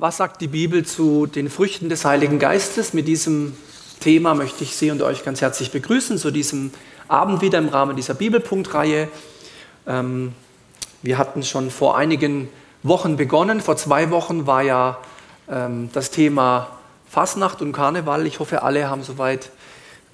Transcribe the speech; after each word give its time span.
Was 0.00 0.18
sagt 0.18 0.40
die 0.40 0.46
Bibel 0.46 0.86
zu 0.86 1.26
den 1.26 1.50
Früchten 1.50 1.88
des 1.88 2.04
Heiligen 2.04 2.38
Geistes? 2.38 2.94
Mit 2.94 3.08
diesem 3.08 3.56
Thema 3.98 4.34
möchte 4.34 4.62
ich 4.62 4.76
Sie 4.76 4.92
und 4.92 5.02
euch 5.02 5.24
ganz 5.24 5.40
herzlich 5.40 5.72
begrüßen 5.72 6.18
zu 6.18 6.30
diesem 6.30 6.70
Abend 7.08 7.42
wieder 7.42 7.58
im 7.58 7.68
Rahmen 7.68 7.96
dieser 7.96 8.14
Bibelpunktreihe. 8.14 9.08
Ähm, 9.88 10.34
wir 11.02 11.18
hatten 11.18 11.42
schon 11.42 11.72
vor 11.72 11.98
einigen 11.98 12.48
Wochen 12.84 13.16
begonnen. 13.16 13.60
Vor 13.60 13.76
zwei 13.76 14.10
Wochen 14.10 14.46
war 14.46 14.62
ja 14.62 14.98
ähm, 15.50 15.90
das 15.92 16.12
Thema 16.12 16.78
Fasnacht 17.10 17.60
und 17.60 17.72
Karneval. 17.72 18.24
Ich 18.24 18.38
hoffe, 18.38 18.62
alle 18.62 18.88
haben 18.88 19.02
soweit 19.02 19.50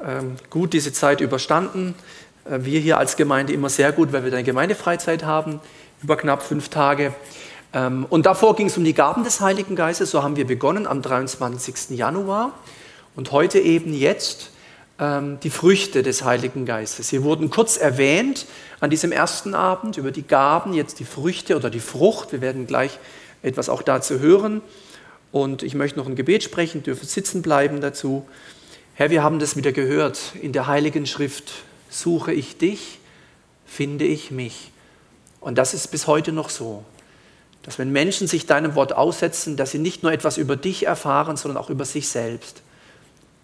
ähm, 0.02 0.36
gut 0.48 0.72
diese 0.72 0.94
Zeit 0.94 1.20
überstanden. 1.20 1.94
Äh, 2.46 2.60
wir 2.62 2.80
hier 2.80 2.96
als 2.96 3.16
Gemeinde 3.16 3.52
immer 3.52 3.68
sehr 3.68 3.92
gut, 3.92 4.14
weil 4.14 4.24
wir 4.24 4.32
eine 4.32 4.44
Gemeindefreizeit 4.44 5.24
haben, 5.24 5.60
über 6.02 6.16
knapp 6.16 6.42
fünf 6.42 6.70
Tage. 6.70 7.12
Ähm, 7.74 8.06
und 8.08 8.26
davor 8.26 8.54
ging 8.56 8.68
es 8.68 8.76
um 8.78 8.84
die 8.84 8.94
Gaben 8.94 9.24
des 9.24 9.40
Heiligen 9.40 9.74
Geistes. 9.74 10.12
So 10.12 10.22
haben 10.22 10.36
wir 10.36 10.46
begonnen 10.46 10.86
am 10.86 11.02
23. 11.02 11.90
Januar. 11.90 12.52
Und 13.16 13.32
heute 13.32 13.58
eben 13.58 13.92
jetzt 13.92 14.50
ähm, 14.98 15.38
die 15.42 15.50
Früchte 15.50 16.02
des 16.02 16.24
Heiligen 16.24 16.64
Geistes. 16.66 17.08
Sie 17.08 17.22
wurden 17.22 17.50
kurz 17.50 17.76
erwähnt 17.76 18.46
an 18.80 18.90
diesem 18.90 19.12
ersten 19.12 19.54
Abend 19.54 19.96
über 19.96 20.12
die 20.12 20.26
Gaben, 20.26 20.72
jetzt 20.72 21.00
die 21.00 21.04
Früchte 21.04 21.56
oder 21.56 21.68
die 21.68 21.80
Frucht. 21.80 22.32
Wir 22.32 22.40
werden 22.40 22.66
gleich 22.66 22.98
etwas 23.42 23.68
auch 23.68 23.82
dazu 23.82 24.20
hören. 24.20 24.62
Und 25.32 25.64
ich 25.64 25.74
möchte 25.74 25.98
noch 25.98 26.06
ein 26.06 26.14
Gebet 26.14 26.44
sprechen, 26.44 26.84
dürfen 26.84 27.08
sitzen 27.08 27.42
bleiben 27.42 27.80
dazu. 27.80 28.24
Herr, 28.94 29.10
wir 29.10 29.24
haben 29.24 29.40
das 29.40 29.56
wieder 29.56 29.72
gehört 29.72 30.20
in 30.40 30.52
der 30.52 30.68
Heiligen 30.68 31.06
Schrift. 31.06 31.52
Suche 31.90 32.32
ich 32.32 32.56
dich, 32.56 33.00
finde 33.66 34.04
ich 34.04 34.30
mich. 34.30 34.70
Und 35.40 35.58
das 35.58 35.74
ist 35.74 35.88
bis 35.88 36.06
heute 36.06 36.30
noch 36.30 36.50
so 36.50 36.84
dass 37.64 37.78
wenn 37.78 37.90
Menschen 37.90 38.28
sich 38.28 38.46
deinem 38.46 38.74
Wort 38.74 38.92
aussetzen, 38.92 39.56
dass 39.56 39.70
sie 39.70 39.78
nicht 39.78 40.02
nur 40.02 40.12
etwas 40.12 40.36
über 40.36 40.54
dich 40.54 40.86
erfahren, 40.86 41.36
sondern 41.36 41.56
auch 41.62 41.70
über 41.70 41.86
sich 41.86 42.08
selbst. 42.08 42.62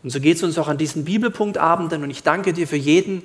Und 0.02 0.10
so 0.10 0.20
geht 0.20 0.36
es 0.36 0.42
uns 0.42 0.58
auch 0.58 0.68
an 0.68 0.78
diesen 0.78 1.04
Bibelpunktabenden. 1.04 2.02
Und 2.02 2.10
ich 2.10 2.22
danke 2.22 2.52
dir 2.52 2.68
für 2.68 2.76
jeden, 2.76 3.22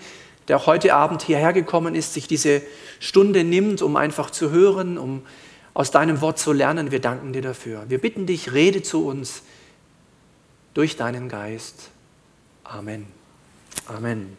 der 0.47 0.65
heute 0.65 0.93
Abend 0.93 1.21
hierher 1.21 1.53
gekommen 1.53 1.95
ist, 1.95 2.13
sich 2.13 2.27
diese 2.27 2.61
Stunde 2.99 3.43
nimmt, 3.43 3.81
um 3.81 3.97
einfach 3.97 4.29
zu 4.29 4.51
hören, 4.51 4.97
um 4.97 5.21
aus 5.73 5.91
deinem 5.91 6.21
Wort 6.21 6.39
zu 6.39 6.53
lernen. 6.53 6.91
Wir 6.91 7.01
danken 7.01 7.33
dir 7.33 7.41
dafür. 7.41 7.83
Wir 7.89 7.99
bitten 7.99 8.25
dich, 8.25 8.53
rede 8.53 8.81
zu 8.81 9.05
uns 9.05 9.41
durch 10.73 10.95
deinen 10.95 11.27
Geist. 11.27 11.89
Amen. 12.63 13.05
Amen. 13.87 14.37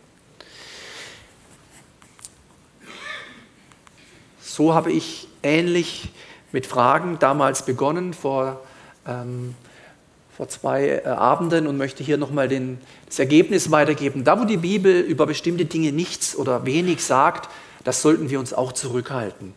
So 4.41 4.73
habe 4.73 4.91
ich 4.91 5.29
ähnlich 5.43 6.09
mit 6.53 6.67
Fragen 6.67 7.19
damals 7.19 7.65
begonnen 7.65 8.15
vor, 8.15 8.61
ähm, 9.07 9.55
vor 10.37 10.49
zwei 10.49 11.03
äh, 11.05 11.09
Abenden 11.09 11.67
und 11.67 11.77
möchte 11.77 12.05
hier 12.05 12.17
nochmal 12.17 12.49
das 13.07 13.19
Ergebnis 13.19 13.71
weitergeben. 13.71 14.25
Da, 14.25 14.41
wo 14.41 14.45
die 14.45 14.57
Bibel 14.57 15.01
über 15.01 15.27
bestimmte 15.27 15.65
Dinge 15.65 15.93
nichts 15.93 16.37
oder 16.37 16.67
wenig 16.67 17.05
sagt, 17.05 17.49
das 17.85 18.03
sollten 18.03 18.31
wir 18.31 18.41
uns 18.41 18.53
auch 18.53 18.73
zurückhalten. 18.73 19.55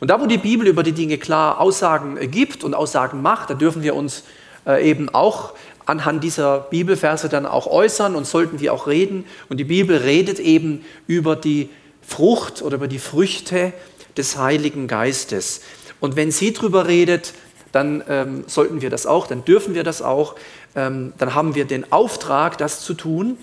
Und 0.00 0.08
da, 0.08 0.20
wo 0.20 0.26
die 0.26 0.38
Bibel 0.38 0.66
über 0.66 0.82
die 0.82 0.92
Dinge 0.92 1.18
klar 1.18 1.60
Aussagen 1.60 2.16
äh, 2.16 2.26
gibt 2.26 2.64
und 2.64 2.74
Aussagen 2.74 3.22
macht, 3.22 3.50
da 3.50 3.54
dürfen 3.54 3.82
wir 3.82 3.94
uns 3.94 4.24
äh, 4.66 4.88
eben 4.88 5.08
auch 5.08 5.54
anhand 5.86 6.22
dieser 6.22 6.60
Bibelverse 6.60 7.28
dann 7.28 7.46
auch 7.46 7.66
äußern 7.66 8.14
und 8.14 8.26
sollten 8.26 8.60
wir 8.60 8.72
auch 8.72 8.86
reden. 8.86 9.26
Und 9.48 9.58
die 9.58 9.64
Bibel 9.64 9.96
redet 9.96 10.38
eben 10.38 10.84
über 11.06 11.36
die 11.36 11.68
Frucht 12.02 12.62
oder 12.62 12.76
über 12.76 12.88
die 12.88 12.98
Früchte 12.98 13.72
des 14.16 14.36
Heiligen 14.36 14.86
Geistes. 14.86 15.62
Und 16.00 16.16
wenn 16.16 16.30
sie 16.30 16.52
darüber 16.52 16.86
redet, 16.88 17.34
dann 17.72 18.02
ähm, 18.08 18.44
sollten 18.46 18.80
wir 18.80 18.90
das 18.90 19.06
auch, 19.06 19.26
dann 19.26 19.44
dürfen 19.44 19.74
wir 19.74 19.84
das 19.84 20.02
auch, 20.02 20.34
ähm, 20.74 21.12
dann 21.18 21.34
haben 21.34 21.54
wir 21.54 21.64
den 21.64 21.92
Auftrag, 21.92 22.58
das 22.58 22.80
zu 22.80 22.94
tun. 22.94 23.36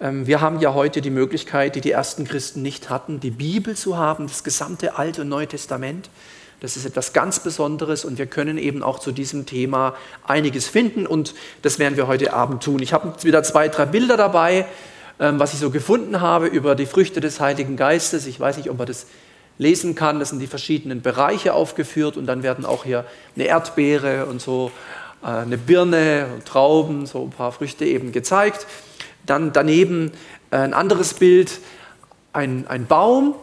Ähm, 0.00 0.26
wir 0.26 0.40
haben 0.40 0.60
ja 0.60 0.74
heute 0.74 1.00
die 1.00 1.10
Möglichkeit, 1.10 1.74
die 1.74 1.80
die 1.80 1.90
ersten 1.90 2.24
Christen 2.24 2.62
nicht 2.62 2.90
hatten, 2.90 3.20
die 3.20 3.30
Bibel 3.30 3.76
zu 3.76 3.96
haben, 3.96 4.26
das 4.28 4.44
gesamte 4.44 4.96
Alte 4.96 5.22
und 5.22 5.28
Neue 5.28 5.46
Testament. 5.46 6.08
Das 6.60 6.76
ist 6.76 6.86
etwas 6.86 7.12
ganz 7.12 7.40
Besonderes 7.40 8.06
und 8.06 8.16
wir 8.16 8.26
können 8.26 8.56
eben 8.56 8.82
auch 8.82 8.98
zu 8.98 9.12
diesem 9.12 9.44
Thema 9.44 9.94
einiges 10.24 10.68
finden 10.68 11.06
und 11.06 11.34
das 11.60 11.78
werden 11.78 11.98
wir 11.98 12.06
heute 12.06 12.32
Abend 12.32 12.62
tun. 12.62 12.80
Ich 12.80 12.94
habe 12.94 13.12
wieder 13.24 13.42
zwei, 13.42 13.68
drei 13.68 13.84
Bilder 13.84 14.16
dabei, 14.16 14.66
ähm, 15.20 15.38
was 15.38 15.52
ich 15.52 15.60
so 15.60 15.70
gefunden 15.70 16.22
habe 16.22 16.46
über 16.46 16.74
die 16.74 16.86
Früchte 16.86 17.20
des 17.20 17.40
Heiligen 17.40 17.76
Geistes. 17.76 18.26
Ich 18.26 18.40
weiß 18.40 18.56
nicht, 18.56 18.70
ob 18.70 18.78
wir 18.78 18.86
das 18.86 19.06
lesen 19.58 19.94
kann. 19.94 20.18
Das 20.18 20.30
sind 20.30 20.40
die 20.40 20.46
verschiedenen 20.46 21.02
Bereiche 21.02 21.54
aufgeführt 21.54 22.16
und 22.16 22.26
dann 22.26 22.42
werden 22.42 22.64
auch 22.64 22.84
hier 22.84 23.04
eine 23.34 23.46
Erdbeere 23.46 24.26
und 24.26 24.40
so 24.40 24.70
äh, 25.22 25.26
eine 25.26 25.58
Birne 25.58 26.26
und 26.34 26.44
Trauben, 26.44 27.06
so 27.06 27.22
ein 27.22 27.30
paar 27.30 27.52
Früchte 27.52 27.84
eben 27.84 28.12
gezeigt. 28.12 28.66
Dann 29.24 29.52
daneben 29.52 30.12
äh, 30.50 30.56
ein 30.56 30.74
anderes 30.74 31.14
Bild, 31.14 31.60
ein, 32.32 32.66
ein 32.68 32.86
Baum, 32.86 33.34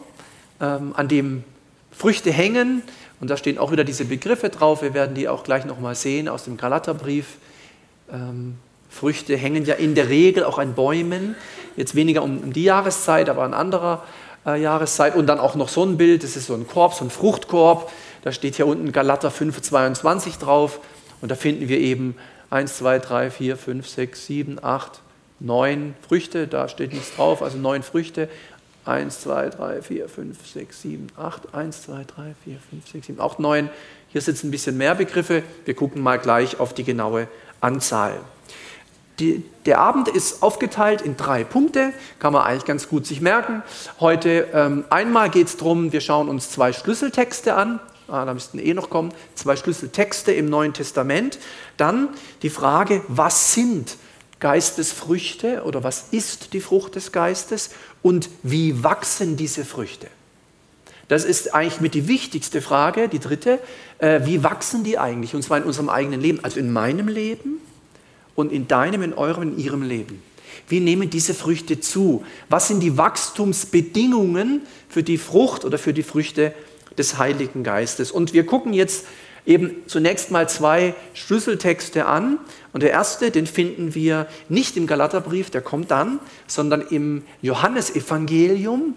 ähm, 0.60 0.94
an 0.96 1.08
dem 1.08 1.44
Früchte 1.90 2.30
hängen 2.30 2.82
und 3.20 3.30
da 3.30 3.36
stehen 3.36 3.58
auch 3.58 3.72
wieder 3.72 3.84
diese 3.84 4.04
Begriffe 4.04 4.50
drauf. 4.50 4.82
Wir 4.82 4.94
werden 4.94 5.14
die 5.14 5.28
auch 5.28 5.44
gleich 5.44 5.64
nochmal 5.64 5.94
sehen 5.94 6.28
aus 6.28 6.44
dem 6.44 6.56
Galaterbrief. 6.56 7.38
Ähm, 8.12 8.56
Früchte 8.90 9.36
hängen 9.36 9.64
ja 9.64 9.74
in 9.74 9.94
der 9.94 10.08
Regel 10.08 10.44
auch 10.44 10.58
an 10.58 10.74
Bäumen, 10.74 11.34
jetzt 11.76 11.96
weniger 11.96 12.22
um, 12.22 12.38
um 12.38 12.52
die 12.52 12.62
Jahreszeit, 12.62 13.28
aber 13.28 13.42
an 13.42 13.52
anderer 13.52 14.04
äh, 14.46 14.60
Jahreszeit. 14.60 15.14
Und 15.16 15.26
dann 15.26 15.38
auch 15.38 15.54
noch 15.54 15.68
so 15.68 15.84
ein 15.84 15.96
Bild, 15.96 16.22
das 16.22 16.36
ist 16.36 16.46
so 16.46 16.54
ein 16.54 16.66
Korb, 16.66 16.94
so 16.94 17.04
ein 17.04 17.10
Fruchtkorb. 17.10 17.90
Da 18.22 18.32
steht 18.32 18.56
hier 18.56 18.66
unten 18.66 18.92
Galater 18.92 19.30
5, 19.30 19.60
22 19.60 20.38
drauf. 20.38 20.80
Und 21.20 21.30
da 21.30 21.34
finden 21.34 21.68
wir 21.68 21.78
eben 21.78 22.16
1, 22.50 22.78
2, 22.78 22.98
3, 22.98 23.30
4, 23.30 23.56
5, 23.56 23.88
6, 23.88 24.26
7, 24.26 24.58
8, 24.62 25.00
9 25.40 25.94
Früchte. 26.06 26.46
Da 26.46 26.68
steht 26.68 26.92
nichts 26.92 27.14
drauf, 27.16 27.42
also 27.42 27.58
9 27.58 27.82
Früchte. 27.82 28.28
1, 28.84 29.20
2, 29.22 29.48
3, 29.48 29.82
4, 29.82 30.08
5, 30.08 30.46
6, 30.46 30.82
7, 30.82 31.06
8. 31.16 31.54
1, 31.54 31.82
2, 31.82 32.04
3, 32.04 32.34
4, 32.44 32.58
5, 32.70 32.88
6, 32.92 33.06
7, 33.06 33.20
8, 33.20 33.40
9. 33.40 33.70
Hier 34.08 34.20
sitzen 34.20 34.48
ein 34.48 34.50
bisschen 34.50 34.76
mehr 34.76 34.94
Begriffe. 34.94 35.42
Wir 35.64 35.74
gucken 35.74 36.02
mal 36.02 36.18
gleich 36.18 36.60
auf 36.60 36.74
die 36.74 36.84
genaue 36.84 37.28
Anzahl. 37.60 38.20
Die, 39.20 39.44
der 39.64 39.78
Abend 39.78 40.08
ist 40.08 40.42
aufgeteilt 40.42 41.00
in 41.00 41.16
drei 41.16 41.44
Punkte, 41.44 41.92
kann 42.18 42.32
man 42.32 42.42
eigentlich 42.42 42.64
ganz 42.64 42.88
gut 42.88 43.06
sich 43.06 43.20
merken. 43.20 43.62
Heute 44.00 44.48
ähm, 44.52 44.84
einmal 44.90 45.30
geht 45.30 45.46
es 45.46 45.56
darum, 45.56 45.92
wir 45.92 46.00
schauen 46.00 46.28
uns 46.28 46.50
zwei 46.50 46.72
Schlüsseltexte 46.72 47.54
an, 47.54 47.78
ah, 48.08 48.24
da 48.24 48.34
müssten 48.34 48.58
eh 48.58 48.74
noch 48.74 48.90
kommen, 48.90 49.12
zwei 49.36 49.54
Schlüsseltexte 49.54 50.32
im 50.32 50.46
Neuen 50.46 50.72
Testament. 50.72 51.38
Dann 51.76 52.08
die 52.42 52.50
Frage, 52.50 53.02
was 53.06 53.54
sind 53.54 53.96
Geistesfrüchte 54.40 55.62
oder 55.62 55.84
was 55.84 56.06
ist 56.10 56.52
die 56.52 56.60
Frucht 56.60 56.96
des 56.96 57.12
Geistes 57.12 57.70
und 58.02 58.28
wie 58.42 58.82
wachsen 58.82 59.36
diese 59.36 59.64
Früchte? 59.64 60.08
Das 61.06 61.24
ist 61.24 61.54
eigentlich 61.54 61.80
mit 61.80 61.94
die 61.94 62.08
wichtigste 62.08 62.60
Frage, 62.62 63.08
die 63.08 63.20
dritte. 63.20 63.60
Äh, 63.98 64.22
wie 64.24 64.42
wachsen 64.42 64.82
die 64.82 64.98
eigentlich? 64.98 65.34
Und 65.34 65.42
zwar 65.42 65.58
in 65.58 65.64
unserem 65.64 65.88
eigenen 65.88 66.20
Leben, 66.20 66.40
also 66.42 66.58
in 66.58 66.72
meinem 66.72 67.08
Leben 67.08 67.60
und 68.34 68.52
in 68.52 68.68
deinem, 68.68 69.02
in 69.02 69.14
eurem, 69.14 69.54
in 69.54 69.58
ihrem 69.58 69.82
Leben? 69.82 70.22
Wie 70.68 70.80
nehmen 70.80 71.10
diese 71.10 71.34
Früchte 71.34 71.80
zu? 71.80 72.24
Was 72.48 72.68
sind 72.68 72.80
die 72.80 72.96
Wachstumsbedingungen 72.96 74.62
für 74.88 75.02
die 75.02 75.18
Frucht 75.18 75.64
oder 75.64 75.78
für 75.78 75.92
die 75.92 76.02
Früchte 76.02 76.54
des 76.96 77.18
Heiligen 77.18 77.64
Geistes? 77.64 78.10
Und 78.10 78.32
wir 78.32 78.46
gucken 78.46 78.72
jetzt 78.72 79.04
eben 79.46 79.82
zunächst 79.86 80.30
mal 80.30 80.48
zwei 80.48 80.94
Schlüsseltexte 81.12 82.06
an. 82.06 82.38
Und 82.72 82.82
der 82.82 82.90
erste, 82.90 83.30
den 83.30 83.46
finden 83.46 83.94
wir 83.94 84.26
nicht 84.48 84.76
im 84.76 84.86
Galaterbrief, 84.86 85.50
der 85.50 85.60
kommt 85.60 85.90
dann, 85.90 86.18
sondern 86.46 86.80
im 86.80 87.22
Johannesevangelium. 87.42 88.94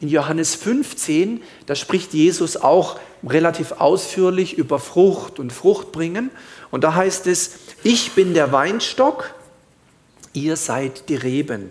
In 0.00 0.08
Johannes 0.08 0.54
15, 0.54 1.42
da 1.66 1.74
spricht 1.74 2.14
Jesus 2.14 2.56
auch 2.56 3.00
relativ 3.28 3.72
ausführlich 3.72 4.56
über 4.56 4.78
Frucht 4.78 5.40
und 5.40 5.52
Fruchtbringen. 5.52 6.30
Und 6.70 6.84
da 6.84 6.94
heißt 6.94 7.26
es, 7.26 7.58
ich 7.82 8.12
bin 8.12 8.34
der 8.34 8.52
Weinstock, 8.52 9.34
ihr 10.32 10.56
seid 10.56 11.08
die 11.08 11.16
Reben. 11.16 11.70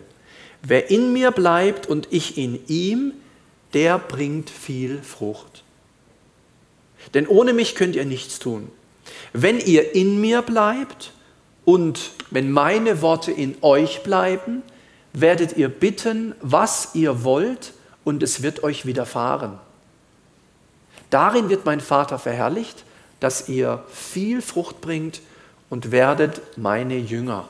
Wer 0.61 0.89
in 0.89 1.13
mir 1.13 1.31
bleibt 1.31 1.87
und 1.87 2.07
ich 2.11 2.37
in 2.37 2.59
ihm, 2.67 3.13
der 3.73 3.99
bringt 3.99 4.49
viel 4.49 5.01
Frucht. 5.01 5.63
Denn 7.13 7.27
ohne 7.27 7.53
mich 7.53 7.75
könnt 7.75 7.95
ihr 7.95 8.05
nichts 8.05 8.39
tun. 8.39 8.69
Wenn 9.33 9.59
ihr 9.59 9.95
in 9.95 10.19
mir 10.19 10.41
bleibt 10.41 11.13
und 11.63 12.11
wenn 12.31 12.51
meine 12.51 13.01
Worte 13.01 13.31
in 13.31 13.55
euch 13.61 14.03
bleiben, 14.03 14.63
werdet 15.13 15.57
ihr 15.57 15.69
bitten, 15.69 16.35
was 16.41 16.89
ihr 16.95 17.23
wollt, 17.23 17.73
und 18.03 18.23
es 18.23 18.41
wird 18.41 18.63
euch 18.63 18.85
widerfahren. 18.85 19.59
Darin 21.09 21.49
wird 21.49 21.65
mein 21.65 21.81
Vater 21.81 22.17
verherrlicht, 22.17 22.85
dass 23.19 23.49
ihr 23.49 23.83
viel 23.91 24.41
Frucht 24.41 24.81
bringt 24.81 25.21
und 25.69 25.91
werdet 25.91 26.41
meine 26.57 26.97
Jünger. 26.97 27.47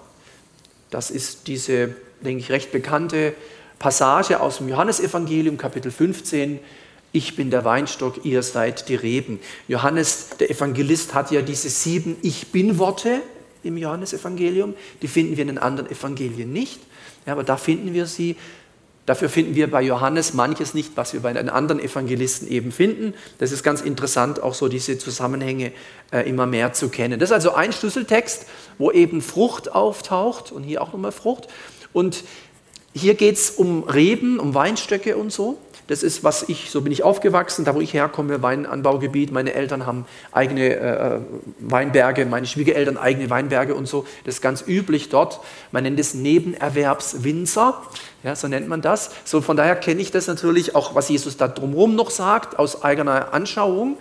Das 0.90 1.12
ist 1.12 1.48
diese, 1.48 1.96
denke 2.22 2.42
ich, 2.42 2.52
recht 2.52 2.72
bekannte 2.72 3.34
Passage 3.80 4.40
aus 4.40 4.58
dem 4.58 4.70
Johannesevangelium, 4.70 5.58
Kapitel 5.58 5.92
15. 5.92 6.60
ich 7.12 7.36
bin 7.36 7.52
der 7.52 7.64
Weinstock, 7.66 8.26
ihr 8.26 8.44
seid 8.44 8.90
die 8.90 8.96
Reben. 8.96 9.40
Johannes, 9.68 10.30
der 10.40 10.50
Evangelist, 10.50 11.14
hat 11.14 11.32
ja 11.32 11.42
diese 11.42 11.70
sieben 11.70 12.18
Ich 12.22 12.52
bin-Worte 12.52 13.22
im 13.64 13.78
Johannesevangelium. 13.78 14.74
Die 15.02 15.08
finden 15.08 15.38
wir 15.38 15.42
in 15.44 15.50
den 15.50 15.58
anderen 15.58 15.90
Evangelien 15.90 16.52
nicht. 16.52 16.80
Ja, 17.26 17.34
aber 17.34 17.44
da 17.44 17.58
finden 17.58 17.94
wir 17.94 18.06
sie. 18.06 18.36
Dafür 19.08 19.30
finden 19.30 19.56
wir 19.56 19.72
bei 19.72 19.82
Johannes 19.82 20.34
manches 20.34 20.74
nicht, 20.74 20.98
was 20.98 21.14
wir 21.14 21.22
bei 21.22 21.32
den 21.32 21.48
anderen 21.48 21.80
Evangelisten 21.80 22.46
eben 22.50 22.74
finden. 22.74 23.14
Das 23.38 23.54
ist 23.54 23.64
ganz 23.64 23.80
interessant, 23.80 24.44
auch 24.44 24.54
so 24.54 24.68
diese 24.68 24.98
Zusammenhänge 24.98 25.72
äh, 26.12 26.30
immer 26.30 26.46
mehr 26.46 26.74
zu 26.74 26.90
kennen. 26.90 27.18
Das 27.18 27.30
ist 27.30 27.34
also 27.34 27.54
ein 27.54 27.72
Schlüsseltext, 27.72 28.48
wo 28.78 28.92
eben 28.92 29.22
Frucht 29.22 29.72
auftaucht 29.72 30.52
und 30.52 30.64
hier 30.64 30.82
auch 30.82 30.92
nochmal 30.92 31.14
Frucht. 31.14 31.48
Und 31.94 32.26
hier 32.94 33.14
geht 33.14 33.36
es 33.36 33.50
um 33.50 33.84
Reben, 33.84 34.40
um 34.40 34.54
Weinstöcke 34.54 35.16
und 35.16 35.32
so. 35.32 35.58
Das 35.88 36.04
ist, 36.04 36.24
was 36.26 36.44
ich, 36.50 36.70
so 36.70 36.82
bin 36.82 36.92
ich 36.92 37.04
aufgewachsen, 37.04 37.64
da 37.64 37.74
wo 37.74 37.80
ich 37.80 37.94
herkomme, 37.94 38.42
Weinanbaugebiet. 38.42 39.32
Meine 39.32 39.54
Eltern 39.54 39.86
haben 39.86 40.06
eigene 40.34 40.76
äh, 40.76 41.20
Weinberge, 41.60 42.26
meine 42.26 42.46
Schwiegereltern 42.46 42.98
eigene 42.98 43.30
Weinberge 43.30 43.74
und 43.74 43.88
so. 43.88 44.06
Das 44.26 44.36
ist 44.36 44.42
ganz 44.42 44.66
üblich 44.68 45.08
dort. 45.08 45.40
Man 45.72 45.84
nennt 45.84 45.98
es 45.98 46.14
Nebenerwerbswinzer, 46.14 47.82
ja, 48.24 48.36
so 48.36 48.50
nennt 48.50 48.68
man 48.68 48.82
das. 48.82 49.12
So, 49.24 49.40
von 49.40 49.56
daher 49.56 49.78
kenne 49.78 50.02
ich 50.02 50.12
das 50.12 50.28
natürlich 50.28 50.76
auch, 50.76 50.94
was 50.94 51.08
Jesus 51.08 51.38
da 51.38 51.48
drumherum 51.48 51.96
noch 51.96 52.12
sagt, 52.12 52.60
aus 52.60 52.84
eigener 52.84 53.34
Anschauung. 53.34 53.98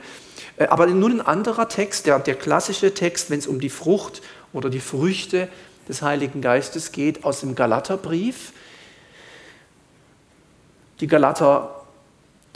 Äh, 0.56 0.66
aber 0.66 0.88
nun 0.88 1.20
ein 1.20 1.26
anderer 1.26 1.68
Text, 1.68 2.06
der, 2.06 2.18
der 2.18 2.34
klassische 2.34 2.94
Text, 2.94 3.30
wenn 3.30 3.38
es 3.38 3.46
um 3.46 3.60
die 3.60 3.70
Frucht 3.70 4.22
oder 4.52 4.70
die 4.70 4.80
Früchte 4.80 5.48
des 5.88 6.02
Heiligen 6.02 6.40
Geistes 6.40 6.90
geht, 6.90 7.24
aus 7.24 7.40
dem 7.40 7.54
Galaterbrief. 7.54 8.52
Die 11.00 11.06
Galater 11.06 11.75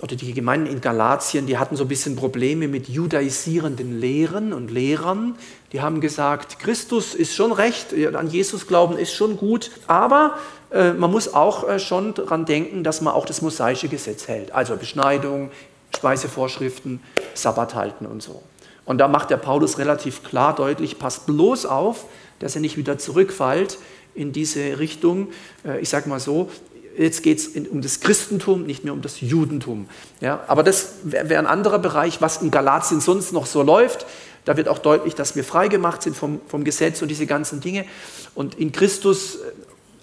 oder 0.02 0.16
die 0.16 0.32
Gemeinden 0.32 0.66
in 0.66 0.80
Galatien, 0.80 1.46
die 1.46 1.58
hatten 1.58 1.76
so 1.76 1.84
ein 1.84 1.88
bisschen 1.88 2.16
Probleme 2.16 2.68
mit 2.68 2.88
judaisierenden 2.88 4.00
Lehren 4.00 4.52
und 4.52 4.70
Lehrern. 4.70 5.36
Die 5.72 5.80
haben 5.80 6.00
gesagt, 6.00 6.58
Christus 6.58 7.14
ist 7.14 7.34
schon 7.34 7.52
recht, 7.52 7.94
an 8.14 8.28
Jesus 8.28 8.66
glauben 8.66 8.96
ist 8.96 9.12
schon 9.12 9.36
gut, 9.36 9.70
aber 9.86 10.38
äh, 10.70 10.92
man 10.92 11.10
muss 11.10 11.32
auch 11.34 11.68
äh, 11.68 11.78
schon 11.78 12.14
daran 12.14 12.44
denken, 12.44 12.84
dass 12.84 13.00
man 13.00 13.14
auch 13.14 13.26
das 13.26 13.42
mosaische 13.42 13.88
Gesetz 13.88 14.28
hält. 14.28 14.52
Also 14.52 14.76
Beschneidung, 14.76 15.50
Speisevorschriften, 15.94 17.00
Sabbat 17.34 17.74
halten 17.74 18.06
und 18.06 18.22
so. 18.22 18.42
Und 18.84 18.98
da 18.98 19.08
macht 19.08 19.30
der 19.30 19.36
Paulus 19.36 19.78
relativ 19.78 20.22
klar 20.22 20.54
deutlich, 20.54 20.98
passt 20.98 21.26
bloß 21.26 21.66
auf, 21.66 22.06
dass 22.38 22.54
er 22.54 22.60
nicht 22.60 22.76
wieder 22.76 22.98
zurückfällt 22.98 23.78
in 24.14 24.32
diese 24.32 24.78
Richtung. 24.78 25.28
Äh, 25.64 25.80
ich 25.80 25.88
sage 25.88 26.08
mal 26.08 26.20
so, 26.20 26.50
jetzt 27.04 27.22
geht 27.22 27.38
es 27.38 27.48
um 27.70 27.82
das 27.82 28.00
Christentum, 28.00 28.64
nicht 28.64 28.84
mehr 28.84 28.92
um 28.92 29.02
das 29.02 29.20
Judentum. 29.20 29.88
Ja, 30.20 30.44
aber 30.46 30.62
das 30.62 30.94
wäre 31.04 31.38
ein 31.38 31.46
anderer 31.46 31.78
Bereich, 31.78 32.20
was 32.20 32.42
in 32.42 32.50
Galatien 32.50 33.00
sonst 33.00 33.32
noch 33.32 33.46
so 33.46 33.62
läuft. 33.62 34.06
Da 34.44 34.56
wird 34.56 34.68
auch 34.68 34.78
deutlich, 34.78 35.14
dass 35.14 35.36
wir 35.36 35.44
freigemacht 35.44 36.02
sind 36.02 36.16
vom, 36.16 36.40
vom 36.48 36.64
Gesetz 36.64 37.02
und 37.02 37.08
diese 37.08 37.26
ganzen 37.26 37.60
Dinge. 37.60 37.84
Und 38.34 38.54
in 38.54 38.72
Christus, 38.72 39.38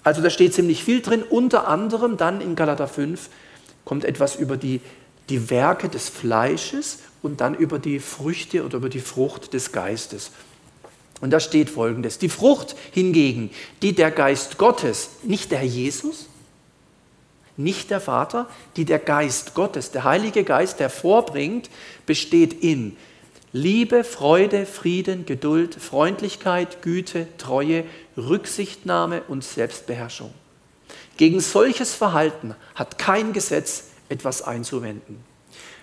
also 0.02 0.22
da 0.22 0.30
steht 0.30 0.54
ziemlich 0.54 0.84
viel 0.84 1.00
drin, 1.00 1.22
unter 1.22 1.68
anderem 1.68 2.16
dann 2.16 2.40
in 2.40 2.56
Galater 2.56 2.88
5 2.88 3.28
kommt 3.84 4.04
etwas 4.04 4.36
über 4.36 4.56
die, 4.56 4.80
die 5.28 5.50
Werke 5.50 5.88
des 5.88 6.08
Fleisches 6.08 6.98
und 7.22 7.40
dann 7.40 7.54
über 7.54 7.78
die 7.78 8.00
Früchte 8.00 8.64
oder 8.64 8.78
über 8.78 8.88
die 8.88 9.00
Frucht 9.00 9.54
des 9.54 9.72
Geistes. 9.72 10.30
Und 11.20 11.30
da 11.30 11.40
steht 11.40 11.70
folgendes: 11.70 12.18
Die 12.18 12.28
Frucht 12.28 12.76
hingegen, 12.92 13.50
die 13.82 13.92
der 13.92 14.10
Geist 14.10 14.58
Gottes, 14.58 15.10
nicht 15.22 15.50
der 15.50 15.58
Herr 15.58 15.66
Jesus, 15.66 16.26
nicht 17.58 17.90
der 17.90 18.00
Vater, 18.00 18.48
die 18.76 18.84
der 18.84 18.98
Geist 18.98 19.54
Gottes, 19.54 19.90
der 19.90 20.04
Heilige 20.04 20.44
Geist 20.44 20.80
hervorbringt, 20.80 21.68
besteht 22.06 22.62
in 22.62 22.96
Liebe, 23.52 24.04
Freude, 24.04 24.66
Frieden, 24.66 25.26
Geduld, 25.26 25.74
Freundlichkeit, 25.74 26.82
Güte, 26.82 27.26
Treue, 27.38 27.84
Rücksichtnahme 28.16 29.22
und 29.26 29.42
Selbstbeherrschung. 29.42 30.32
Gegen 31.16 31.40
solches 31.40 31.94
Verhalten 31.94 32.54
hat 32.74 32.98
kein 32.98 33.32
Gesetz 33.32 33.84
etwas 34.08 34.42
einzuwenden. 34.42 35.18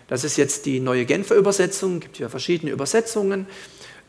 Das 0.07 0.23
ist 0.23 0.37
jetzt 0.37 0.65
die 0.65 0.79
neue 0.79 1.05
Genfer 1.05 1.35
Übersetzung, 1.35 1.95
es 1.95 2.01
gibt 2.01 2.19
ja 2.19 2.29
verschiedene 2.29 2.71
Übersetzungen. 2.71 3.47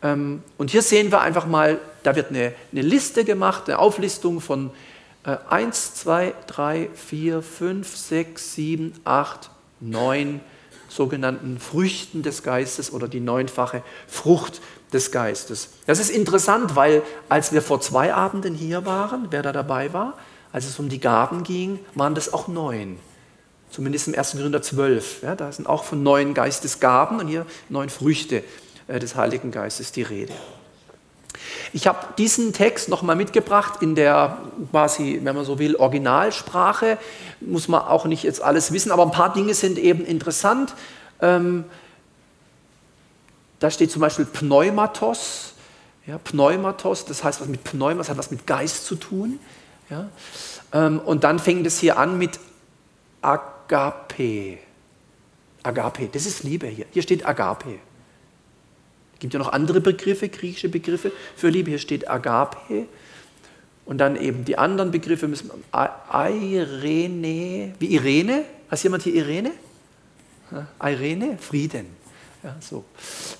Ähm, 0.03 0.43
und 0.59 0.71
hier 0.71 0.83
sehen 0.83 1.11
wir 1.11 1.23
einfach 1.23 1.47
mal, 1.47 1.81
da 2.03 2.15
wird 2.15 2.29
eine, 2.31 2.53
eine 2.71 2.83
Liste 2.83 3.25
gemacht, 3.25 3.65
eine 3.67 3.79
Auflistung 3.79 4.41
von 4.41 4.71
1, 5.27 5.95
2, 5.97 6.35
3, 6.47 6.89
4, 6.95 7.43
5, 7.43 7.97
6, 7.97 8.55
7, 8.55 8.93
8, 9.05 9.51
9 9.81 10.41
sogenannten 10.89 11.59
Früchten 11.59 12.23
des 12.23 12.45
Geistes 12.45 12.93
oder 12.93 13.09
die 13.09 13.21
neunfache 13.21 13.83
Frucht 14.07 14.61
des 14.93 15.11
Geistes. 15.11 15.71
Das 15.87 15.99
ist 15.99 16.11
interessant, 16.11 16.77
weil 16.77 17.03
als 17.29 17.53
wir 17.53 17.61
vor 17.61 17.81
zwei 17.81 18.15
Abenden 18.15 18.55
hier 18.55 18.87
waren, 18.87 19.27
wer 19.31 19.43
da 19.43 19.53
dabei 19.53 19.93
war, 19.93 20.15
als 20.53 20.67
es 20.67 20.79
um 20.79 20.89
die 20.89 21.01
Gaben 21.01 21.43
ging, 21.43 21.81
waren 21.95 22.15
das 22.15 22.33
auch 22.33 22.47
neun. 22.47 22.99
Zumindest 23.71 24.07
im 24.07 24.15
1. 24.15 24.33
Korinther 24.33 24.63
12. 24.63 25.23
Ja, 25.23 25.35
da 25.35 25.51
sind 25.51 25.69
auch 25.69 25.83
von 25.83 26.03
neun 26.03 26.35
Geistesgaben 26.35 27.19
und 27.19 27.27
hier 27.27 27.47
neun 27.69 27.91
Früchte 27.91 28.45
äh, 28.87 29.01
des 29.01 29.17
Heiligen 29.17 29.51
Geistes 29.51 29.91
die 29.91 30.03
Rede. 30.03 30.33
Ich 31.73 31.87
habe 31.87 31.99
diesen 32.19 32.53
Text 32.53 32.89
nochmal 32.89 33.17
mitgebracht 33.17 33.83
in 33.83 33.95
der 33.95 34.39
quasi, 34.71 35.21
wenn 35.23 35.37
man 35.37 35.45
so 35.45 35.59
will, 35.59 35.77
Originalsprache. 35.77 36.99
Muss 37.41 37.69
man 37.69 37.83
auch 37.83 38.07
nicht 38.07 38.23
jetzt 38.23 38.43
alles 38.43 38.73
wissen, 38.73 38.91
aber 38.93 39.03
ein 39.03 39.11
paar 39.11 39.33
Dinge 39.33 39.55
sind 39.55 39.79
eben 39.79 40.05
interessant. 40.05 40.75
Ähm, 41.21 41.65
da 43.59 43.71
steht 43.71 43.91
zum 43.91 44.01
Beispiel 44.01 44.25
Pneumatos. 44.25 45.55
Ja, 46.07 46.19
Pneumatos, 46.19 47.05
das 47.05 47.25
heißt 47.25 47.41
was 47.41 47.49
mit 47.49 47.65
Pneuma, 47.65 47.99
das 47.99 48.09
hat 48.09 48.17
was 48.17 48.31
mit 48.31 48.47
Geist 48.47 48.87
zu 48.87 48.95
tun. 48.95 49.41
Ja. 49.91 50.09
Ähm, 50.73 51.01
und 51.01 51.25
dann 51.25 51.39
fängt 51.39 51.67
es 51.67 51.81
hier 51.81 51.99
an 51.99 52.19
mit 52.19 52.39
Agape. 53.23 54.59
Agape, 55.63 56.09
das 56.13 56.27
ist 56.27 56.45
Liebe 56.45 56.69
hier. 56.69 56.87
Hier 56.93 57.03
steht 57.03 57.27
Agape. 57.27 57.81
Es 59.17 59.21
gibt 59.21 59.33
ja 59.33 59.39
noch 59.39 59.53
andere 59.53 59.81
Begriffe, 59.81 60.29
griechische 60.29 60.69
Begriffe 60.69 61.11
für 61.37 61.49
Liebe. 61.49 61.71
Hier 61.71 61.79
steht 61.79 62.11
Agape. 62.11 62.87
Und 63.87 63.99
dann 63.99 64.17
eben 64.17 64.45
die 64.45 64.59
anderen 64.59 64.91
Begriffe 64.91 65.27
müssen 65.27 65.51
Irene, 65.73 67.73
wie 67.79 67.95
Irene? 67.95 68.45
Hast 68.71 68.83
jemand 68.83 69.05
hier 69.05 69.15
Irene? 69.15 69.53
Irene, 70.83 71.39
Frieden. 71.39 71.87
Ja, 72.43 72.57
so. 72.61 72.85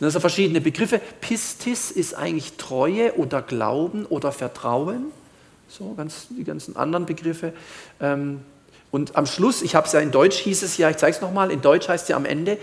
Das 0.01 0.13
sind 0.13 0.21
verschiedene 0.21 0.63
Begriffe. 0.63 0.99
Pistis 1.21 1.91
ist 1.91 2.15
eigentlich 2.15 2.57
Treue 2.57 3.15
oder 3.17 3.43
Glauben 3.43 4.07
oder 4.07 4.33
Vertrauen. 4.33 5.13
So, 5.69 5.93
ganz, 5.95 6.29
die 6.31 6.45
ganzen 6.45 6.77
anderen 6.77 7.05
Begriffe. 7.05 7.53
Ähm, 8.01 8.41
und 8.91 9.17
am 9.17 9.27
Schluss, 9.27 9.61
ich 9.61 9.75
habe 9.75 9.87
es 9.87 9.93
ja 9.93 10.01
in 10.01 10.11
Deutsch 10.11 10.39
hieß 10.39 10.63
es 10.63 10.79
ja, 10.79 10.89
ich 10.89 10.97
zeige 10.97 11.17
es 11.17 11.21
nochmal, 11.21 11.51
in 11.51 11.61
Deutsch 11.61 11.87
heißt 11.87 12.05
es 12.05 12.09
ja 12.09 12.17
am 12.17 12.25
Ende, 12.25 12.57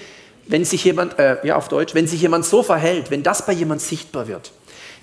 wenn 0.48 0.66
sich 0.66 0.84
jemand, 0.84 1.18
äh, 1.20 1.46
ja 1.46 1.56
auf 1.56 1.68
Deutsch, 1.68 1.94
wenn 1.94 2.08
sich 2.08 2.22
jemand 2.22 2.46
so 2.46 2.64
verhält, 2.64 3.12
wenn 3.12 3.24
das 3.24 3.46
bei 3.46 3.54
jemand 3.54 3.82
sichtbar 3.82 4.28
wird, 4.28 4.52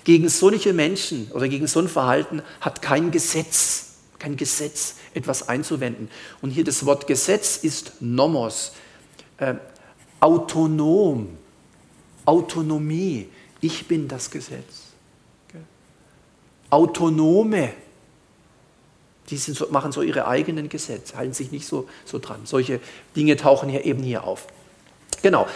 gegen 0.03 0.29
solche 0.29 0.73
Menschen 0.73 1.31
oder 1.31 1.47
gegen 1.47 1.67
so 1.67 1.79
ein 1.79 1.87
Verhalten 1.87 2.41
hat 2.59 2.81
kein 2.81 3.11
Gesetz, 3.11 3.93
kein 4.19 4.35
Gesetz 4.35 4.95
etwas 5.13 5.47
einzuwenden. 5.49 6.09
Und 6.41 6.51
hier 6.51 6.63
das 6.63 6.85
Wort 6.85 7.07
Gesetz 7.07 7.57
ist 7.57 7.93
Nomos, 7.99 8.73
äh, 9.37 9.55
autonom, 10.19 11.37
Autonomie. 12.25 13.27
Ich 13.59 13.87
bin 13.87 14.07
das 14.07 14.29
Gesetz. 14.29 14.91
Autonome, 16.69 17.73
die 19.29 19.37
so, 19.37 19.67
machen 19.71 19.91
so 19.91 20.01
ihre 20.01 20.25
eigenen 20.25 20.69
Gesetze, 20.69 21.17
halten 21.17 21.33
sich 21.33 21.51
nicht 21.51 21.67
so, 21.67 21.87
so 22.05 22.17
dran. 22.17 22.41
Solche 22.45 22.79
Dinge 23.15 23.35
tauchen 23.35 23.69
hier 23.69 23.83
eben 23.83 24.01
hier 24.01 24.23
auf. 24.23 24.47
Genau. 25.21 25.47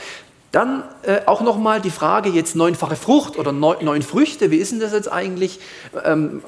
Dann 0.52 0.84
äh, 1.02 1.22
auch 1.26 1.42
nochmal 1.42 1.82
die 1.82 1.90
Frage 1.90 2.30
jetzt 2.30 2.56
neunfache 2.56 2.96
Frucht 2.96 3.38
oder 3.38 3.52
neun, 3.52 3.84
neun, 3.84 4.02
Früchte. 4.02 4.52
Wie 4.52 4.58
ist 4.58 4.72
denn 4.72 4.80
das 4.80 4.94
jetzt 4.94 5.12
eigentlich? 5.12 5.60
Ähm, 6.06 6.42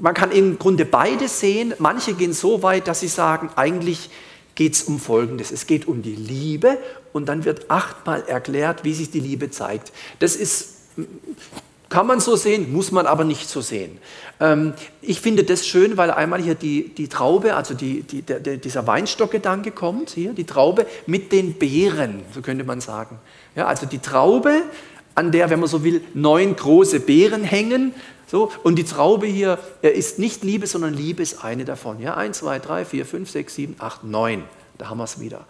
man 0.00 0.12
kann 0.12 0.30
im 0.30 0.58
Grunde 0.58 0.84
beides 0.84 1.40
sehen. 1.40 1.72
Manche 1.78 2.12
gehen 2.12 2.32
so 2.32 2.62
weit, 2.62 2.88
dass 2.88 3.00
sie 3.00 3.08
sagen, 3.08 3.50
eigentlich 3.56 4.10
geht 4.54 4.74
es 4.74 4.82
um 4.82 4.98
Folgendes. 4.98 5.50
Es 5.50 5.66
geht 5.66 5.88
um 5.88 6.02
die 6.02 6.14
Liebe 6.14 6.78
und 7.12 7.26
dann 7.26 7.44
wird 7.44 7.70
achtmal 7.70 8.22
erklärt, 8.26 8.84
wie 8.84 8.92
sich 8.92 9.10
die 9.10 9.20
Liebe 9.20 9.50
zeigt. 9.50 9.92
Das 10.18 10.36
ist 10.36 10.74
kann 11.96 12.06
man 12.06 12.20
so 12.20 12.36
sehen, 12.36 12.74
muss 12.74 12.92
man 12.92 13.06
aber 13.06 13.24
nicht 13.24 13.48
so 13.48 13.62
sehen. 13.62 13.96
Ähm, 14.38 14.74
ich 15.00 15.22
finde 15.22 15.44
das 15.44 15.66
schön, 15.66 15.96
weil 15.96 16.10
einmal 16.10 16.42
hier 16.42 16.54
die, 16.54 16.90
die 16.90 17.08
Traube, 17.08 17.54
also 17.54 17.72
die, 17.72 18.02
die, 18.02 18.20
der, 18.20 18.38
dieser 18.38 18.86
Weinstockgedanke 18.86 19.70
kommt, 19.70 20.10
hier 20.10 20.34
die 20.34 20.44
Traube 20.44 20.84
mit 21.06 21.32
den 21.32 21.54
Beeren, 21.54 22.20
so 22.34 22.42
könnte 22.42 22.64
man 22.64 22.82
sagen. 22.82 23.18
Ja, 23.54 23.64
also 23.64 23.86
die 23.86 24.00
Traube, 24.00 24.60
an 25.14 25.32
der, 25.32 25.48
wenn 25.48 25.58
man 25.58 25.70
so 25.70 25.84
will, 25.84 26.02
neun 26.12 26.54
große 26.54 27.00
Beeren 27.00 27.44
hängen. 27.44 27.94
So, 28.26 28.52
und 28.62 28.76
die 28.76 28.84
Traube 28.84 29.26
hier 29.26 29.58
er 29.80 29.94
ist 29.94 30.18
nicht 30.18 30.44
Liebe, 30.44 30.66
sondern 30.66 30.92
Liebe 30.92 31.22
ist 31.22 31.42
eine 31.44 31.64
davon. 31.64 31.98
Ja, 31.98 32.14
eins, 32.14 32.40
zwei, 32.40 32.58
drei, 32.58 32.84
vier, 32.84 33.06
fünf, 33.06 33.30
sechs, 33.30 33.54
sieben, 33.54 33.74
acht, 33.78 34.04
neun. 34.04 34.44
Da 34.76 34.90
haben 34.90 34.98
wir 34.98 35.04
es 35.04 35.18
wieder. 35.18 35.46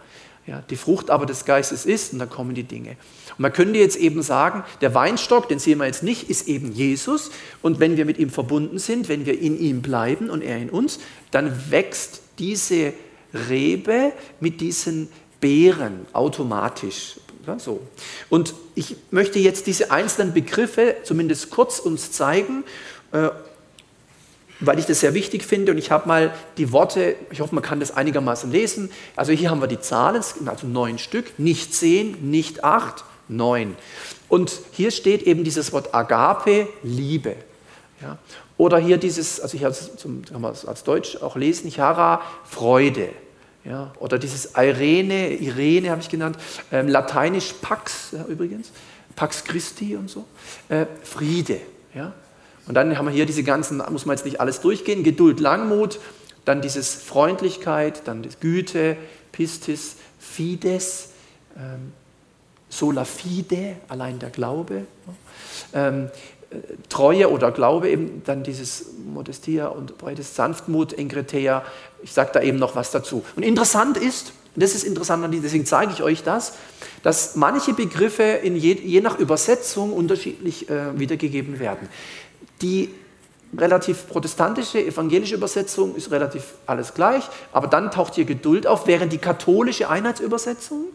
Ja, 0.47 0.63
die 0.69 0.77
Frucht 0.77 1.09
aber 1.09 1.25
des 1.25 1.43
Geistes 1.43 1.85
ist 1.85 2.13
und 2.13 2.19
dann 2.19 2.29
kommen 2.29 2.55
die 2.55 2.63
Dinge. 2.63 2.91
Und 3.31 3.39
man 3.39 3.51
könnte 3.51 3.79
jetzt 3.79 3.97
eben 3.97 4.21
sagen, 4.21 4.63
der 4.79 4.93
Weinstock, 4.93 5.49
den 5.49 5.59
sehen 5.59 5.77
wir 5.79 5.87
jetzt 5.87 6.03
nicht, 6.03 6.29
ist 6.29 6.47
eben 6.47 6.71
Jesus. 6.71 7.31
Und 7.61 7.81
wenn 7.81 7.97
wir 7.97 8.05
mit 8.05 8.17
ihm 8.17 8.29
verbunden 8.29 8.79
sind, 8.79 9.09
wenn 9.09 9.25
wir 9.25 9.37
in 9.37 9.59
ihm 9.59 9.81
bleiben 9.81 10.29
und 10.29 10.41
er 10.41 10.57
in 10.57 10.69
uns, 10.69 10.99
dann 11.31 11.69
wächst 11.69 12.21
diese 12.39 12.93
Rebe 13.49 14.13
mit 14.39 14.61
diesen 14.61 15.09
Beeren 15.41 16.05
automatisch. 16.13 17.19
Ja, 17.45 17.59
so. 17.59 17.81
Und 18.29 18.53
ich 18.73 18.95
möchte 19.11 19.39
jetzt 19.39 19.67
diese 19.67 19.91
einzelnen 19.91 20.33
Begriffe 20.33 20.95
zumindest 21.03 21.49
kurz 21.49 21.79
uns 21.79 22.13
zeigen, 22.13 22.63
äh, 23.11 23.29
weil 24.59 24.79
ich 24.79 24.85
das 24.85 24.99
sehr 24.99 25.13
wichtig 25.13 25.43
finde. 25.43 25.71
Und 25.71 25.77
ich 25.77 25.91
habe 25.91 26.07
mal 26.07 26.33
die 26.57 26.71
Worte, 26.71 27.15
ich 27.31 27.41
hoffe, 27.41 27.53
man 27.55 27.63
kann 27.63 27.79
das 27.79 27.95
einigermaßen 27.95 28.51
lesen. 28.51 28.89
Also 29.15 29.31
hier 29.31 29.49
haben 29.49 29.61
wir 29.61 29.67
die 29.67 29.79
Zahlen, 29.79 30.21
also 30.45 30.67
neun 30.67 30.97
Stück, 30.97 31.39
nicht 31.39 31.73
zehn, 31.73 32.29
nicht 32.29 32.63
acht, 32.63 33.03
neun. 33.27 33.75
Und 34.29 34.59
hier 34.71 34.91
steht 34.91 35.23
eben 35.23 35.43
dieses 35.43 35.71
Wort 35.73 35.93
Agape, 35.93 36.67
Liebe. 36.83 37.35
Ja. 38.01 38.17
Oder 38.57 38.79
hier 38.79 38.97
dieses, 38.97 39.39
also 39.39 39.55
ich 39.55 39.63
kann 39.63 40.41
man 40.41 40.55
als 40.65 40.83
Deutsch 40.83 41.17
auch 41.17 41.35
lesen, 41.35 41.71
Chara, 41.71 42.21
Freude. 42.43 43.09
Ja, 43.63 43.91
oder 43.99 44.17
dieses 44.17 44.53
Irene, 44.55 45.33
Irene 45.33 45.89
habe 45.91 45.99
ich 45.99 46.07
genannt, 46.07 46.37
ähm, 46.71 46.87
lateinisch 46.87 47.53
Pax 47.61 48.11
ja, 48.13 48.23
übrigens, 48.25 48.71
Pax 49.15 49.43
Christi 49.43 49.97
und 49.97 50.09
so, 50.09 50.23
äh, 50.69 50.85
Friede. 51.03 51.59
Ja. 51.93 52.13
Und 52.67 52.73
dann 52.73 52.97
haben 52.97 53.05
wir 53.05 53.13
hier 53.13 53.25
diese 53.25 53.43
ganzen, 53.43 53.81
muss 53.91 54.05
man 54.05 54.15
jetzt 54.17 54.25
nicht 54.25 54.41
alles 54.41 54.61
durchgehen, 54.61 55.03
Geduld, 55.03 55.39
Langmut, 55.39 55.99
dann 56.45 56.61
dieses 56.61 56.95
Freundlichkeit, 56.95 58.07
dann 58.07 58.23
das 58.23 58.39
Güte, 58.39 58.97
Pistis, 59.31 59.95
Fides, 60.19 61.09
ähm, 61.57 61.91
sola 62.69 63.05
fide, 63.05 63.77
allein 63.87 64.19
der 64.19 64.29
Glaube. 64.29 64.85
Ähm, 65.73 66.09
Treue 66.87 67.29
oder 67.29 67.51
Glaube, 67.51 67.89
eben 67.89 68.21
dann 68.25 68.43
dieses 68.43 68.85
Modestia 69.05 69.67
und 69.67 69.97
breites 69.97 70.35
Sanftmut, 70.35 70.93
Engretea. 70.93 71.63
Ich 72.03 72.13
sage 72.13 72.31
da 72.33 72.41
eben 72.41 72.57
noch 72.57 72.75
was 72.75 72.91
dazu. 72.91 73.23
Und 73.35 73.43
interessant 73.43 73.97
ist, 73.97 74.31
und 74.55 74.63
das 74.63 74.73
ist 74.73 74.83
interessant, 74.83 75.27
deswegen 75.43 75.65
zeige 75.65 75.91
ich 75.91 76.01
euch 76.01 76.23
das, 76.23 76.53
dass 77.03 77.35
manche 77.35 77.73
Begriffe 77.73 78.39
je, 78.43 78.73
je 78.73 79.01
nach 79.01 79.19
Übersetzung 79.19 79.93
unterschiedlich 79.93 80.69
äh, 80.69 80.97
wiedergegeben 80.97 81.59
werden. 81.59 81.89
Die 82.61 82.93
relativ 83.57 84.07
protestantische, 84.07 84.83
evangelische 84.85 85.35
Übersetzung 85.35 85.95
ist 85.95 86.11
relativ 86.11 86.55
alles 86.65 86.93
gleich, 86.93 87.23
aber 87.51 87.67
dann 87.67 87.91
taucht 87.91 88.15
hier 88.15 88.25
Geduld 88.25 88.67
auf, 88.67 88.87
während 88.87 89.13
die 89.13 89.17
katholische 89.17 89.89
Einheitsübersetzung 89.89 90.85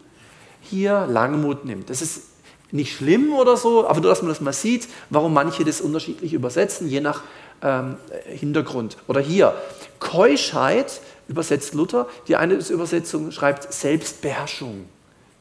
hier 0.61 1.07
Langmut 1.09 1.65
nimmt. 1.65 1.89
Das 1.89 2.01
ist 2.01 2.23
nicht 2.71 2.95
schlimm 2.95 3.33
oder 3.33 3.57
so, 3.57 3.87
aber 3.87 3.99
nur, 4.01 4.09
dass 4.09 4.21
man 4.21 4.29
das 4.29 4.41
mal 4.41 4.53
sieht, 4.53 4.87
warum 5.09 5.33
manche 5.33 5.63
das 5.63 5.81
unterschiedlich 5.81 6.33
übersetzen, 6.33 6.87
je 6.87 7.01
nach 7.01 7.21
ähm, 7.61 7.97
Hintergrund. 8.25 8.97
Oder 9.07 9.21
hier, 9.21 9.53
Keuschheit 9.99 11.01
übersetzt 11.27 11.73
Luther, 11.73 12.07
die 12.27 12.35
eine 12.35 12.55
Übersetzung 12.55 13.31
schreibt 13.31 13.71
Selbstbeherrschung. 13.71 14.85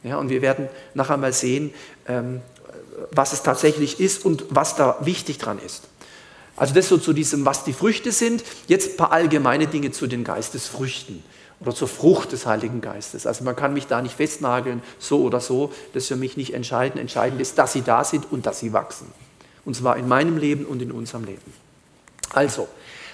Ja, 0.02 0.18
und 0.18 0.28
wir 0.28 0.42
werden 0.42 0.68
nachher 0.94 1.16
mal 1.16 1.32
sehen, 1.32 1.72
ähm, 2.06 2.42
was 3.10 3.32
es 3.32 3.42
tatsächlich 3.42 4.00
ist 4.00 4.24
und 4.24 4.44
was 4.50 4.76
da 4.76 4.98
wichtig 5.00 5.38
dran 5.38 5.58
ist. 5.64 5.88
Also 6.56 6.74
das 6.74 6.88
so 6.88 6.98
zu 6.98 7.12
diesem, 7.12 7.44
was 7.44 7.64
die 7.64 7.72
Früchte 7.72 8.12
sind. 8.12 8.44
Jetzt 8.68 8.92
ein 8.92 8.96
paar 8.96 9.12
allgemeine 9.12 9.66
Dinge 9.66 9.90
zu 9.90 10.06
den 10.06 10.24
Geistesfrüchten 10.24 11.22
oder 11.60 11.74
zur 11.74 11.88
Frucht 11.88 12.32
des 12.32 12.46
Heiligen 12.46 12.80
Geistes. 12.80 13.26
Also 13.26 13.44
man 13.44 13.56
kann 13.56 13.72
mich 13.72 13.86
da 13.86 14.02
nicht 14.02 14.16
festnageln, 14.16 14.82
so 14.98 15.22
oder 15.22 15.40
so. 15.40 15.72
Das 15.94 16.04
ist 16.04 16.08
für 16.08 16.16
mich 16.16 16.36
nicht 16.36 16.54
entscheidend. 16.54 17.00
Entscheidend 17.00 17.40
ist, 17.40 17.56
dass 17.58 17.72
sie 17.72 17.82
da 17.82 18.04
sind 18.04 18.30
und 18.30 18.46
dass 18.46 18.60
sie 18.60 18.72
wachsen. 18.72 19.06
Und 19.64 19.76
zwar 19.76 19.96
in 19.96 20.08
meinem 20.08 20.36
Leben 20.36 20.66
und 20.66 20.82
in 20.82 20.90
unserem 20.90 21.24
Leben. 21.24 21.52
Also, 22.32 22.68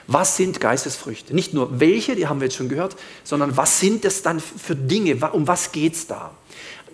was 0.06 0.38
sind 0.38 0.60
Geistesfrüchte? 0.60 1.34
Nicht 1.34 1.52
nur 1.52 1.80
welche, 1.80 2.16
die 2.16 2.26
haben 2.26 2.40
wir 2.40 2.46
jetzt 2.46 2.56
schon 2.56 2.70
gehört, 2.70 2.96
sondern 3.24 3.58
was 3.58 3.78
sind 3.78 4.06
das 4.06 4.22
dann 4.22 4.40
für 4.40 4.74
Dinge? 4.74 5.16
Um 5.32 5.46
was 5.46 5.70
geht 5.70 5.94
es 5.94 6.06
da? 6.06 6.30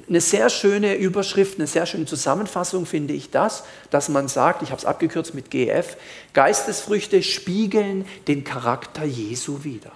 Eine 0.09 0.21
sehr 0.21 0.51
schöne 0.51 0.97
Überschrift, 0.97 1.59
eine 1.59 1.67
sehr 1.67 1.87
schöne 1.87 2.05
Zusammenfassung 2.05 2.85
finde 2.85 3.15
ich 3.15 3.31
das, 3.31 3.65
dass 3.91 4.09
man 4.09 4.29
sagt, 4.29 4.63
ich 4.63 4.71
habe 4.71 4.79
es 4.79 4.85
abgekürzt 4.85 5.35
mit 5.35 5.51
GF, 5.51 5.97
Geistesfrüchte 6.35 7.23
spiegeln 7.23 8.05
den 8.27 8.45
Charakter 8.45 9.05
Jesu 9.05 9.65
wider. 9.65 9.93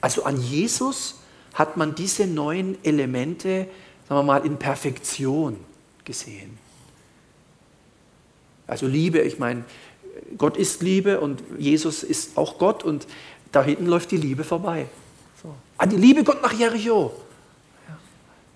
Also 0.00 0.24
an 0.24 0.40
Jesus 0.40 1.20
hat 1.54 1.76
man 1.76 1.94
diese 1.94 2.26
neuen 2.26 2.76
Elemente, 2.84 3.68
sagen 4.08 4.20
wir 4.20 4.22
mal, 4.22 4.44
in 4.44 4.58
Perfektion 4.58 5.58
gesehen. 6.04 6.58
Also 8.66 8.86
Liebe, 8.86 9.20
ich 9.20 9.38
meine, 9.38 9.64
Gott 10.36 10.56
ist 10.56 10.82
Liebe 10.82 11.20
und 11.20 11.42
Jesus 11.58 12.02
ist 12.02 12.36
auch 12.36 12.58
Gott 12.58 12.82
und 12.82 13.06
da 13.52 13.62
hinten 13.62 13.86
läuft 13.86 14.10
die 14.10 14.16
Liebe 14.16 14.44
vorbei. 14.44 14.86
So. 15.42 15.54
An 15.78 15.90
die 15.90 15.96
Liebe 15.96 16.24
Gott 16.24 16.42
nach 16.42 16.52
Jericho. 16.52 17.12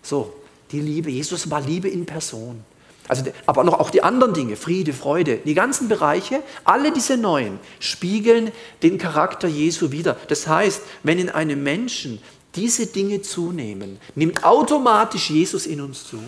So, 0.02 0.34
die 0.72 0.80
Liebe, 0.80 1.10
Jesus 1.10 1.50
war 1.50 1.60
Liebe 1.60 1.88
in 1.88 2.06
Person. 2.06 2.64
Also, 3.08 3.24
aber 3.46 3.64
noch 3.64 3.80
auch 3.80 3.90
die 3.90 4.04
anderen 4.04 4.34
Dinge, 4.34 4.54
Friede, 4.54 4.92
Freude, 4.92 5.38
die 5.38 5.54
ganzen 5.54 5.88
Bereiche, 5.88 6.42
alle 6.62 6.92
diese 6.92 7.16
neuen 7.16 7.58
spiegeln 7.80 8.52
den 8.84 8.98
Charakter 8.98 9.48
Jesu 9.48 9.90
wider. 9.90 10.16
Das 10.28 10.46
heißt, 10.46 10.82
wenn 11.02 11.18
in 11.18 11.28
einem 11.28 11.62
Menschen 11.62 12.22
diese 12.54 12.86
Dinge 12.86 13.20
zunehmen, 13.22 13.98
nimmt 14.14 14.44
automatisch 14.44 15.30
Jesus 15.30 15.66
in 15.66 15.80
uns 15.80 16.06
zu. 16.06 16.18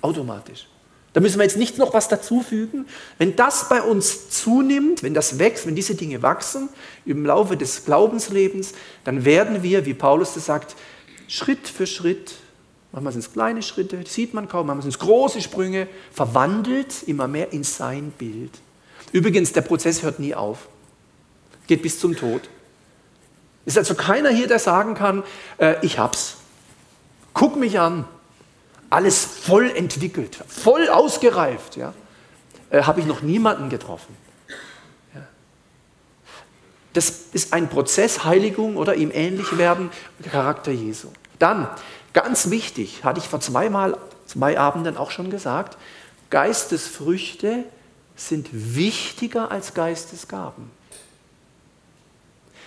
Automatisch. 0.00 0.66
Da 1.12 1.20
müssen 1.20 1.38
wir 1.38 1.44
jetzt 1.44 1.56
nicht 1.56 1.78
noch 1.78 1.94
was 1.94 2.08
dazufügen. 2.08 2.86
Wenn 3.18 3.36
das 3.36 3.68
bei 3.68 3.80
uns 3.80 4.30
zunimmt, 4.30 5.04
wenn 5.04 5.14
das 5.14 5.38
wächst, 5.38 5.66
wenn 5.66 5.76
diese 5.76 5.94
Dinge 5.94 6.22
wachsen 6.22 6.68
im 7.06 7.24
Laufe 7.24 7.56
des 7.56 7.84
Glaubenslebens, 7.84 8.72
dann 9.04 9.24
werden 9.24 9.62
wir, 9.62 9.86
wie 9.86 9.94
Paulus 9.94 10.34
das 10.34 10.46
sagt, 10.46 10.74
Schritt 11.28 11.68
für 11.68 11.86
Schritt 11.86 12.34
Manchmal 12.94 13.12
sind 13.12 13.24
es 13.24 13.32
kleine 13.32 13.60
Schritte, 13.60 14.04
sieht 14.06 14.34
man 14.34 14.46
kaum, 14.46 14.68
manchmal 14.68 14.82
sind 14.82 14.92
es 14.92 15.00
große 15.00 15.40
Sprünge, 15.40 15.88
verwandelt 16.12 17.02
immer 17.08 17.26
mehr 17.26 17.52
in 17.52 17.64
sein 17.64 18.12
Bild. 18.12 18.52
Übrigens, 19.10 19.52
der 19.52 19.62
Prozess 19.62 20.04
hört 20.04 20.20
nie 20.20 20.32
auf, 20.32 20.68
geht 21.66 21.82
bis 21.82 21.98
zum 21.98 22.14
Tod. 22.14 22.42
Es 23.66 23.72
ist 23.72 23.78
also 23.78 23.96
keiner 23.96 24.30
hier, 24.30 24.46
der 24.46 24.60
sagen 24.60 24.94
kann, 24.94 25.24
äh, 25.58 25.74
ich 25.84 25.98
hab's. 25.98 26.36
Guck 27.32 27.56
mich 27.56 27.80
an. 27.80 28.04
Alles 28.90 29.24
voll 29.24 29.70
entwickelt, 29.70 30.38
voll 30.46 30.88
ausgereift. 30.88 31.76
Ja? 31.76 31.94
Äh, 32.70 32.82
Habe 32.82 33.00
ich 33.00 33.06
noch 33.06 33.22
niemanden 33.22 33.70
getroffen. 33.70 34.14
Das 36.94 37.12
ist 37.32 37.52
ein 37.52 37.68
Prozess, 37.68 38.24
Heiligung 38.24 38.76
oder 38.76 38.94
ihm 38.94 39.10
ähnlich 39.12 39.58
werden, 39.58 39.90
Charakter 40.30 40.72
Jesu. 40.72 41.08
Dann 41.38 41.68
Ganz 42.14 42.48
wichtig, 42.48 43.02
hatte 43.02 43.18
ich 43.18 43.28
vor 43.28 43.40
zweimal, 43.40 43.98
zwei 44.26 44.58
Abenden 44.58 44.96
auch 44.96 45.10
schon 45.10 45.30
gesagt, 45.30 45.76
Geistesfrüchte 46.30 47.64
sind 48.16 48.48
wichtiger 48.52 49.50
als 49.50 49.74
Geistesgaben. 49.74 50.70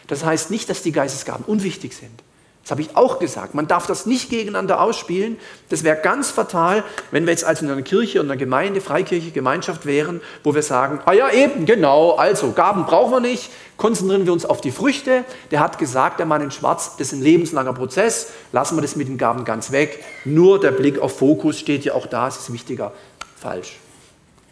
Das 0.08 0.24
heißt 0.24 0.52
nicht, 0.52 0.70
dass 0.70 0.84
die 0.84 0.92
Geistesgaben 0.92 1.46
unwichtig 1.46 1.96
sind. 1.96 2.22
Das 2.68 2.72
habe 2.72 2.82
ich 2.82 2.98
auch 2.98 3.18
gesagt. 3.18 3.56
Man 3.56 3.70
darf 3.70 3.88
das 3.88 4.06
nicht 4.06 4.30
gegeneinander 4.30 4.82
ausspielen. 4.82 5.38
Das 5.70 5.86
wäre 5.86 6.02
ganz 6.02 6.32
fatal, 6.32 6.84
wenn 7.12 7.26
wir 7.26 7.32
jetzt 7.32 7.46
also 7.46 7.64
in 7.64 7.72
einer 7.72 7.82
Kirche 7.82 8.20
und 8.20 8.26
einer 8.26 8.36
Gemeinde, 8.36 8.82
Freikirche, 8.82 9.32
Gemeinschaft 9.32 9.86
wären, 9.86 10.20
wo 10.44 10.54
wir 10.54 10.62
sagen, 10.62 11.00
ah 11.06 11.14
ja 11.14 11.32
eben, 11.32 11.66
genau, 11.66 12.16
also 12.16 12.52
Gaben 12.52 12.86
brauchen 12.86 13.14
wir 13.14 13.20
nicht, 13.22 13.52
konzentrieren 13.78 14.26
wir 14.26 14.34
uns 14.34 14.44
auf 14.44 14.60
die 14.60 14.72
Früchte. 14.72 15.24
Der 15.52 15.62
hat 15.62 15.78
gesagt, 15.78 16.20
der 16.20 16.26
Mann 16.26 16.42
in 16.42 16.52
Schwarz, 16.52 16.98
das 16.98 17.08
ist 17.08 17.14
ein 17.14 17.22
lebenslanger 17.22 17.72
Prozess, 17.72 18.32
lassen 18.52 18.76
wir 18.76 18.82
das 18.82 18.98
mit 18.98 19.08
den 19.08 19.18
Gaben 19.18 19.46
ganz 19.46 19.72
weg. 19.72 20.04
Nur 20.26 20.60
der 20.60 20.72
Blick 20.72 21.00
auf 21.00 21.18
Fokus 21.18 21.58
steht 21.58 21.86
ja 21.86 21.94
auch 21.94 22.08
da, 22.08 22.28
es 22.28 22.36
ist 22.36 22.52
wichtiger. 22.52 22.92
Falsch. 23.38 23.78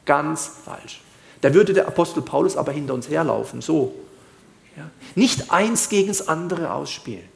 Ganz 0.05 0.50
falsch. 0.63 1.01
Da 1.41 1.53
würde 1.53 1.74
der 1.74 1.86
Apostel 1.86 2.22
Paulus 2.22 2.55
aber 2.55 2.72
hinter 2.72 2.93
uns 2.93 3.10
herlaufen, 3.10 3.60
so. 3.60 3.93
Ja. 4.77 4.89
Nicht 5.15 5.51
eins 5.51 5.89
gegen 5.89 6.07
das 6.07 6.29
andere 6.29 6.72
ausspielen. 6.72 7.35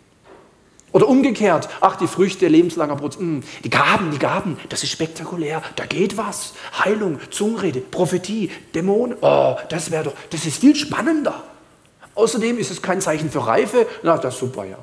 Oder 0.92 1.08
umgekehrt, 1.08 1.70
ach, 1.82 1.98
die 1.98 2.08
Früchte, 2.08 2.48
lebenslanger 2.48 2.96
Prozess, 2.96 3.20
hm, 3.20 3.44
die 3.64 3.70
Gaben, 3.70 4.12
die 4.12 4.18
Gaben, 4.18 4.58
das 4.70 4.84
ist 4.84 4.90
spektakulär, 4.90 5.62
da 5.76 5.86
geht 5.86 6.18
was. 6.18 6.54
Heilung, 6.84 7.20
Zungenrede, 7.30 7.80
Prophetie, 7.80 8.50
Dämonen, 8.74 9.18
oh, 9.22 9.56
das 9.70 9.92
wäre 9.92 10.06
doch, 10.06 10.14
das 10.32 10.46
ist 10.46 10.60
viel 10.60 10.76
spannender. 10.76 11.44
Außerdem 12.16 12.58
ist 12.58 12.72
es 12.72 12.82
kein 12.82 13.02
Zeichen 13.02 13.30
für 13.30 13.46
Reife, 13.46 13.86
na, 14.02 14.18
das 14.18 14.34
ist 14.34 14.40
super, 14.40 14.66
ja. 14.66 14.80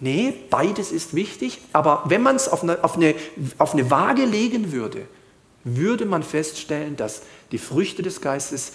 Nee, 0.00 0.34
beides 0.50 0.92
ist 0.92 1.14
wichtig, 1.14 1.60
aber 1.72 2.04
wenn 2.06 2.22
man 2.22 2.36
es 2.36 2.48
auf 2.48 2.62
eine, 2.62 2.82
auf, 2.84 2.96
eine, 2.96 3.14
auf 3.58 3.72
eine 3.72 3.90
Waage 3.90 4.24
legen 4.24 4.72
würde, 4.72 5.06
würde 5.64 6.04
man 6.04 6.22
feststellen, 6.22 6.96
dass 6.96 7.22
die 7.52 7.58
Früchte 7.58 8.02
des 8.02 8.20
Geistes 8.20 8.72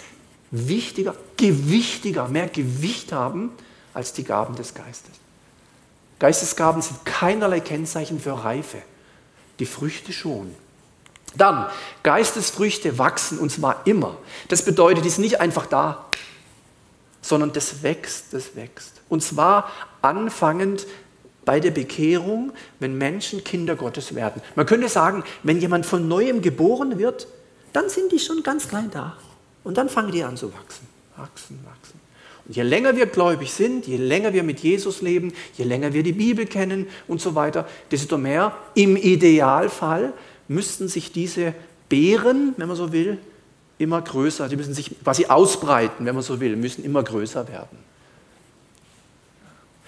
wichtiger, 0.50 1.14
gewichtiger, 1.36 2.28
mehr 2.28 2.48
Gewicht 2.48 3.12
haben 3.12 3.52
als 3.94 4.12
die 4.12 4.24
Gaben 4.24 4.56
des 4.56 4.74
Geistes. 4.74 5.19
Geistesgaben 6.20 6.82
sind 6.82 7.04
keinerlei 7.04 7.58
Kennzeichen 7.60 8.20
für 8.20 8.44
Reife. 8.44 8.78
Die 9.58 9.66
Früchte 9.66 10.12
schon. 10.12 10.54
Dann, 11.36 11.66
Geistesfrüchte 12.02 12.98
wachsen 12.98 13.38
und 13.38 13.50
zwar 13.50 13.86
immer. 13.86 14.16
Das 14.48 14.64
bedeutet, 14.64 15.04
die 15.04 15.10
sind 15.10 15.22
nicht 15.22 15.40
einfach 15.40 15.66
da, 15.66 16.06
sondern 17.22 17.52
das 17.52 17.82
wächst, 17.82 18.32
das 18.32 18.54
wächst. 18.56 19.00
Und 19.08 19.22
zwar 19.22 19.70
anfangend 20.02 20.86
bei 21.44 21.60
der 21.60 21.70
Bekehrung, 21.70 22.52
wenn 22.80 22.98
Menschen 22.98 23.42
Kinder 23.44 23.76
Gottes 23.76 24.14
werden. 24.14 24.42
Man 24.56 24.66
könnte 24.66 24.88
sagen, 24.88 25.24
wenn 25.42 25.60
jemand 25.60 25.86
von 25.86 26.06
neuem 26.06 26.42
geboren 26.42 26.98
wird, 26.98 27.26
dann 27.72 27.88
sind 27.88 28.12
die 28.12 28.18
schon 28.18 28.42
ganz 28.42 28.68
klein 28.68 28.90
da. 28.90 29.16
Und 29.62 29.78
dann 29.78 29.88
fangen 29.88 30.12
die 30.12 30.24
an 30.24 30.36
zu 30.36 30.52
wachsen, 30.52 30.86
wachsen, 31.16 31.64
wachsen. 31.64 31.99
Und 32.50 32.56
je 32.56 32.64
länger 32.64 32.96
wir 32.96 33.06
gläubig 33.06 33.52
sind, 33.52 33.86
je 33.86 33.96
länger 33.96 34.32
wir 34.32 34.42
mit 34.42 34.58
Jesus 34.58 35.02
leben, 35.02 35.32
je 35.56 35.62
länger 35.62 35.92
wir 35.92 36.02
die 36.02 36.10
Bibel 36.10 36.46
kennen 36.46 36.88
und 37.06 37.20
so 37.20 37.36
weiter, 37.36 37.64
desto 37.92 38.18
mehr 38.18 38.56
im 38.74 38.96
Idealfall 38.96 40.12
müssten 40.48 40.88
sich 40.88 41.12
diese 41.12 41.54
Beeren, 41.88 42.54
wenn 42.56 42.66
man 42.66 42.76
so 42.76 42.90
will, 42.90 43.18
immer 43.78 44.02
größer, 44.02 44.48
die 44.48 44.56
müssen 44.56 44.74
sich 44.74 44.90
quasi 45.04 45.26
ausbreiten, 45.26 46.04
wenn 46.04 46.16
man 46.16 46.24
so 46.24 46.40
will, 46.40 46.56
müssen 46.56 46.84
immer 46.84 47.04
größer 47.04 47.46
werden. 47.46 47.78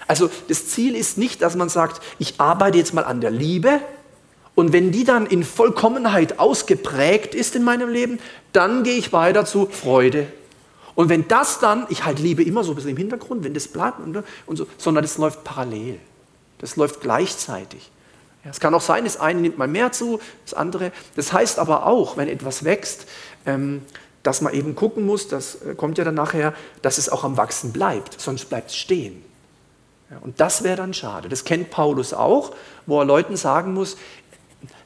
Also 0.07 0.29
das 0.47 0.69
Ziel 0.69 0.95
ist 0.95 1.17
nicht, 1.17 1.41
dass 1.41 1.57
man 1.57 1.67
sagt, 1.67 2.01
ich 2.17 2.35
arbeite 2.39 2.77
jetzt 2.77 2.93
mal 2.93 3.03
an 3.03 3.19
der 3.19 3.31
Liebe 3.31 3.81
und 4.55 4.71
wenn 4.71 4.93
die 4.93 5.03
dann 5.03 5.25
in 5.25 5.43
Vollkommenheit 5.43 6.39
ausgeprägt 6.39 7.35
ist 7.35 7.57
in 7.57 7.65
meinem 7.65 7.89
Leben, 7.89 8.19
dann 8.53 8.83
gehe 8.83 8.95
ich 8.95 9.11
weiter 9.11 9.43
zu 9.43 9.65
Freude. 9.65 10.27
Und 10.95 11.09
wenn 11.09 11.27
das 11.27 11.59
dann, 11.59 11.85
ich 11.89 12.05
halte 12.05 12.21
Liebe 12.21 12.43
immer 12.43 12.63
so 12.63 12.71
ein 12.71 12.75
bisschen 12.75 12.91
im 12.91 12.97
Hintergrund, 12.97 13.43
wenn 13.43 13.53
das 13.53 13.67
bleibt 13.67 13.99
und, 13.99 14.23
und 14.45 14.55
so, 14.55 14.67
sondern 14.77 15.03
das 15.03 15.17
läuft 15.17 15.43
parallel. 15.43 15.99
Das 16.59 16.75
läuft 16.75 17.01
gleichzeitig. 17.01 17.91
Ja, 18.43 18.51
es 18.51 18.59
kann 18.59 18.73
auch 18.73 18.81
sein, 18.81 19.05
das 19.05 19.19
eine 19.19 19.41
nimmt 19.41 19.57
mal 19.57 19.67
mehr 19.67 19.91
zu, 19.91 20.19
das 20.45 20.53
andere. 20.53 20.91
Das 21.15 21.33
heißt 21.33 21.59
aber 21.59 21.85
auch, 21.85 22.17
wenn 22.17 22.27
etwas 22.27 22.63
wächst, 22.63 23.07
ähm, 23.45 23.81
dass 24.21 24.41
man 24.41 24.53
eben 24.53 24.75
gucken 24.75 25.05
muss, 25.05 25.27
das 25.27 25.55
äh, 25.61 25.75
kommt 25.75 25.97
ja 25.97 26.03
dann 26.03 26.15
nachher, 26.15 26.53
dass 26.81 26.97
es 26.97 27.09
auch 27.09 27.23
am 27.23 27.37
Wachsen 27.37 27.73
bleibt, 27.73 28.19
sonst 28.19 28.45
bleibt 28.45 28.69
es 28.69 28.75
stehen. 28.75 29.23
Ja, 30.09 30.17
und 30.19 30.39
das 30.39 30.63
wäre 30.63 30.75
dann 30.75 30.93
schade. 30.93 31.29
Das 31.29 31.43
kennt 31.43 31.71
Paulus 31.71 32.13
auch, 32.13 32.53
wo 32.85 32.99
er 32.99 33.05
Leuten 33.05 33.35
sagen 33.35 33.73
muss, 33.73 33.97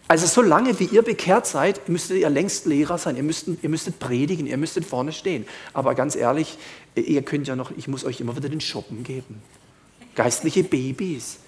also 0.08 0.26
solange 0.26 0.80
wie 0.80 0.86
ihr 0.86 1.02
bekehrt 1.02 1.48
seid, 1.48 1.90
müsstet 1.90 2.18
ihr 2.18 2.30
längst 2.30 2.66
Lehrer 2.66 2.98
sein, 2.98 3.18
ihr 3.18 3.24
müsstet, 3.24 3.62
ihr 3.62 3.70
müsstet 3.70 4.00
predigen, 4.00 4.48
ihr 4.48 4.58
müsstet 4.58 4.86
vorne 4.86 5.12
stehen. 5.12 5.46
Aber 5.74 5.96
ganz 5.96 6.16
ehrlich, 6.16 6.58
ihr 6.96 7.22
könnt 7.24 7.48
ja 7.48 7.56
noch, 7.56 7.72
ich 7.76 7.88
muss 7.88 8.06
euch 8.06 8.22
immer 8.22 8.36
wieder 8.36 8.50
den 8.50 8.62
Shoppen 8.62 9.04
geben. 9.04 9.42
Geistliche 10.16 10.64
Babys. 10.64 11.40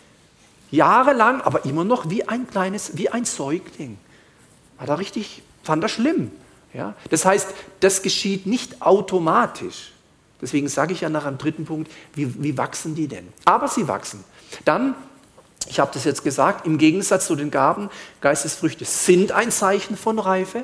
Jahrelang, 0.72 1.42
aber 1.42 1.66
immer 1.66 1.84
noch 1.84 2.10
wie 2.10 2.28
ein 2.28 2.48
kleines, 2.48 2.98
wie 2.98 3.10
ein 3.10 3.25
Säugling. 3.25 3.98
War 4.78 4.89
er 4.89 5.00
richtig, 5.00 5.42
fand 5.63 5.84
er 5.84 5.89
schlimm. 5.89 6.32
Ja? 6.74 6.96
Das 7.10 7.25
heißt, 7.25 7.48
das 7.80 8.01
geschieht 8.01 8.46
nicht 8.46 8.82
automatisch. 8.82 9.94
Deswegen 10.42 10.68
sage 10.68 10.94
ich 10.94 11.01
ja 11.01 11.10
nach 11.10 11.25
einem 11.25 11.38
dritten 11.38 11.66
Punkt, 11.66 11.92
wie, 12.13 12.42
wie 12.44 12.58
wachsen 12.58 12.96
die 12.96 13.08
denn? 13.08 13.28
Aber 13.46 13.68
sie 13.68 13.88
wachsen. 13.88 14.24
Dann, 14.66 14.96
ich 15.68 15.80
habe 15.80 15.92
das 15.94 16.04
jetzt 16.04 16.24
gesagt, 16.24 16.66
im 16.66 16.78
Gegensatz 16.78 17.28
zu 17.28 17.36
den 17.36 17.51
Gaben, 17.51 17.89
Geistesfrüchte 18.22 18.86
sind 18.86 19.32
ein 19.32 19.51
Zeichen 19.51 19.98
von 19.98 20.20
Reife, 20.20 20.63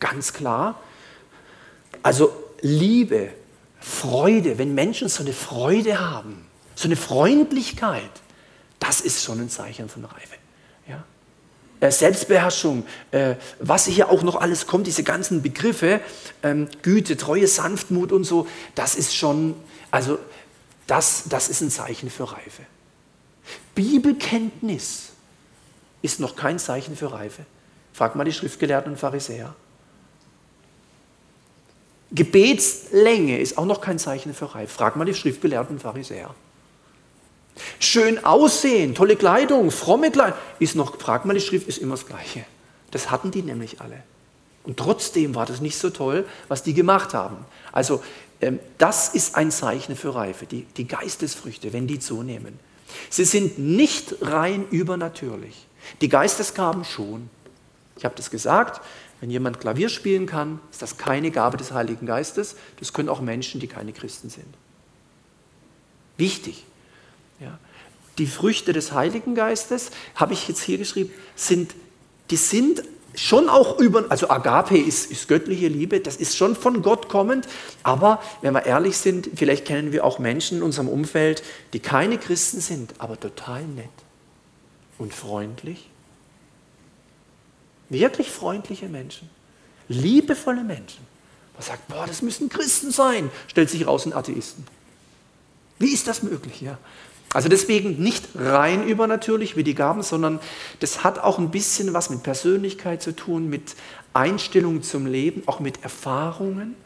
ganz 0.00 0.32
klar. 0.32 0.80
Also 2.02 2.34
Liebe, 2.60 3.30
Freude, 3.80 4.58
wenn 4.58 4.74
Menschen 4.74 5.08
so 5.08 5.22
eine 5.22 5.32
Freude 5.32 6.00
haben, 6.00 6.46
so 6.74 6.88
eine 6.88 6.96
Freundlichkeit, 6.96 8.10
das 8.80 9.00
ist 9.00 9.22
schon 9.22 9.40
ein 9.40 9.48
Zeichen 9.48 9.88
von 9.88 10.04
Reife. 10.04 10.34
Ja? 10.88 11.04
Äh, 11.80 11.90
Selbstbeherrschung, 11.90 12.84
äh, 13.10 13.36
was 13.60 13.86
hier 13.86 14.10
auch 14.10 14.22
noch 14.22 14.36
alles 14.36 14.66
kommt, 14.66 14.86
diese 14.86 15.04
ganzen 15.04 15.42
Begriffe, 15.42 16.00
ähm, 16.42 16.68
Güte, 16.82 17.16
Treue, 17.16 17.46
Sanftmut 17.46 18.12
und 18.12 18.24
so, 18.24 18.46
das 18.74 18.94
ist 18.94 19.14
schon, 19.14 19.54
also 19.90 20.18
das, 20.86 21.24
das 21.28 21.48
ist 21.48 21.60
ein 21.60 21.70
Zeichen 21.70 22.10
für 22.10 22.30
Reife. 22.30 22.62
Bibelkenntnis 23.74 25.10
ist 26.02 26.20
noch 26.20 26.36
kein 26.36 26.58
Zeichen 26.58 26.96
für 26.96 27.12
Reife. 27.12 27.44
Frag 27.92 28.16
mal 28.16 28.24
die 28.24 28.32
Schriftgelehrten 28.32 28.92
und 28.92 28.98
Pharisäer. 28.98 29.54
Gebetslänge 32.12 33.38
ist 33.40 33.58
auch 33.58 33.64
noch 33.64 33.80
kein 33.80 33.98
Zeichen 33.98 34.34
für 34.34 34.54
Reife. 34.54 34.72
Frag 34.72 34.96
mal 34.96 35.04
die 35.04 35.14
Schriftgelehrten 35.14 35.76
und 35.76 35.80
Pharisäer. 35.80 36.34
Schön 37.78 38.24
aussehen, 38.24 38.94
tolle 38.94 39.16
Kleidung, 39.16 39.70
fromme 39.70 40.10
Kleidung, 40.10 40.38
ist 40.58 40.74
noch, 40.74 40.98
frag 40.98 41.24
mal 41.24 41.34
die 41.34 41.40
Schrift, 41.40 41.68
ist 41.68 41.78
immer 41.78 41.94
das 41.94 42.06
Gleiche. 42.06 42.44
Das 42.90 43.10
hatten 43.10 43.30
die 43.30 43.42
nämlich 43.42 43.80
alle. 43.80 44.02
Und 44.64 44.76
trotzdem 44.76 45.34
war 45.34 45.46
das 45.46 45.60
nicht 45.60 45.76
so 45.76 45.90
toll, 45.90 46.26
was 46.48 46.62
die 46.62 46.74
gemacht 46.74 47.14
haben. 47.14 47.36
Also 47.70 48.02
ähm, 48.40 48.58
das 48.78 49.14
ist 49.14 49.36
ein 49.36 49.50
Zeichen 49.50 49.94
für 49.96 50.14
Reife, 50.14 50.46
die, 50.46 50.64
die 50.76 50.88
Geistesfrüchte, 50.88 51.72
wenn 51.72 51.86
die 51.86 51.98
zunehmen. 51.98 52.58
Sie 53.10 53.24
sind 53.24 53.58
nicht 53.58 54.16
rein 54.20 54.66
übernatürlich. 54.70 55.66
Die 56.00 56.08
Geistesgaben 56.08 56.84
schon. 56.84 57.28
Ich 57.96 58.04
habe 58.04 58.14
das 58.16 58.30
gesagt, 58.30 58.80
wenn 59.20 59.30
jemand 59.30 59.60
Klavier 59.60 59.88
spielen 59.88 60.26
kann, 60.26 60.60
ist 60.70 60.82
das 60.82 60.98
keine 60.98 61.30
Gabe 61.30 61.56
des 61.56 61.72
Heiligen 61.72 62.06
Geistes. 62.06 62.56
Das 62.78 62.92
können 62.92 63.08
auch 63.08 63.20
Menschen, 63.20 63.60
die 63.60 63.68
keine 63.68 63.92
Christen 63.92 64.28
sind. 64.28 64.54
Wichtig. 66.16 66.64
Ja. 67.40 67.58
Die 68.18 68.26
Früchte 68.26 68.72
des 68.72 68.92
Heiligen 68.92 69.34
Geistes, 69.34 69.90
habe 70.14 70.34
ich 70.34 70.46
jetzt 70.46 70.62
hier 70.62 70.78
geschrieben, 70.78 71.10
sind, 71.34 71.74
die 72.30 72.36
sind 72.36 72.84
schon 73.16 73.48
auch 73.48 73.78
über, 73.78 74.04
also 74.10 74.28
Agape 74.30 74.78
ist, 74.78 75.10
ist 75.10 75.28
göttliche 75.28 75.68
Liebe, 75.68 76.00
das 76.00 76.16
ist 76.16 76.36
schon 76.36 76.56
von 76.56 76.82
Gott 76.82 77.08
kommend, 77.08 77.46
aber 77.82 78.22
wenn 78.42 78.54
wir 78.54 78.66
ehrlich 78.66 78.96
sind, 78.96 79.30
vielleicht 79.34 79.64
kennen 79.64 79.92
wir 79.92 80.04
auch 80.04 80.18
Menschen 80.18 80.58
in 80.58 80.62
unserem 80.62 80.88
Umfeld, 80.88 81.42
die 81.72 81.80
keine 81.80 82.18
Christen 82.18 82.60
sind, 82.60 82.94
aber 82.98 83.18
total 83.18 83.62
nett 83.64 83.88
und 84.98 85.14
freundlich. 85.14 85.88
Wirklich 87.88 88.30
freundliche 88.30 88.88
Menschen, 88.88 89.30
liebevolle 89.88 90.64
Menschen. 90.64 91.06
Man 91.54 91.62
sagt, 91.62 91.86
boah, 91.88 92.06
das 92.06 92.22
müssen 92.22 92.48
Christen 92.48 92.90
sein, 92.90 93.30
stellt 93.46 93.70
sich 93.70 93.86
raus, 93.86 94.06
ein 94.06 94.12
Atheisten. 94.12 94.66
Wie 95.78 95.92
ist 95.92 96.08
das 96.08 96.22
möglich? 96.22 96.60
Ja? 96.60 96.78
Also 97.34 97.48
deswegen 97.48 98.00
nicht 98.00 98.28
rein 98.36 98.86
übernatürlich 98.86 99.56
wie 99.56 99.64
die 99.64 99.74
Gaben, 99.74 100.04
sondern 100.04 100.38
das 100.78 101.02
hat 101.02 101.18
auch 101.18 101.38
ein 101.38 101.50
bisschen 101.50 101.92
was 101.92 102.08
mit 102.08 102.22
Persönlichkeit 102.22 103.02
zu 103.02 103.14
tun, 103.14 103.50
mit 103.50 103.74
Einstellung 104.14 104.82
zum 104.82 105.06
Leben, 105.06 105.42
auch 105.46 105.58
mit 105.58 105.82
Erfahrungen. 105.82 106.76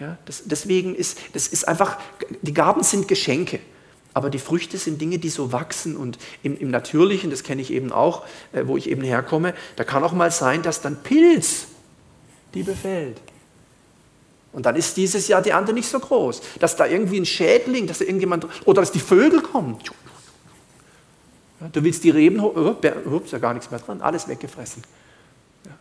Ja, 0.00 0.16
das, 0.24 0.44
deswegen 0.46 0.94
ist 0.94 1.18
das 1.34 1.46
ist 1.46 1.68
einfach, 1.68 1.98
die 2.40 2.54
Gaben 2.54 2.82
sind 2.82 3.06
Geschenke, 3.06 3.60
aber 4.14 4.30
die 4.30 4.38
Früchte 4.38 4.78
sind 4.78 4.98
Dinge, 4.98 5.18
die 5.18 5.28
so 5.28 5.52
wachsen 5.52 5.94
und 5.94 6.18
im, 6.42 6.58
im 6.58 6.70
Natürlichen, 6.70 7.28
das 7.28 7.42
kenne 7.42 7.60
ich 7.60 7.70
eben 7.70 7.92
auch, 7.92 8.24
äh, 8.52 8.62
wo 8.64 8.78
ich 8.78 8.88
eben 8.88 9.02
herkomme, 9.02 9.54
da 9.76 9.84
kann 9.84 10.02
auch 10.02 10.12
mal 10.12 10.30
sein, 10.30 10.62
dass 10.62 10.80
dann 10.80 11.02
Pilz 11.02 11.66
die 12.54 12.62
befällt. 12.62 13.20
Und 14.52 14.66
dann 14.66 14.76
ist 14.76 14.96
dieses 14.96 15.28
Jahr 15.28 15.42
die 15.42 15.50
Ernte 15.50 15.72
nicht 15.72 15.88
so 15.88 16.00
groß. 16.00 16.40
Dass 16.58 16.76
da 16.76 16.86
irgendwie 16.86 17.20
ein 17.20 17.26
Schädling, 17.26 17.86
dass 17.86 17.98
da 17.98 18.04
irgendjemand, 18.04 18.46
oder 18.64 18.80
dass 18.80 18.92
die 18.92 19.00
Vögel 19.00 19.40
kommen. 19.42 19.78
Du 21.72 21.82
willst 21.82 22.04
die 22.04 22.10
Reben, 22.10 22.40
oh, 22.40 22.76
ist 23.24 23.32
ja 23.32 23.38
gar 23.38 23.52
nichts 23.52 23.70
mehr 23.70 23.80
dran, 23.80 24.00
alles 24.00 24.28
weggefressen. 24.28 24.82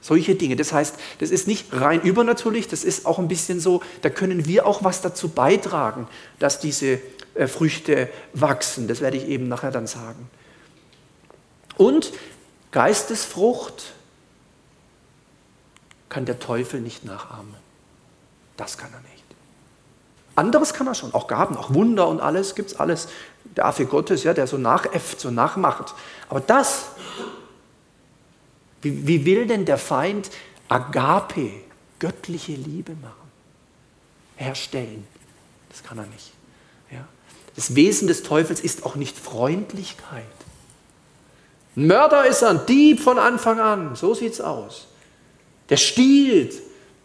Solche 0.01 0.35
Dinge. 0.35 0.55
Das 0.55 0.73
heißt, 0.73 0.95
das 1.19 1.29
ist 1.29 1.47
nicht 1.47 1.67
rein 1.71 2.01
übernatürlich, 2.01 2.67
das 2.67 2.83
ist 2.83 3.05
auch 3.05 3.19
ein 3.19 3.27
bisschen 3.27 3.59
so, 3.59 3.81
da 4.01 4.09
können 4.09 4.45
wir 4.45 4.65
auch 4.65 4.83
was 4.83 5.01
dazu 5.01 5.29
beitragen, 5.29 6.07
dass 6.39 6.59
diese 6.59 6.99
äh, 7.35 7.47
Früchte 7.47 8.09
wachsen. 8.33 8.87
Das 8.87 9.01
werde 9.01 9.17
ich 9.17 9.27
eben 9.27 9.47
nachher 9.47 9.71
dann 9.71 9.87
sagen. 9.87 10.29
Und 11.77 12.11
Geistesfrucht 12.71 13.93
kann 16.09 16.25
der 16.25 16.39
Teufel 16.39 16.81
nicht 16.81 17.05
nachahmen. 17.05 17.53
Das 18.57 18.77
kann 18.77 18.91
er 18.93 18.99
nicht. 19.01 19.23
Anderes 20.35 20.73
kann 20.73 20.85
er 20.85 20.93
schon, 20.93 21.13
auch 21.13 21.27
Gaben, 21.27 21.57
auch 21.57 21.73
Wunder 21.73 22.07
und 22.07 22.19
alles, 22.19 22.53
gibt 22.53 22.71
es 22.71 22.79
alles. 22.79 23.07
Der 23.55 23.65
Affe 23.65 23.85
Gottes, 23.85 24.23
ja, 24.23 24.33
der 24.33 24.45
so 24.45 24.57
nachäfft, 24.57 25.19
so 25.19 25.31
nachmacht. 25.31 25.95
Aber 26.29 26.41
das, 26.41 26.85
wie, 28.81 29.07
wie 29.07 29.25
will 29.25 29.47
denn 29.47 29.65
der 29.65 29.77
Feind 29.79 30.29
Agape, 30.69 31.51
göttliche 31.97 32.51
Liebe 32.51 32.93
machen? 32.93 33.31
Herstellen. 34.35 35.07
Das 35.69 35.83
kann 35.83 35.97
er 35.97 36.05
nicht. 36.05 36.31
Ja. 36.91 37.07
Das 37.55 37.73
Wesen 37.73 38.07
des 38.07 38.21
Teufels 38.21 38.59
ist 38.59 38.85
auch 38.85 38.95
nicht 38.95 39.17
Freundlichkeit. 39.17 40.23
Ein 41.75 41.87
Mörder 41.87 42.27
ist 42.27 42.43
er, 42.43 42.49
ein 42.51 42.65
Dieb 42.67 42.99
von 42.99 43.17
Anfang 43.17 43.59
an. 43.59 43.95
So 43.95 44.13
sieht 44.13 44.33
es 44.33 44.41
aus. 44.41 44.87
Der 45.69 45.77
stiehlt, 45.77 46.53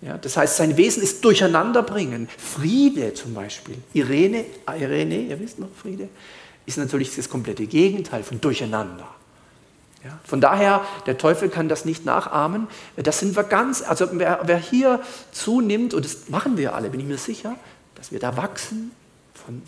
ja, 0.03 0.19
das 0.19 0.37
heißt, 0.37 0.57
sein 0.57 0.77
Wesen 0.77 1.03
ist 1.03 1.25
Durcheinanderbringen. 1.25 2.29
Friede 2.37 3.15
zum 3.15 3.35
Beispiel. 3.35 3.77
Irene, 3.93 4.45
Irene, 4.67 5.21
ihr 5.21 5.38
wisst 5.38 5.61
noch, 5.61 5.69
Friede. 5.81 6.09
ist 6.67 6.77
natürlich 6.77 7.15
das 7.15 7.29
komplette 7.29 7.67
Gegenteil 7.67 8.25
von 8.25 8.41
Durcheinander. 8.41 9.07
Ja, 10.05 10.19
von 10.25 10.41
daher, 10.41 10.85
der 11.07 11.17
Teufel 11.17 11.49
kann 11.49 11.69
das 11.69 11.85
nicht 11.85 12.05
nachahmen. 12.05 12.67
Das 12.97 13.21
sind 13.21 13.37
wir 13.37 13.45
ganz, 13.45 13.83
also 13.83 14.09
wer, 14.11 14.41
wer, 14.43 14.59
hier 14.59 15.01
zunimmt, 15.31 15.95
und 15.95 16.05
das 16.05 16.29
machen 16.29 16.57
wir 16.57 16.75
alle, 16.75 16.91
bin 16.91 16.99
ich 16.99 17.07
mir 17.07 17.19
sicher, 17.19 17.55
dass 17.95 18.11
wir 18.11 18.19
da 18.19 18.37
wachsen, 18.37 18.91
von, 19.35 19.62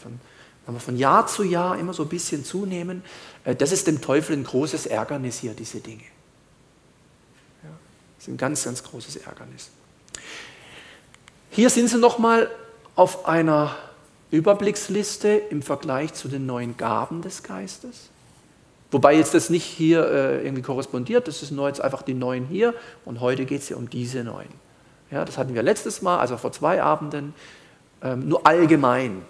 von, 0.66 0.80
von 0.80 0.96
Jahr 0.96 1.28
zu 1.28 1.44
Jahr 1.44 1.78
immer 1.78 1.94
so 1.94 2.02
ein 2.02 2.08
bisschen 2.08 2.44
zunehmen, 2.44 3.04
äh, 3.44 3.54
das 3.54 3.70
ist 3.70 3.86
dem 3.86 4.00
Teufel 4.00 4.36
ein 4.36 4.42
großes 4.42 4.86
Ärgernis 4.86 5.38
hier, 5.38 5.54
diese 5.54 5.78
Dinge. 5.78 6.02
Ja, 7.62 7.70
das 8.16 8.26
ist 8.26 8.28
ein 8.28 8.36
ganz, 8.36 8.64
ganz 8.64 8.82
großes 8.82 9.14
Ärgernis. 9.18 9.70
Hier 11.54 11.70
sind 11.70 11.86
sie 11.86 11.98
nochmal 11.98 12.50
auf 12.96 13.28
einer 13.28 13.76
Überblicksliste 14.32 15.28
im 15.28 15.62
Vergleich 15.62 16.12
zu 16.12 16.26
den 16.26 16.46
neuen 16.46 16.76
Gaben 16.76 17.22
des 17.22 17.44
Geistes. 17.44 18.10
Wobei 18.90 19.14
jetzt 19.14 19.34
das 19.34 19.50
nicht 19.50 19.62
hier 19.62 20.04
äh, 20.04 20.44
irgendwie 20.44 20.62
korrespondiert, 20.62 21.28
das 21.28 21.44
ist 21.44 21.52
nur 21.52 21.68
jetzt 21.68 21.80
einfach 21.80 22.02
die 22.02 22.14
neuen 22.14 22.44
hier 22.46 22.74
und 23.04 23.20
heute 23.20 23.44
geht 23.44 23.60
es 23.60 23.68
ja 23.68 23.76
um 23.76 23.88
diese 23.88 24.24
neuen. 24.24 24.48
Ja, 25.12 25.24
das 25.24 25.38
hatten 25.38 25.54
wir 25.54 25.62
letztes 25.62 26.02
Mal, 26.02 26.18
also 26.18 26.36
vor 26.38 26.50
zwei 26.50 26.82
Abenden, 26.82 27.34
ähm, 28.02 28.28
nur 28.28 28.44
allgemein. 28.44 29.22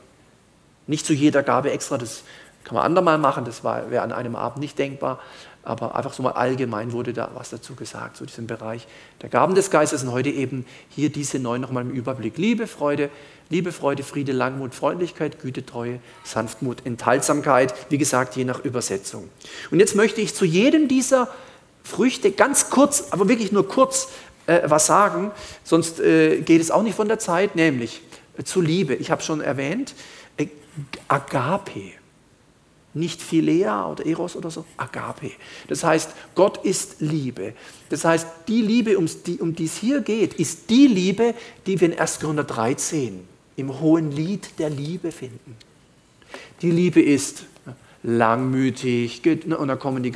Nicht 0.87 1.05
zu 1.05 1.13
jeder 1.13 1.43
Gabe 1.43 1.73
extra, 1.73 1.99
das 1.99 2.23
kann 2.65 2.77
man 2.77 2.87
andermal 2.87 3.19
machen, 3.19 3.45
das 3.45 3.65
wäre 3.65 4.01
an 4.01 4.13
einem 4.13 4.35
Abend 4.35 4.61
nicht 4.61 4.79
denkbar, 4.79 5.21
aber 5.64 5.94
einfach 5.94 6.12
so 6.12 6.22
mal 6.22 6.33
allgemein 6.33 6.92
wurde 6.92 7.12
da 7.12 7.31
was 7.35 7.50
dazu 7.50 7.74
gesagt, 7.74 8.16
zu 8.16 8.27
diesem 8.27 8.46
Bereich 8.46 8.87
der 9.22 9.29
Gaben 9.29 9.55
des 9.55 9.70
Geistes 9.70 10.03
und 10.03 10.12
heute 10.12 10.31
eben 10.31 10.66
hier 10.88 11.11
diese 11.11 11.38
neun 11.38 11.61
nochmal 11.61 11.85
im 11.85 11.90
Überblick. 11.90 12.38
Liebe, 12.38 12.66
Freude, 12.66 13.11
Liebe, 13.50 13.72
Freude, 13.72 14.03
Friede, 14.03 14.33
Langmut, 14.33 14.74
Freundlichkeit, 14.74 15.40
Güte, 15.40 15.64
Treue, 15.66 16.00
Sanftmut, 16.24 16.85
Enthaltsamkeit, 16.85 17.74
wie 17.90 17.98
gesagt, 17.98 18.37
je 18.37 18.44
nach 18.44 18.64
Übersetzung. 18.64 19.29
Und 19.70 19.81
jetzt 19.81 19.94
möchte 19.94 20.20
ich 20.20 20.35
zu 20.35 20.44
jedem 20.44 20.88
dieser 20.88 21.29
Früchte 21.83 22.33
ganz 22.33 22.70
kurz, 22.70 23.09
aber 23.11 23.29
wirklich 23.29 23.53
nur 23.53 23.68
kurz 23.68 24.09
äh, 24.46 24.62
was 24.64 24.87
sagen, 24.87 25.31
sonst 25.62 26.00
äh, 26.00 26.40
geht 26.40 26.61
es 26.61 26.70
auch 26.70 26.83
nicht 26.83 26.94
von 26.94 27.09
der 27.09 27.18
Zeit, 27.18 27.57
nämlich 27.57 28.03
äh, 28.38 28.44
zu 28.44 28.61
Liebe. 28.61 28.94
Ich 28.94 29.11
habe 29.11 29.22
schon 29.22 29.40
erwähnt, 29.40 29.94
äh, 30.37 30.48
Agape. 31.09 31.92
Nicht 32.95 33.21
Philea 33.21 33.91
oder 33.91 34.07
Eros 34.07 34.37
oder 34.37 34.51
so, 34.51 34.65
Agape. 34.77 35.33
Das 35.69 35.83
heißt, 35.83 36.11
Gott 36.35 36.65
ist 36.65 36.97
Liebe. 37.01 37.55
Das 37.89 38.05
heißt, 38.05 38.27
die 38.49 38.63
Liebe, 38.63 38.97
um 38.97 39.07
die, 39.07 39.65
es 39.65 39.77
hier 39.77 40.01
geht, 40.01 40.35
ist 40.35 40.71
die 40.71 40.87
Liebe, 40.87 41.35
die 41.67 41.81
wir 41.81 41.93
in 41.93 41.99
1. 41.99 42.21
Korinther 42.21 42.45
13 42.45 43.27
im 43.57 43.81
hohen 43.81 44.11
Lied 44.13 44.59
der 44.59 44.71
Liebe 44.71 45.13
finden. 45.13 45.57
Die 46.63 46.71
Liebe 46.71 47.03
ist 47.03 47.45
langmütig, 48.05 49.23
und 49.27 49.69
dann 49.69 49.79
kommen 49.79 50.03
die, 50.03 50.13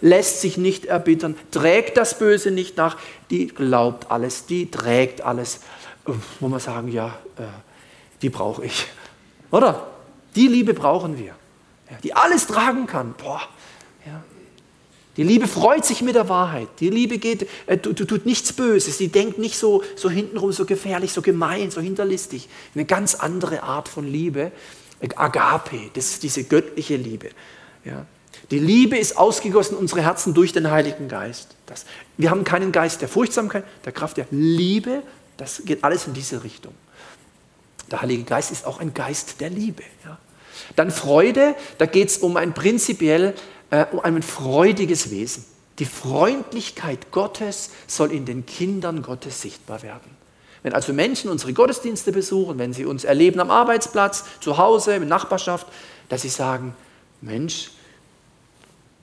lässt 0.00 0.40
sich 0.42 0.58
nicht 0.58 0.84
erbittern, 0.84 1.36
trägt 1.50 1.96
das 1.96 2.18
Böse 2.18 2.50
nicht 2.50 2.76
nach, 2.76 2.98
die 3.30 3.48
glaubt 3.48 4.10
alles, 4.10 4.46
die 4.46 4.70
trägt 4.70 5.22
alles. 5.22 5.60
Wo 6.38 6.48
man 6.48 6.60
sagen, 6.60 6.88
ja, 6.88 7.18
äh, 7.38 7.44
die 8.20 8.28
brauche 8.28 8.64
ich. 8.64 8.86
Oder? 9.50 9.86
Die 10.36 10.48
Liebe 10.48 10.74
brauchen 10.74 11.18
wir, 11.18 11.34
die 12.02 12.14
alles 12.14 12.46
tragen 12.46 12.86
kann. 12.86 13.14
Boah, 13.16 13.42
ja. 14.06 14.22
Die 15.16 15.22
Liebe 15.22 15.46
freut 15.46 15.84
sich 15.84 16.02
mit 16.02 16.16
der 16.16 16.28
Wahrheit. 16.28 16.68
Die 16.80 16.90
Liebe 16.90 17.18
geht, 17.18 17.48
äh, 17.66 17.78
tut, 17.78 18.26
nichts 18.26 18.52
Böses. 18.52 18.98
Die 18.98 19.08
denkt 19.08 19.38
nicht 19.38 19.56
so, 19.56 19.84
so 19.96 20.10
hintenrum, 20.10 20.52
so 20.52 20.64
gefährlich, 20.64 21.12
so 21.12 21.22
gemein, 21.22 21.70
so 21.70 21.80
hinterlistig. 21.80 22.48
Eine 22.74 22.84
ganz 22.84 23.14
andere 23.14 23.62
Art 23.62 23.88
von 23.88 24.06
Liebe. 24.06 24.50
Agape, 25.16 25.90
das 25.92 26.06
ist 26.06 26.22
diese 26.22 26.44
göttliche 26.44 26.96
Liebe. 26.96 27.30
Ja. 27.84 28.06
Die 28.50 28.58
Liebe 28.58 28.98
ist 28.98 29.16
ausgegossen 29.16 29.74
in 29.74 29.80
unsere 29.80 30.02
Herzen 30.02 30.34
durch 30.34 30.52
den 30.52 30.70
Heiligen 30.70 31.08
Geist. 31.08 31.56
Das, 31.66 31.84
wir 32.16 32.30
haben 32.30 32.44
keinen 32.44 32.72
Geist 32.72 33.00
der 33.00 33.08
Furchtsamkeit, 33.08 33.64
der 33.84 33.92
Kraft 33.92 34.16
der 34.16 34.26
Liebe. 34.30 35.02
Das 35.36 35.62
geht 35.64 35.84
alles 35.84 36.06
in 36.06 36.14
diese 36.14 36.44
Richtung. 36.44 36.74
Der 37.90 38.02
Heilige 38.02 38.24
Geist 38.24 38.50
ist 38.50 38.66
auch 38.66 38.80
ein 38.80 38.94
Geist 38.94 39.40
der 39.40 39.50
Liebe. 39.50 39.82
Ja. 40.04 40.18
Dann 40.76 40.90
Freude, 40.90 41.54
da 41.78 41.86
geht 41.86 42.08
es 42.08 42.18
um 42.18 42.36
ein 42.36 42.54
prinzipiell 42.54 43.34
äh, 43.70 43.86
um 43.92 44.00
ein 44.00 44.22
freudiges 44.22 45.10
Wesen. 45.10 45.44
Die 45.78 45.84
Freundlichkeit 45.84 47.10
Gottes 47.10 47.70
soll 47.86 48.12
in 48.12 48.24
den 48.24 48.46
Kindern 48.46 49.02
Gottes 49.02 49.40
sichtbar 49.40 49.82
werden. 49.82 50.16
Wenn 50.62 50.72
also 50.72 50.92
Menschen 50.92 51.30
unsere 51.30 51.52
Gottesdienste 51.52 52.12
besuchen, 52.12 52.58
wenn 52.58 52.72
sie 52.72 52.84
uns 52.84 53.04
erleben 53.04 53.40
am 53.40 53.50
Arbeitsplatz, 53.50 54.24
zu 54.40 54.56
Hause, 54.56 54.94
in 54.94 55.08
Nachbarschaft, 55.08 55.66
dass 56.08 56.22
sie 56.22 56.28
sagen, 56.28 56.74
Mensch, 57.20 57.70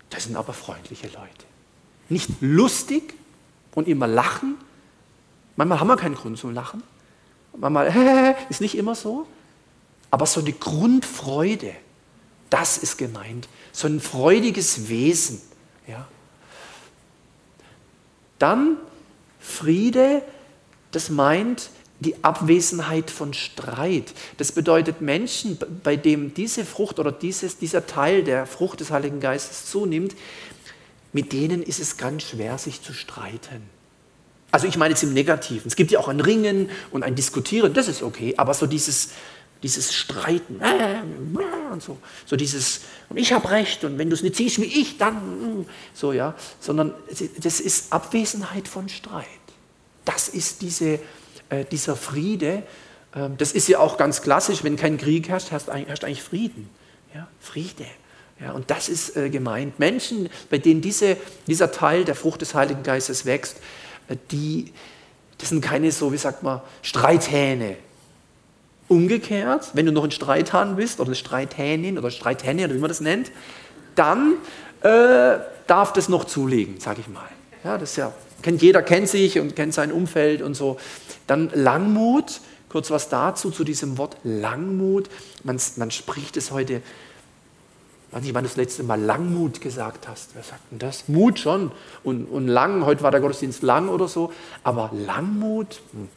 das 0.10 0.24
sind 0.24 0.36
aber 0.36 0.54
freundliche 0.54 1.08
Leute. 1.08 1.46
Nicht 2.10 2.30
lustig 2.40 3.14
und 3.76 3.88
immer 3.88 4.08
lachen. 4.08 4.56
Manchmal 5.56 5.80
haben 5.80 5.88
wir 5.88 5.98
keinen 5.98 6.16
Grund 6.16 6.38
zum 6.38 6.54
Lachen. 6.54 6.82
Manchmal 7.56 8.36
ist 8.50 8.62
nicht 8.62 8.76
immer 8.76 8.96
so. 8.96 9.28
Aber 10.12 10.26
so 10.26 10.42
eine 10.42 10.54
Grundfreude, 10.54 11.74
das 12.50 12.78
ist 12.78 12.98
gemeint 12.98 13.48
so 13.72 13.88
ein 13.88 14.00
freudiges 14.00 14.90
Wesen. 14.90 15.42
Ja. 15.88 16.08
Dann 18.40 18.78
Friede, 19.40 20.22
das 20.92 21.10
meint 21.10 21.70
die 22.00 22.24
Abwesenheit 22.24 23.12
von 23.12 23.34
Streit. 23.34 24.14
Das 24.38 24.52
bedeutet 24.52 25.02
Menschen, 25.02 25.58
bei 25.84 25.96
dem 25.96 26.34
diese 26.34 26.66
Frucht 26.66 27.00
oder 27.00 27.12
dieses, 27.12 27.58
dieser 27.58 27.86
Teil 27.86 28.24
der 28.24 28.46
Frucht 28.48 28.80
des 28.80 28.90
Heiligen 28.90 29.20
Geistes 29.20 29.68
zunimmt, 29.68 30.16
mit 31.14 31.32
denen 31.32 31.62
ist 31.62 31.80
es 31.80 31.98
ganz 31.98 32.24
schwer, 32.24 32.58
sich 32.58 32.82
zu 32.82 32.94
streiten. 32.94 33.62
Also 34.52 34.68
ich 34.68 34.78
meine 34.78 34.94
jetzt 34.94 35.04
im 35.04 35.14
Negativen. 35.14 35.68
Es 35.68 35.76
gibt 35.76 35.92
ja 35.92 36.00
auch 36.00 36.08
ein 36.08 36.20
Ringen 36.20 36.70
und 36.90 37.04
ein 37.04 37.16
Diskutieren, 37.16 37.74
das 37.74 37.88
ist 37.88 38.02
okay, 38.02 38.34
aber 38.38 38.54
so 38.54 38.66
dieses, 38.66 39.12
dieses 39.64 39.94
Streiten 39.94 40.60
äh, 40.60 41.02
und 41.72 41.84
so, 41.84 41.98
so 42.26 42.36
dieses, 42.36 42.82
ich 43.14 43.34
habe 43.34 43.50
recht 43.52 43.84
und 43.84 43.98
wenn 43.98 44.10
du 44.10 44.16
es 44.16 44.24
nicht 44.24 44.36
siehst 44.36 44.60
wie 44.60 44.66
ich, 44.66 44.98
dann 44.98 45.60
mm, 45.62 45.66
so, 45.94 46.14
ja, 46.14 46.36
sondern 46.60 46.94
das 47.38 47.60
ist 47.60 47.94
Abwesenheit 47.94 48.68
von 48.68 48.90
Streit. 48.90 49.26
Das 50.04 50.28
ist 50.30 50.62
diese, 50.62 51.00
äh, 51.50 51.66
dieser 51.70 51.96
Friede. 51.96 52.64
Ähm, 53.16 53.38
das 53.38 53.52
ist 53.52 53.68
ja 53.68 53.80
auch 53.80 53.98
ganz 53.98 54.22
klassisch, 54.22 54.64
wenn 54.64 54.78
kein 54.78 54.98
Krieg 54.98 55.30
herrscht, 55.30 55.52
herrscht, 55.52 55.68
herrscht 55.68 56.04
eigentlich 56.04 56.24
Frieden. 56.24 56.70
Ja, 57.14 57.28
Friede. 57.40 57.86
Ja, 58.40 58.54
und 58.54 58.72
das 58.72 58.90
ist 58.90 59.16
äh, 59.16 59.30
gemeint. 59.30 59.78
Menschen, 59.78 60.30
bei 60.50 60.58
denen 60.58 60.82
diese, 60.82 61.18
dieser 61.46 61.72
Teil 61.72 62.06
der 62.06 62.16
Frucht 62.16 62.42
des 62.42 62.56
Heiligen 62.56 62.82
Geistes 62.82 63.26
wächst, 63.26 63.58
äh, 64.08 64.16
die, 64.32 64.74
das 65.38 65.50
sind 65.50 65.62
keine 65.62 65.92
so, 65.92 66.12
wie 66.12 66.18
sagt 66.18 66.42
man, 66.42 66.62
Streithähne, 66.82 67.78
Umgekehrt, 68.92 69.70
wenn 69.74 69.86
du 69.86 69.94
noch 69.94 70.04
ein 70.04 70.12
Streithahn 70.12 70.76
bist 70.76 71.00
oder 71.00 71.08
eine 71.08 71.16
Streithähnin 71.16 71.98
oder 71.98 72.12
Streithähne 72.12 72.66
oder 72.66 72.76
wie 72.76 72.80
man 72.80 72.90
das 72.90 73.00
nennt, 73.00 73.32
dann 73.96 74.34
äh, 74.82 75.40
darf 75.66 75.94
das 75.94 76.10
noch 76.10 76.26
zulegen, 76.26 76.78
sage 76.82 77.00
ich 77.00 77.08
mal. 77.08 77.24
Ja, 77.64 77.78
das 77.78 77.96
ja, 77.96 78.12
kennt, 78.42 78.62
jeder 78.62 78.82
kennt 78.82 79.08
sich 79.08 79.40
und 79.40 79.56
kennt 79.56 79.74
sein 79.74 79.94
Umfeld 79.94 80.42
und 80.42 80.56
so. 80.56 80.76
Dann 81.26 81.50
Langmut, 81.54 82.42
kurz 82.68 82.92
was 82.92 83.08
dazu, 83.08 83.50
zu 83.50 83.64
diesem 83.64 83.98
Wort 83.98 84.18
Langmut. 84.26 85.10
Man, 85.46 85.58
man 85.78 85.90
spricht 85.90 86.36
es 86.36 86.52
heute, 86.52 86.82
weiß 88.12 88.24
nicht, 88.24 88.34
wann 88.34 88.44
du 88.44 88.50
das 88.50 88.58
letzte 88.58 88.84
Mal 88.84 89.00
Langmut 89.00 89.62
gesagt 89.62 90.10
hast. 90.10 90.32
Wer 90.34 90.44
sagt 90.44 90.70
denn 90.70 90.80
das? 90.80 91.08
Mut 91.08 91.40
schon. 91.40 91.72
Und, 92.04 92.26
und 92.26 92.50
lang, 92.50 92.86
heute 92.86 93.04
war 93.04 93.12
der 93.12 93.22
Gottesdienst 93.22 93.64
lang 93.64 93.88
oder 93.88 94.10
so. 94.10 94.34
Aber 94.66 94.90
Langmut, 94.94 95.80
hm. 95.94 96.10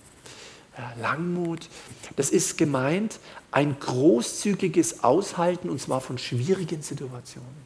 Langmut, 1.01 1.69
das 2.17 2.31
ist 2.31 2.59
gemeint 2.59 3.19
ein 3.53 3.79
großzügiges 3.79 5.05
Aushalten 5.05 5.71
und 5.71 5.81
zwar 5.81 6.01
von 6.01 6.19
schwierigen 6.19 6.83
Situationen. 6.83 7.65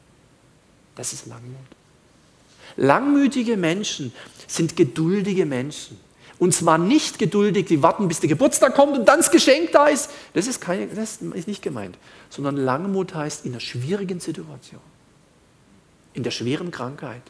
Das 0.94 1.12
ist 1.12 1.26
Langmut. 1.26 1.56
Langmütige 2.76 3.56
Menschen 3.56 4.12
sind 4.46 4.76
geduldige 4.76 5.46
Menschen. 5.46 5.98
Und 6.38 6.54
zwar 6.54 6.78
nicht 6.78 7.18
geduldig, 7.18 7.66
die 7.66 7.82
warten, 7.82 8.06
bis 8.06 8.20
der 8.20 8.28
Geburtstag 8.28 8.74
kommt 8.74 8.96
und 8.96 9.06
dann 9.06 9.18
das 9.18 9.30
Geschenk 9.30 9.72
da 9.72 9.88
ist. 9.88 10.10
Das 10.34 10.46
ist, 10.46 10.60
keine, 10.60 10.86
das 10.86 11.16
ist 11.16 11.48
nicht 11.48 11.62
gemeint. 11.62 11.98
Sondern 12.30 12.56
Langmut 12.56 13.14
heißt 13.14 13.44
in 13.44 13.52
einer 13.52 13.60
schwierigen 13.60 14.20
Situation, 14.20 14.80
in 16.14 16.22
der 16.22 16.30
schweren 16.30 16.70
Krankheit, 16.70 17.22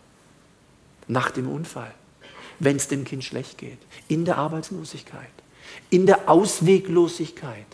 nach 1.07 1.31
dem 1.31 1.49
Unfall, 1.49 1.95
wenn 2.59 2.77
es 2.77 2.88
dem 2.88 3.05
Kind 3.05 3.25
schlecht 3.25 3.57
geht, 3.57 3.79
in 4.09 4.27
der 4.27 4.37
Arbeitslosigkeit, 4.37 5.31
in 5.91 6.07
der 6.07 6.29
Ausweglosigkeit. 6.29 7.67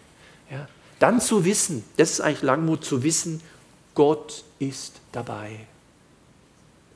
Ja, 0.51 0.69
dann 0.99 1.21
zu 1.21 1.45
wissen, 1.45 1.85
das 1.97 2.13
ist 2.13 2.21
eigentlich 2.21 2.43
Langmut, 2.43 2.85
zu 2.85 3.03
wissen, 3.03 3.43
Gott 3.95 4.45
ist 4.59 5.01
dabei. 5.13 5.61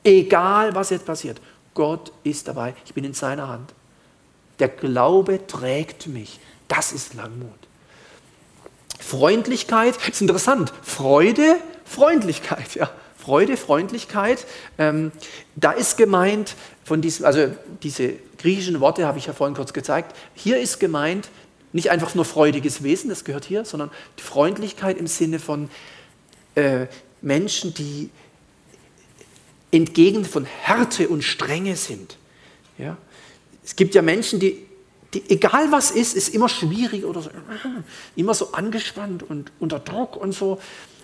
Egal, 0.03 0.73
was 0.75 0.89
jetzt 0.89 1.05
passiert, 1.05 1.41
Gott 1.73 2.11
ist 2.23 2.47
dabei. 2.47 2.73
Ich 2.85 2.93
bin 2.93 3.03
in 3.03 3.13
seiner 3.13 3.47
Hand. 3.47 3.73
Der 4.59 4.67
Glaube 4.67 5.45
trägt 5.47 6.07
mich. 6.07 6.39
Das 6.67 6.91
ist 6.91 7.13
Langmut. 7.13 7.51
Freundlichkeit 8.99 9.95
ist 10.07 10.21
interessant. 10.21 10.73
Freude, 10.81 11.55
Freundlichkeit, 11.85 12.75
ja. 12.75 12.89
Freude, 13.19 13.57
Freundlichkeit. 13.57 14.45
Ähm, 14.77 15.11
da 15.55 15.71
ist 15.71 15.97
gemeint, 15.97 16.55
von 16.83 17.01
diesem, 17.01 17.25
also 17.25 17.51
diese 17.83 18.13
griechischen 18.37 18.79
Worte 18.79 19.05
habe 19.05 19.19
ich 19.19 19.27
ja 19.27 19.33
vorhin 19.33 19.55
kurz 19.55 19.73
gezeigt. 19.73 20.15
Hier 20.33 20.59
ist 20.59 20.79
gemeint 20.79 21.29
nicht 21.71 21.91
einfach 21.91 22.15
nur 22.15 22.25
freudiges 22.25 22.81
Wesen, 22.81 23.09
das 23.09 23.23
gehört 23.23 23.45
hier, 23.45 23.63
sondern 23.65 23.91
die 24.17 24.23
Freundlichkeit 24.23 24.97
im 24.97 25.05
Sinne 25.05 25.37
von 25.37 25.69
äh, 26.55 26.87
Menschen, 27.21 27.73
die 27.73 28.09
entgegen 29.71 30.25
von 30.25 30.45
Härte 30.45 31.09
und 31.09 31.23
Strenge 31.23 31.75
sind. 31.75 32.17
Ja? 32.77 32.97
Es 33.63 33.75
gibt 33.75 33.93
ja 33.93 34.01
Menschen, 34.01 34.39
die, 34.39 34.65
die, 35.13 35.29
egal 35.29 35.71
was 35.71 35.91
ist, 35.91 36.15
ist 36.15 36.29
immer 36.29 36.49
schwierig 36.49 37.05
oder 37.05 37.21
so, 37.21 37.29
immer 38.15 38.33
so 38.33 38.53
angespannt 38.53 39.21
und 39.21 39.51
unter 39.59 39.79
Druck 39.79 40.15
und 40.15 40.31
so. 40.31 40.59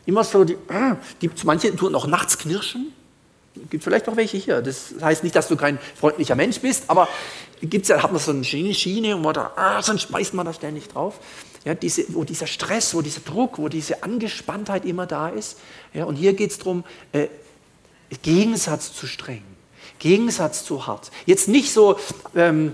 Immer 0.06 0.24
so, 0.24 0.44
die, 0.44 0.58
die 1.22 1.30
manche 1.44 1.76
tun 1.76 1.96
auch 1.96 2.08
nachts 2.08 2.38
knirschen. 2.38 2.94
Gibt 3.70 3.84
vielleicht 3.84 4.08
auch 4.10 4.18
welche 4.18 4.38
hier. 4.38 4.62
Das 4.62 4.94
heißt 5.02 5.24
nicht, 5.24 5.36
dass 5.36 5.48
du 5.48 5.56
kein 5.56 5.80
freundlicher 5.96 6.36
Mensch 6.36 6.60
bist, 6.60 6.84
aber 6.88 7.08
gibt's 7.62 7.88
ja, 7.88 8.04
hat 8.04 8.12
man 8.12 8.20
so 8.20 8.32
eine 8.32 8.44
Schiene, 8.44 8.74
Schiene 8.74 9.16
und 9.16 9.22
man 9.22 9.34
da, 9.34 9.52
ah, 9.56 9.82
sonst 9.82 10.04
schmeißt 10.04 10.34
man 10.34 10.46
da 10.46 10.54
ständig 10.54 10.90
drauf. 10.90 11.20
Ja, 11.64 11.74
diese, 11.74 12.06
wo 12.10 12.24
dieser 12.24 12.48
Stress, 12.48 12.94
wo 12.94 13.02
dieser 13.02 13.22
Druck, 13.22 13.58
wo 13.58 13.70
diese 13.70 14.04
Angespanntheit 14.04 14.86
immer 14.86 15.08
da 15.08 15.30
ist. 15.30 15.58
Ja, 15.94 16.06
und 16.06 16.16
hier 16.16 16.34
geht 16.34 16.52
es 16.52 16.58
darum, 16.58 16.84
äh, 17.12 17.28
Gegensatz 18.22 18.94
zu 18.94 19.08
streng, 19.08 19.44
Gegensatz 20.00 20.64
zu 20.66 20.86
hart. 20.86 21.10
Jetzt 21.26 21.48
nicht 21.48 21.74
so, 21.74 21.98
ähm, 22.36 22.74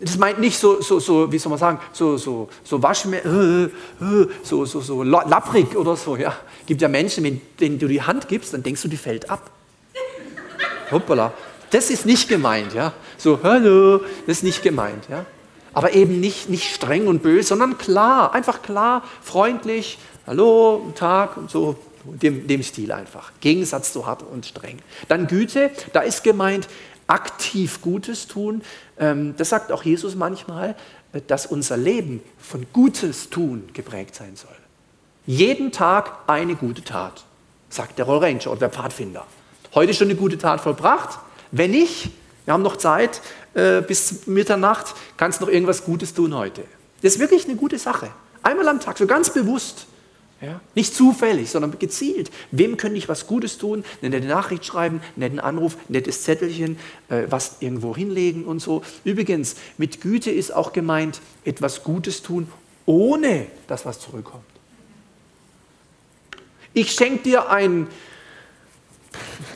das 0.00 0.16
meint 0.16 0.38
nicht 0.38 0.58
so, 0.58 0.80
so, 0.80 0.98
so, 0.98 1.30
wie 1.30 1.38
soll 1.38 1.50
man 1.50 1.58
sagen, 1.58 1.78
so, 1.92 2.16
so, 2.16 2.48
so 2.64 2.82
waschme, 2.82 3.18
äh, 3.18 3.64
äh, 3.64 4.28
so, 4.42 4.64
so, 4.64 4.80
so 4.80 5.02
lapprig 5.02 5.76
oder 5.76 5.96
so. 5.96 6.16
Ja, 6.16 6.34
gibt 6.66 6.80
ja 6.80 6.88
Menschen, 6.88 7.24
wenn, 7.24 7.40
wenn 7.58 7.78
du 7.78 7.86
die 7.86 8.00
Hand 8.00 8.26
gibst, 8.28 8.54
dann 8.54 8.62
denkst 8.62 8.82
du, 8.82 8.88
die 8.88 8.96
fällt 8.96 9.28
ab. 9.28 9.50
Hoppala. 10.90 11.32
Das 11.70 11.90
ist 11.90 12.06
nicht 12.06 12.28
gemeint, 12.28 12.74
ja. 12.74 12.92
So, 13.18 13.38
hallo, 13.42 13.98
das 14.26 14.38
ist 14.38 14.42
nicht 14.44 14.62
gemeint, 14.62 15.04
ja. 15.08 15.26
Aber 15.72 15.92
eben 15.92 16.18
nicht, 16.18 16.48
nicht 16.48 16.74
streng 16.74 17.06
und 17.06 17.22
böse, 17.22 17.48
sondern 17.48 17.78
klar, 17.78 18.34
einfach 18.34 18.62
klar, 18.62 19.04
freundlich, 19.22 19.98
hallo, 20.26 20.92
Tag 20.96 21.36
und 21.36 21.50
so, 21.50 21.76
dem, 22.04 22.46
dem 22.46 22.62
Stil 22.62 22.90
einfach. 22.92 23.30
Gegensatz 23.40 23.92
zu 23.92 24.06
hart 24.06 24.22
und 24.22 24.46
streng. 24.46 24.78
Dann 25.08 25.26
Güte, 25.26 25.70
da 25.92 26.00
ist 26.00 26.24
gemeint, 26.24 26.68
aktiv 27.10 27.80
Gutes 27.80 28.26
tun. 28.26 28.62
Ähm, 28.98 29.34
das 29.36 29.50
sagt 29.50 29.72
auch 29.72 29.82
Jesus 29.82 30.14
manchmal, 30.14 30.76
dass 31.26 31.46
unser 31.46 31.76
Leben 31.76 32.22
von 32.38 32.66
Gutes 32.72 33.30
tun 33.30 33.68
geprägt 33.72 34.14
sein 34.14 34.36
soll. 34.36 34.50
Jeden 35.26 35.72
Tag 35.72 36.18
eine 36.28 36.54
gute 36.54 36.82
Tat, 36.82 37.24
sagt 37.68 37.98
der 37.98 38.06
Roll 38.06 38.18
Ranger 38.18 38.48
oder 38.48 38.60
der 38.60 38.70
Pfadfinder. 38.70 39.26
Heute 39.74 39.92
schon 39.92 40.08
eine 40.08 40.16
gute 40.16 40.38
Tat 40.38 40.60
vollbracht? 40.60 41.18
Wenn 41.52 41.72
nicht, 41.72 42.10
wir 42.44 42.54
haben 42.54 42.62
noch 42.62 42.76
Zeit 42.76 43.20
äh, 43.54 43.80
bis 43.80 44.26
Mitternacht, 44.26 44.94
kannst 45.16 45.40
noch 45.40 45.48
irgendwas 45.48 45.84
Gutes 45.84 46.14
tun 46.14 46.34
heute. 46.34 46.62
Das 47.02 47.14
ist 47.14 47.18
wirklich 47.18 47.44
eine 47.44 47.56
gute 47.56 47.78
Sache. 47.78 48.10
Einmal 48.42 48.68
am 48.68 48.80
Tag, 48.80 48.98
so 48.98 49.06
ganz 49.06 49.30
bewusst. 49.30 49.86
Ja? 50.40 50.60
Nicht 50.74 50.94
zufällig, 50.94 51.50
sondern 51.50 51.78
gezielt. 51.78 52.30
Wem 52.50 52.76
könnte 52.76 52.96
ich 52.96 53.08
was 53.08 53.26
Gutes 53.26 53.58
tun? 53.58 53.84
Eine 54.00 54.10
nette 54.10 54.26
Nachricht 54.26 54.64
schreiben, 54.64 55.00
einen 55.00 55.20
netten 55.20 55.40
Anruf, 55.40 55.76
ein 55.76 55.92
nettes 55.92 56.22
Zettelchen, 56.22 56.78
äh, 57.08 57.24
was 57.28 57.56
irgendwo 57.60 57.94
hinlegen 57.94 58.44
und 58.44 58.60
so. 58.60 58.82
Übrigens, 59.04 59.56
mit 59.76 60.00
Güte 60.00 60.30
ist 60.30 60.52
auch 60.52 60.72
gemeint, 60.72 61.20
etwas 61.44 61.84
Gutes 61.84 62.22
tun, 62.22 62.50
ohne 62.86 63.46
dass 63.66 63.84
was 63.84 64.00
zurückkommt. 64.00 64.44
Ich 66.72 66.92
schenke 66.92 67.24
dir 67.24 67.50
ein 67.50 67.88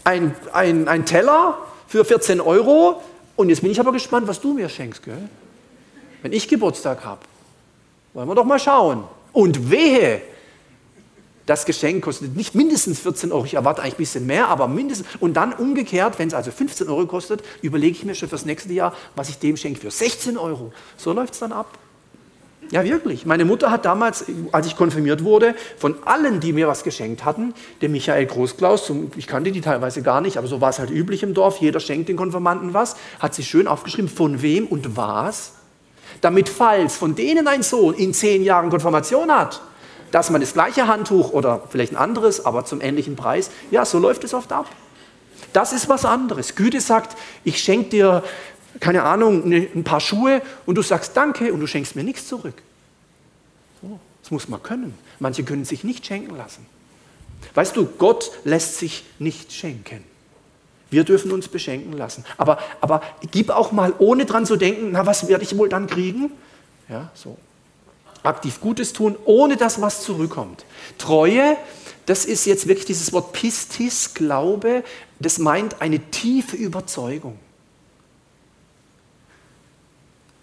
ein, 0.04 0.34
ein, 0.52 0.88
ein 0.88 1.06
Teller 1.06 1.58
für 1.86 2.04
14 2.04 2.40
Euro 2.40 3.02
und 3.36 3.48
jetzt 3.48 3.62
bin 3.62 3.70
ich 3.70 3.80
aber 3.80 3.92
gespannt, 3.92 4.28
was 4.28 4.40
du 4.40 4.54
mir 4.54 4.68
schenkst, 4.68 5.02
gell? 5.02 5.28
wenn 6.22 6.32
ich 6.32 6.48
Geburtstag 6.48 7.04
habe. 7.04 7.20
Wollen 8.14 8.28
wir 8.28 8.34
doch 8.34 8.44
mal 8.44 8.58
schauen. 8.58 9.04
Und 9.32 9.70
wehe, 9.70 10.22
das 11.46 11.66
Geschenk 11.66 12.04
kostet 12.04 12.36
nicht 12.36 12.54
mindestens 12.54 13.00
14 13.00 13.32
Euro, 13.32 13.44
ich 13.44 13.54
erwarte 13.54 13.82
eigentlich 13.82 13.94
ein 13.94 13.98
bisschen 13.98 14.26
mehr, 14.26 14.48
aber 14.48 14.66
mindestens. 14.66 15.06
Und 15.20 15.34
dann 15.34 15.52
umgekehrt, 15.52 16.18
wenn 16.18 16.28
es 16.28 16.34
also 16.34 16.50
15 16.50 16.88
Euro 16.88 17.06
kostet, 17.06 17.42
überlege 17.60 17.92
ich 17.92 18.04
mir 18.04 18.14
schon 18.14 18.28
fürs 18.28 18.46
nächste 18.46 18.72
Jahr, 18.72 18.94
was 19.14 19.28
ich 19.28 19.38
dem 19.38 19.56
schenke 19.56 19.80
für 19.80 19.90
16 19.90 20.38
Euro. 20.38 20.72
So 20.96 21.12
läuft 21.12 21.34
es 21.34 21.40
dann 21.40 21.52
ab. 21.52 21.78
Ja, 22.70 22.82
wirklich. 22.82 23.26
Meine 23.26 23.44
Mutter 23.44 23.70
hat 23.70 23.84
damals, 23.84 24.24
als 24.52 24.66
ich 24.66 24.76
konfirmiert 24.76 25.22
wurde, 25.22 25.54
von 25.76 25.96
allen, 26.06 26.40
die 26.40 26.54
mir 26.54 26.66
was 26.66 26.82
geschenkt 26.82 27.24
hatten, 27.24 27.52
dem 27.82 27.92
Michael 27.92 28.24
Großklaus, 28.24 28.90
ich 29.16 29.26
kannte 29.26 29.52
die 29.52 29.60
teilweise 29.60 30.02
gar 30.02 30.22
nicht, 30.22 30.38
aber 30.38 30.46
so 30.46 30.62
war 30.62 30.70
es 30.70 30.78
halt 30.78 30.90
üblich 30.90 31.22
im 31.22 31.34
Dorf, 31.34 31.58
jeder 31.58 31.78
schenkt 31.80 32.08
den 32.08 32.16
Konfirmanden 32.16 32.72
was, 32.72 32.96
hat 33.18 33.34
sich 33.34 33.46
schön 33.48 33.68
aufgeschrieben, 33.68 34.08
von 34.08 34.40
wem 34.40 34.66
und 34.66 34.96
was, 34.96 35.52
damit 36.22 36.48
falls 36.48 36.96
von 36.96 37.14
denen 37.14 37.48
ein 37.48 37.62
Sohn 37.62 37.94
in 37.94 38.14
zehn 38.14 38.42
Jahren 38.42 38.70
Konfirmation 38.70 39.30
hat, 39.30 39.60
dass 40.14 40.30
man 40.30 40.40
das 40.40 40.52
gleiche 40.52 40.86
Handtuch 40.86 41.32
oder 41.32 41.62
vielleicht 41.68 41.92
ein 41.92 41.96
anderes, 41.96 42.46
aber 42.46 42.64
zum 42.64 42.80
ähnlichen 42.80 43.16
Preis, 43.16 43.50
ja, 43.72 43.84
so 43.84 43.98
läuft 43.98 44.22
es 44.22 44.32
oft 44.32 44.52
ab. 44.52 44.66
Das 45.52 45.72
ist 45.72 45.88
was 45.88 46.04
anderes. 46.04 46.54
Güte 46.54 46.80
sagt, 46.80 47.16
ich 47.42 47.58
schenke 47.58 47.90
dir 47.90 48.22
keine 48.78 49.02
Ahnung, 49.02 49.48
ne, 49.48 49.68
ein 49.74 49.82
paar 49.82 49.98
Schuhe 49.98 50.40
und 50.66 50.76
du 50.76 50.82
sagst 50.82 51.16
Danke 51.16 51.52
und 51.52 51.58
du 51.58 51.66
schenkst 51.66 51.96
mir 51.96 52.04
nichts 52.04 52.28
zurück. 52.28 52.54
Das 54.22 54.30
muss 54.30 54.48
man 54.48 54.62
können. 54.62 54.96
Manche 55.18 55.42
können 55.42 55.64
sich 55.64 55.82
nicht 55.82 56.06
schenken 56.06 56.36
lassen. 56.36 56.64
Weißt 57.54 57.76
du, 57.76 57.84
Gott 57.86 58.30
lässt 58.44 58.78
sich 58.78 59.04
nicht 59.18 59.52
schenken. 59.52 60.04
Wir 60.90 61.02
dürfen 61.02 61.32
uns 61.32 61.48
beschenken 61.48 61.92
lassen. 61.92 62.24
Aber, 62.36 62.58
aber 62.80 63.02
gib 63.32 63.50
auch 63.50 63.72
mal, 63.72 63.92
ohne 63.98 64.26
dran 64.26 64.46
zu 64.46 64.54
denken, 64.54 64.92
na, 64.92 65.06
was 65.06 65.26
werde 65.26 65.42
ich 65.42 65.58
wohl 65.58 65.68
dann 65.68 65.88
kriegen? 65.88 66.30
Ja, 66.88 67.10
so. 67.14 67.36
Aktiv 68.24 68.60
Gutes 68.60 68.92
tun, 68.92 69.16
ohne 69.24 69.56
dass 69.56 69.80
was 69.80 70.02
zurückkommt. 70.02 70.64
Treue, 70.98 71.56
das 72.06 72.24
ist 72.24 72.46
jetzt 72.46 72.66
wirklich 72.66 72.86
dieses 72.86 73.12
Wort 73.12 73.32
Pistis, 73.32 74.14
Glaube, 74.14 74.82
das 75.20 75.38
meint 75.38 75.80
eine 75.80 75.98
tiefe 76.10 76.56
Überzeugung. 76.56 77.38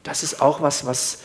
Das 0.03 0.23
ist 0.23 0.41
auch 0.41 0.61
was, 0.61 0.85
was, 0.85 1.19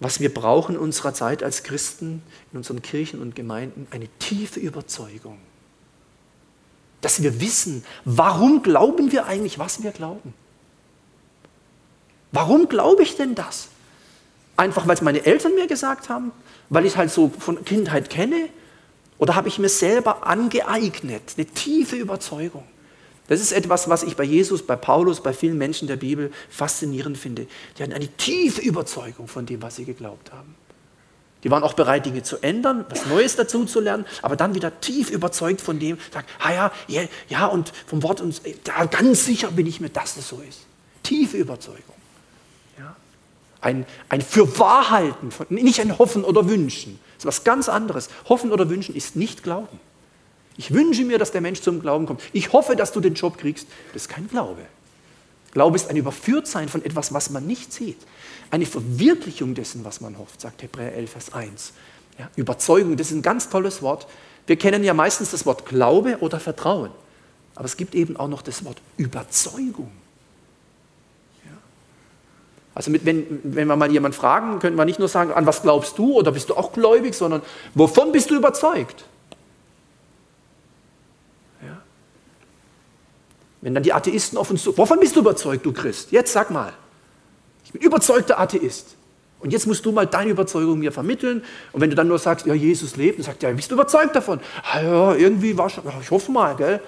was 0.00 0.20
wir 0.20 0.32
brauchen 0.32 0.74
in 0.74 0.80
unserer 0.80 1.14
Zeit 1.14 1.42
als 1.42 1.62
Christen, 1.62 2.22
in 2.52 2.58
unseren 2.58 2.82
Kirchen 2.82 3.20
und 3.20 3.34
Gemeinden, 3.34 3.86
eine 3.90 4.08
tiefe 4.18 4.60
Überzeugung. 4.60 5.38
Dass 7.00 7.22
wir 7.22 7.40
wissen, 7.40 7.84
warum 8.04 8.62
glauben 8.62 9.12
wir 9.12 9.26
eigentlich, 9.26 9.58
was 9.58 9.82
wir 9.82 9.92
glauben. 9.92 10.34
Warum 12.32 12.68
glaube 12.68 13.02
ich 13.02 13.16
denn 13.16 13.34
das? 13.34 13.68
Einfach 14.56 14.86
weil 14.86 14.94
es 14.94 15.02
meine 15.02 15.24
Eltern 15.24 15.54
mir 15.54 15.66
gesagt 15.66 16.08
haben, 16.08 16.32
weil 16.68 16.84
ich 16.86 16.92
es 16.92 16.96
halt 16.96 17.10
so 17.10 17.30
von 17.38 17.64
Kindheit 17.64 18.10
kenne? 18.10 18.48
Oder 19.18 19.34
habe 19.34 19.48
ich 19.48 19.58
mir 19.58 19.68
selber 19.68 20.26
angeeignet, 20.26 21.34
eine 21.36 21.46
tiefe 21.46 21.96
Überzeugung? 21.96 22.64
Das 23.26 23.40
ist 23.40 23.52
etwas, 23.52 23.88
was 23.88 24.02
ich 24.02 24.16
bei 24.16 24.24
Jesus, 24.24 24.66
bei 24.66 24.76
Paulus, 24.76 25.22
bei 25.22 25.32
vielen 25.32 25.56
Menschen 25.56 25.88
der 25.88 25.96
Bibel 25.96 26.30
faszinierend 26.50 27.16
finde. 27.16 27.46
Die 27.78 27.82
hatten 27.82 27.94
eine 27.94 28.08
tiefe 28.08 28.60
Überzeugung 28.60 29.28
von 29.28 29.46
dem, 29.46 29.62
was 29.62 29.76
sie 29.76 29.84
geglaubt 29.84 30.32
haben. 30.32 30.54
Die 31.42 31.50
waren 31.50 31.62
auch 31.62 31.74
bereit, 31.74 32.06
Dinge 32.06 32.22
zu 32.22 32.38
ändern, 32.38 32.86
was 32.88 33.06
Neues 33.06 33.36
dazu 33.36 33.66
zu 33.66 33.80
lernen, 33.80 34.06
aber 34.22 34.34
dann 34.34 34.54
wieder 34.54 34.80
tief 34.80 35.10
überzeugt 35.10 35.60
von 35.60 35.78
dem, 35.78 35.98
sagt, 36.10 36.28
ah 36.40 36.52
ja, 36.52 36.72
ja, 36.88 37.02
ja 37.28 37.46
und 37.46 37.72
vom 37.86 38.02
Wort 38.02 38.22
uns, 38.22 38.40
da 38.64 38.86
ganz 38.86 39.26
sicher 39.26 39.50
bin 39.50 39.66
ich 39.66 39.80
mir, 39.80 39.90
dass 39.90 40.16
es 40.16 40.28
so 40.28 40.42
ist. 40.46 40.60
Tiefe 41.02 41.36
Überzeugung. 41.36 41.94
Ein, 43.64 43.86
ein 44.10 44.20
Fürwahrhalten, 44.20 45.30
von, 45.30 45.46
nicht 45.48 45.80
ein 45.80 45.98
Hoffen 45.98 46.22
oder 46.22 46.48
Wünschen. 46.48 47.00
Das 47.16 47.24
ist 47.24 47.26
was 47.26 47.44
ganz 47.44 47.68
anderes. 47.68 48.10
Hoffen 48.28 48.52
oder 48.52 48.68
Wünschen 48.68 48.94
ist 48.94 49.16
nicht 49.16 49.42
Glauben. 49.42 49.80
Ich 50.58 50.72
wünsche 50.72 51.04
mir, 51.04 51.18
dass 51.18 51.32
der 51.32 51.40
Mensch 51.40 51.62
zum 51.62 51.80
Glauben 51.80 52.06
kommt. 52.06 52.22
Ich 52.32 52.52
hoffe, 52.52 52.76
dass 52.76 52.92
du 52.92 53.00
den 53.00 53.14
Job 53.14 53.38
kriegst. 53.38 53.66
Das 53.94 54.02
ist 54.02 54.08
kein 54.08 54.28
Glaube. 54.28 54.62
Glaube 55.52 55.76
ist 55.76 55.88
ein 55.88 55.96
Überführtsein 55.96 56.68
von 56.68 56.84
etwas, 56.84 57.14
was 57.14 57.30
man 57.30 57.46
nicht 57.46 57.72
sieht. 57.72 57.98
Eine 58.50 58.66
Verwirklichung 58.66 59.54
dessen, 59.54 59.84
was 59.84 60.00
man 60.00 60.18
hofft, 60.18 60.42
sagt 60.42 60.62
Hebräer 60.62 60.94
11, 60.94 61.10
Vers 61.10 61.32
1. 61.32 61.72
Ja, 62.18 62.30
Überzeugung, 62.36 62.96
das 62.96 63.08
ist 63.10 63.16
ein 63.16 63.22
ganz 63.22 63.48
tolles 63.48 63.80
Wort. 63.80 64.06
Wir 64.46 64.56
kennen 64.56 64.84
ja 64.84 64.92
meistens 64.92 65.30
das 65.30 65.46
Wort 65.46 65.64
Glaube 65.64 66.18
oder 66.20 66.38
Vertrauen. 66.38 66.90
Aber 67.54 67.64
es 67.64 67.76
gibt 67.76 67.94
eben 67.94 68.16
auch 68.16 68.28
noch 68.28 68.42
das 68.42 68.64
Wort 68.64 68.82
Überzeugung. 68.96 69.90
Ja. 72.74 72.76
Also 72.76 72.90
mit, 72.90 73.04
wenn, 73.04 73.40
wenn 73.44 73.68
wir 73.68 73.76
mal 73.76 73.90
jemanden 73.90 74.16
fragen, 74.16 74.58
könnten 74.58 74.76
wir 74.76 74.84
nicht 74.84 74.98
nur 74.98 75.08
sagen, 75.08 75.32
an 75.32 75.46
was 75.46 75.62
glaubst 75.62 75.96
du 75.98 76.14
oder 76.14 76.32
bist 76.32 76.50
du 76.50 76.54
auch 76.56 76.72
gläubig, 76.72 77.14
sondern 77.14 77.42
wovon 77.74 78.12
bist 78.12 78.30
du 78.30 78.36
überzeugt? 78.36 79.04
Wenn 83.64 83.72
dann 83.72 83.82
die 83.82 83.94
Atheisten 83.94 84.36
auf 84.36 84.50
uns 84.50 84.62
zu, 84.62 84.76
wovon 84.76 85.00
bist 85.00 85.16
du 85.16 85.20
überzeugt, 85.20 85.64
du 85.64 85.72
Christ? 85.72 86.12
Jetzt 86.12 86.34
sag 86.34 86.50
mal. 86.50 86.74
Ich 87.64 87.72
bin 87.72 87.80
überzeugter 87.80 88.38
Atheist. 88.38 88.94
Und 89.40 89.54
jetzt 89.54 89.66
musst 89.66 89.86
du 89.86 89.90
mal 89.90 90.06
deine 90.06 90.32
Überzeugung 90.32 90.80
mir 90.80 90.92
vermitteln. 90.92 91.42
Und 91.72 91.80
wenn 91.80 91.88
du 91.88 91.96
dann 91.96 92.06
nur 92.06 92.18
sagst, 92.18 92.44
ja, 92.44 92.52
Jesus 92.52 92.96
lebt, 92.96 93.18
dann 93.18 93.24
sagt 93.24 93.42
er, 93.42 93.48
ja, 93.48 93.56
bist 93.56 93.70
du 93.70 93.74
überzeugt 93.74 94.14
davon? 94.14 94.38
Ah, 94.70 94.82
ja, 94.82 95.14
irgendwie 95.14 95.56
war 95.56 95.70
schon, 95.70 95.82
ich 95.98 96.10
hoffe 96.10 96.30
mal, 96.30 96.54
gell? 96.56 96.78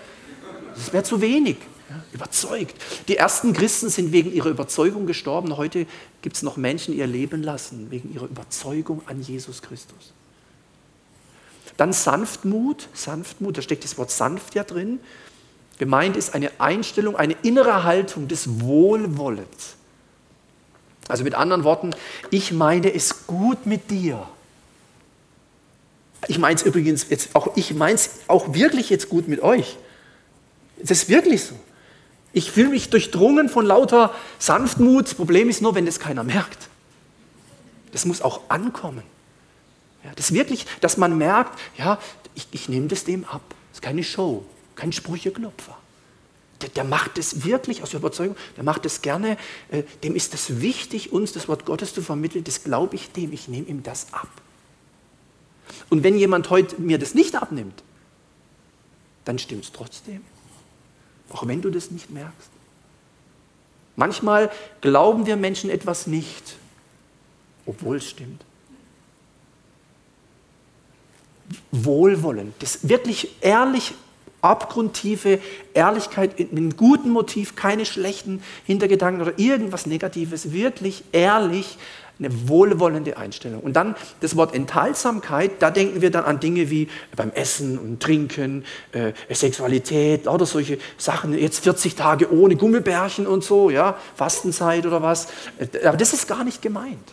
Das 0.75 0.92
wäre 0.92 1.03
zu 1.03 1.18
wenig. 1.22 1.57
Überzeugt. 2.12 2.75
Die 3.09 3.16
ersten 3.16 3.53
Christen 3.53 3.88
sind 3.90 4.12
wegen 4.12 4.33
ihrer 4.33 4.49
Überzeugung 4.49 5.07
gestorben. 5.07 5.57
Heute 5.57 5.87
gibt 6.22 6.37
es 6.37 6.42
noch 6.42 6.57
Menschen, 6.57 6.94
die 6.94 6.99
ihr 6.99 7.07
Leben 7.07 7.42
lassen, 7.42 7.90
wegen 7.90 8.12
ihrer 8.12 8.27
Überzeugung 8.27 9.03
an 9.07 9.22
Jesus 9.22 9.62
Christus. 9.62 10.12
Dann 11.77 11.92
Sanftmut, 11.92 12.88
Sanftmut, 12.92 13.59
da 13.59 13.62
steckt 13.62 13.85
das 13.85 13.99
Wort 13.99 14.11
sanft 14.11 14.55
ja 14.55 14.64
drin. 14.64 14.99
Gemeint 15.79 16.16
ist 16.16 16.35
eine 16.35 16.51
Einstellung, 16.59 17.16
eine 17.16 17.37
innere 17.42 17.85
Haltung 17.85 18.29
des 18.29 18.61
Wohlwollens. 18.61 19.77
Also 21.09 21.22
mit 21.22 21.35
anderen 21.35 21.64
Worten, 21.64 21.94
ich 22.31 22.53
meine 22.53 22.92
es 22.92 23.27
gut 23.27 23.66
mit 23.66 23.90
dir. 23.90 24.27
Ich 26.29 26.38
meine 26.38 26.57
es 26.57 26.62
übrigens 26.62 27.09
jetzt 27.11 27.35
auch, 27.35 27.57
ich 27.57 27.75
meine 27.75 27.94
es 27.94 28.11
auch 28.27 28.55
wirklich 28.55 28.90
jetzt 28.90 29.09
gut 29.09 29.29
mit 29.29 29.40
euch. 29.40 29.77
Das 30.79 30.90
ist 30.90 31.09
wirklich 31.09 31.44
so. 31.44 31.55
Ich 32.37 32.51
fühle 32.51 32.68
mich 32.68 32.90
durchdrungen 32.90 33.49
von 33.49 33.64
lauter 33.64 34.14
Sanftmut. 34.38 35.07
Das 35.07 35.14
Problem 35.14 35.49
ist 35.49 35.62
nur, 35.62 35.75
wenn 35.75 35.87
das 35.87 35.99
keiner 35.99 36.22
merkt. 36.22 36.68
Das 37.92 38.05
muss 38.05 38.20
auch 38.20 38.51
ankommen. 38.51 39.05
Ja, 40.05 40.11
das 40.16 40.35
wirklich, 40.35 40.66
dass 40.83 40.99
man 40.99 41.16
merkt, 41.16 41.59
ja, 41.79 41.99
ich, 42.35 42.46
ich 42.51 42.68
nehme 42.68 42.88
das 42.88 43.05
dem 43.05 43.25
ab. 43.25 43.40
Das 43.70 43.79
ist 43.79 43.81
keine 43.81 44.05
Show, 44.05 44.44
kein 44.75 44.92
Sprücheklopfer. 44.92 45.79
Der, 46.61 46.68
der 46.68 46.85
macht 46.85 47.16
es 47.16 47.46
wirklich 47.46 47.83
aus 47.83 47.94
Überzeugung, 47.94 48.37
der 48.59 48.64
macht 48.64 48.85
es 48.85 49.01
gerne. 49.01 49.38
Äh, 49.70 49.85
dem 50.05 50.14
ist 50.14 50.35
es 50.35 50.61
wichtig, 50.61 51.12
uns 51.12 51.33
das 51.33 51.49
Wort 51.49 51.64
Gottes 51.64 51.94
zu 51.94 52.03
vermitteln. 52.03 52.44
Das 52.44 52.64
glaube 52.64 52.96
ich 52.96 53.12
dem, 53.12 53.33
ich 53.33 53.49
nehme 53.49 53.66
ihm 53.66 53.83
das 53.83 54.12
ab. 54.12 54.29
Und 55.88 56.05
wenn 56.05 56.18
jemand 56.18 56.51
heute 56.51 56.83
mir 56.83 56.99
das 56.99 57.14
nicht 57.14 57.35
abnimmt, 57.35 57.83
dann 59.25 59.38
stimmt 59.38 59.64
es 59.64 59.72
trotzdem. 59.72 60.22
Auch 61.33 61.47
wenn 61.47 61.62
du 61.62 61.71
das 61.71 61.91
nicht 61.91 62.11
merkst. 62.11 62.51
Manchmal 63.97 64.51
glauben 64.81 65.27
wir 65.27 65.37
Menschen 65.37 65.71
etwas 65.71 66.07
nicht, 66.07 66.57
obwohl 67.65 67.97
es 67.97 68.09
stimmt. 68.09 68.45
Wohlwollen, 71.71 72.53
das 72.59 72.89
wirklich 72.89 73.37
ehrlich 73.41 73.95
abgrundtiefe 74.43 75.41
Ehrlichkeit 75.75 76.39
mit 76.39 76.53
einem 76.53 76.77
guten 76.77 77.11
Motiv, 77.11 77.57
keine 77.57 77.85
schlechten 77.87 78.43
Hintergedanken 78.65 79.23
oder 79.23 79.39
irgendwas 79.39 79.87
Negatives, 79.87 80.53
wirklich 80.53 81.03
ehrlich 81.12 81.79
eine 82.18 82.48
wohlwollende 82.48 83.16
Einstellung. 83.16 83.61
Und 83.61 83.74
dann 83.74 83.94
das 84.20 84.37
Wort 84.37 84.55
Enthaltsamkeit, 84.55 85.52
da 85.61 85.70
denken 85.70 86.00
wir 86.00 86.11
dann 86.11 86.24
an 86.24 86.40
Dinge 86.40 86.70
wie 86.70 86.88
beim 87.14 87.31
Essen 87.33 87.79
und 87.79 88.02
Trinken, 88.02 88.64
äh, 88.92 89.12
Sexualität 89.31 90.26
oder 90.26 90.46
solche 90.46 90.79
Sachen, 90.96 91.37
jetzt 91.37 91.64
40 91.64 91.94
Tage 91.94 92.33
ohne 92.33 92.57
Gummibärchen 92.57 93.26
und 93.26 93.44
so, 93.44 93.70
ja, 93.70 93.98
Fastenzeit 94.14 94.87
oder 94.87 95.02
was. 95.02 95.29
Äh, 95.59 95.87
aber 95.87 95.96
das 95.96 96.12
ist 96.14 96.26
gar 96.26 96.44
nicht 96.44 96.62
gemeint. 96.62 97.12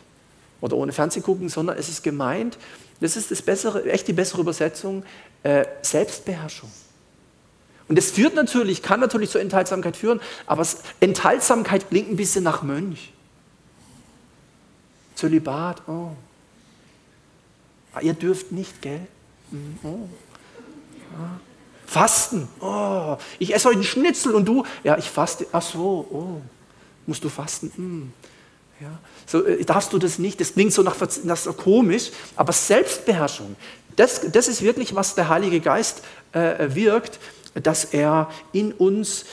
Oder 0.61 0.77
ohne 0.77 0.93
Fernsehgucken, 0.93 1.49
sondern 1.49 1.77
es 1.77 1.89
ist 1.89 2.03
gemeint, 2.03 2.57
das 3.01 3.17
ist 3.17 3.31
das 3.31 3.41
bessere, 3.41 3.83
echt 3.89 4.07
die 4.07 4.13
bessere 4.13 4.39
Übersetzung, 4.39 5.03
äh, 5.43 5.65
Selbstbeherrschung. 5.81 6.71
Und 7.89 7.97
das 7.97 8.11
führt 8.11 8.33
natürlich, 8.33 8.81
kann 8.81 9.01
natürlich 9.01 9.29
zur 9.29 9.41
Enthaltsamkeit 9.41 9.97
führen, 9.97 10.21
aber 10.45 10.65
Enthaltsamkeit 11.01 11.89
klingt 11.89 12.09
ein 12.09 12.15
bisschen 12.15 12.45
nach 12.45 12.63
Mönch. 12.63 13.11
Zölibat, 15.15 15.82
oh. 15.88 16.12
Ah, 17.93 18.02
ihr 18.02 18.13
dürft 18.13 18.52
nicht, 18.52 18.82
gell? 18.82 19.08
Hm, 19.52 19.78
oh. 19.84 20.10
Ah. 21.15 21.39
Fasten, 21.86 22.47
oh. 22.60 23.17
Ich 23.39 23.54
esse 23.54 23.67
heute 23.67 23.78
einen 23.78 23.84
Schnitzel 23.84 24.34
und 24.34 24.45
du, 24.45 24.65
ja, 24.84 24.97
ich 24.97 25.10
faste, 25.10 25.45
ach 25.52 25.62
so, 25.62 26.08
oh. 26.10 26.41
Musst 27.06 27.23
du 27.23 27.30
fasten? 27.30 27.71
Hm. 27.76 28.13
Ja. 28.80 28.99
So, 29.26 29.45
äh, 29.45 29.63
darfst 29.63 29.93
du 29.93 29.99
das 29.99 30.17
nicht? 30.19 30.39
Das 30.41 30.54
klingt 30.54 30.73
so 30.73 30.82
nach, 30.82 30.95
nach 31.23 31.38
so 31.38 31.54
komisch, 31.54 32.12
aber 32.36 32.54
Selbstbeherrschung, 32.54 33.56
das, 33.95 34.21
das 34.32 34.47
ist 34.47 34.62
wirklich, 34.62 34.95
was 34.95 35.15
der 35.15 35.30
Heilige 35.30 35.60
Geist 35.60 36.04
äh, 36.32 36.73
wirkt, 36.73 37.19
dass 37.54 37.86
er 37.86 38.32
in 38.52 38.73
uns 38.73 39.26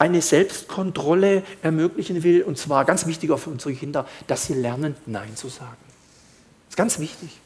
eine 0.00 0.22
Selbstkontrolle 0.22 1.42
ermöglichen 1.62 2.22
will, 2.22 2.42
und 2.42 2.56
zwar 2.56 2.86
ganz 2.86 3.06
wichtig 3.06 3.30
auch 3.30 3.38
für 3.38 3.50
unsere 3.50 3.74
Kinder, 3.74 4.06
dass 4.26 4.46
sie 4.46 4.54
lernen, 4.54 4.96
Nein 5.04 5.36
zu 5.36 5.48
sagen. 5.48 5.76
Das 6.64 6.70
ist 6.70 6.76
ganz 6.76 6.98
wichtig. 6.98 7.38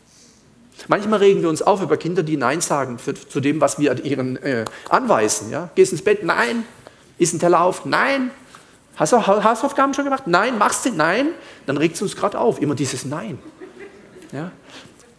Manchmal 0.86 1.18
regen 1.18 1.42
wir 1.42 1.48
uns 1.48 1.62
auf 1.62 1.82
über 1.82 1.96
Kinder, 1.96 2.22
die 2.22 2.36
Nein 2.36 2.60
sagen 2.60 3.00
für, 3.00 3.14
zu 3.14 3.40
dem, 3.40 3.60
was 3.60 3.80
wir 3.80 4.04
ihnen 4.04 4.36
äh, 4.36 4.64
anweisen. 4.88 5.50
Ja? 5.50 5.70
Gehst 5.74 5.90
ins 5.92 6.02
Bett? 6.02 6.22
Nein. 6.22 6.64
Ist 7.18 7.34
ein 7.34 7.40
Teller 7.40 7.60
auf? 7.60 7.86
Nein. 7.86 8.30
Hast 8.94 9.12
du 9.12 9.26
Hausaufgaben 9.26 9.92
schon 9.92 10.04
gemacht? 10.04 10.26
Nein. 10.26 10.56
Machst 10.56 10.86
du? 10.86 10.90
Nein. 10.92 11.30
Dann 11.66 11.76
regt 11.76 11.96
es 11.96 12.02
uns 12.02 12.14
gerade 12.14 12.38
auf. 12.38 12.62
Immer 12.62 12.76
dieses 12.76 13.04
Nein. 13.04 13.38
Ja? 14.30 14.52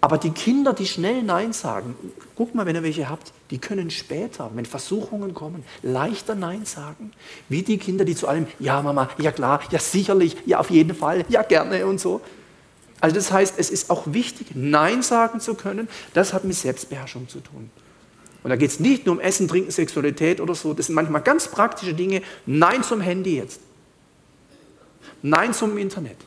Aber 0.06 0.20
die 0.20 0.30
Kinder, 0.30 0.74
die 0.74 0.86
schnell 0.86 1.24
Nein 1.24 1.52
sagen, 1.52 1.96
guck 2.36 2.54
mal, 2.54 2.68
wenn 2.68 2.76
ihr 2.76 2.84
welche 2.84 3.10
habt, 3.10 3.34
die 3.50 3.58
können 3.58 3.90
später, 3.90 4.52
wenn 4.54 4.68
Versuchungen 4.68 5.34
kommen, 5.34 5.64
leichter 5.82 6.36
Nein 6.36 6.64
sagen, 6.64 7.12
wie 7.50 7.64
die 7.64 7.80
Kinder, 7.80 8.06
die 8.06 8.14
zu 8.14 8.28
allem, 8.28 8.46
ja 8.60 8.84
Mama, 8.84 9.10
ja 9.18 9.32
klar, 9.32 9.62
ja 9.72 9.80
sicherlich, 9.80 10.38
ja 10.46 10.60
auf 10.60 10.70
jeden 10.70 10.94
Fall, 10.94 11.26
ja 11.28 11.42
gerne 11.42 11.88
und 11.88 12.00
so. 12.00 12.22
Also 13.02 13.16
das 13.16 13.32
heißt, 13.32 13.56
es 13.58 13.72
ist 13.72 13.90
auch 13.90 14.04
wichtig, 14.06 14.50
Nein 14.54 15.02
sagen 15.02 15.40
zu 15.40 15.56
können. 15.56 15.88
Das 16.14 16.34
hat 16.34 16.44
mit 16.44 16.56
Selbstbeherrschung 16.56 17.28
zu 17.28 17.40
tun. 17.40 17.72
Und 18.44 18.52
da 18.52 18.58
geht 18.58 18.70
es 18.70 18.80
nicht 18.80 19.08
nur 19.08 19.16
um 19.16 19.20
Essen, 19.20 19.48
Trinken, 19.48 19.72
Sexualität 19.72 20.40
oder 20.40 20.54
so. 20.54 20.76
Das 20.76 20.86
sind 20.86 20.94
manchmal 20.94 21.22
ganz 21.24 21.48
praktische 21.48 21.96
Dinge. 21.96 22.22
Nein 22.46 22.84
zum 22.84 23.02
Handy 23.02 23.38
jetzt. 23.38 23.60
Nein 25.24 25.52
zum 25.52 25.80
Internet. 25.80 26.18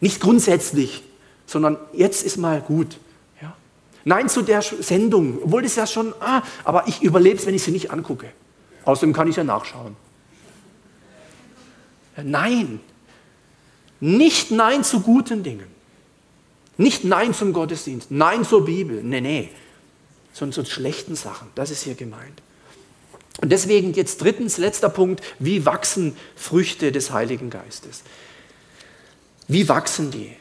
Nicht 0.00 0.20
grundsätzlich, 0.20 1.04
sondern 1.46 1.78
jetzt 1.92 2.24
ist 2.24 2.36
mal 2.36 2.60
gut. 2.60 2.98
Ja? 3.40 3.56
Nein 4.04 4.28
zu 4.28 4.42
der 4.42 4.62
Sendung, 4.62 5.38
obwohl 5.42 5.62
das 5.62 5.76
ja 5.76 5.86
schon, 5.86 6.14
ah, 6.20 6.42
aber 6.64 6.86
ich 6.88 7.02
überlebe 7.02 7.36
es, 7.38 7.46
wenn 7.46 7.54
ich 7.54 7.62
sie 7.62 7.70
nicht 7.70 7.90
angucke. 7.90 8.28
Außerdem 8.84 9.12
kann 9.12 9.28
ich 9.28 9.36
ja 9.36 9.44
nachschauen. 9.44 9.96
Nein. 12.22 12.80
Nicht 14.00 14.50
Nein 14.50 14.84
zu 14.84 15.00
guten 15.00 15.42
Dingen. 15.42 15.66
Nicht 16.76 17.04
Nein 17.04 17.32
zum 17.32 17.52
Gottesdienst, 17.52 18.10
Nein 18.10 18.44
zur 18.44 18.64
Bibel. 18.64 19.02
Nee, 19.02 19.20
nee. 19.20 19.50
Sondern 20.32 20.64
zu 20.64 20.70
schlechten 20.70 21.16
Sachen. 21.16 21.48
Das 21.54 21.70
ist 21.70 21.82
hier 21.82 21.94
gemeint. 21.94 22.42
Und 23.40 23.50
deswegen 23.50 23.92
jetzt 23.94 24.22
drittens, 24.22 24.58
letzter 24.58 24.88
Punkt, 24.88 25.22
wie 25.38 25.66
wachsen 25.66 26.16
Früchte 26.36 26.92
des 26.92 27.10
Heiligen 27.10 27.50
Geistes? 27.50 28.02
Wie 29.48 29.68
wachsen 29.68 30.10
die? 30.10 30.36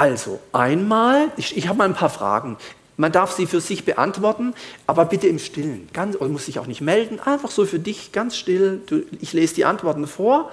Also 0.00 0.40
einmal, 0.52 1.30
ich, 1.36 1.58
ich 1.58 1.68
habe 1.68 1.76
mal 1.76 1.84
ein 1.84 1.92
paar 1.92 2.08
Fragen. 2.08 2.56
Man 2.96 3.12
darf 3.12 3.32
sie 3.32 3.44
für 3.44 3.60
sich 3.60 3.84
beantworten, 3.84 4.54
aber 4.86 5.04
bitte 5.04 5.28
im 5.28 5.38
Stillen. 5.38 5.90
Ganz, 5.92 6.16
oder 6.16 6.30
muss 6.30 6.46
sich 6.46 6.58
auch 6.58 6.66
nicht 6.66 6.80
melden, 6.80 7.20
einfach 7.20 7.50
so 7.50 7.66
für 7.66 7.78
dich 7.78 8.10
ganz 8.10 8.34
still. 8.34 8.80
Du, 8.86 9.02
ich 9.20 9.34
lese 9.34 9.56
die 9.56 9.66
Antworten 9.66 10.06
vor 10.06 10.52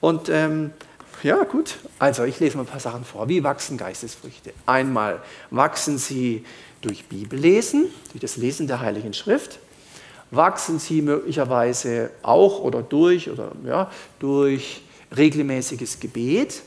und 0.00 0.30
ähm, 0.30 0.70
ja, 1.22 1.44
gut. 1.44 1.74
Also 1.98 2.24
ich 2.24 2.40
lese 2.40 2.56
mal 2.56 2.62
ein 2.62 2.66
paar 2.66 2.80
Sachen 2.80 3.04
vor. 3.04 3.28
Wie 3.28 3.44
wachsen 3.44 3.76
Geistesfrüchte? 3.76 4.54
Einmal 4.64 5.20
wachsen 5.50 5.98
sie 5.98 6.46
durch 6.80 7.04
Bibellesen, 7.04 7.88
durch 8.12 8.22
das 8.22 8.38
Lesen 8.38 8.68
der 8.68 8.80
Heiligen 8.80 9.12
Schrift. 9.12 9.58
Wachsen 10.30 10.78
sie 10.78 11.02
möglicherweise 11.02 12.08
auch 12.22 12.60
oder 12.60 12.80
durch 12.80 13.28
oder 13.28 13.52
ja, 13.66 13.90
durch 14.18 14.80
regelmäßiges 15.14 16.00
Gebet. 16.00 16.62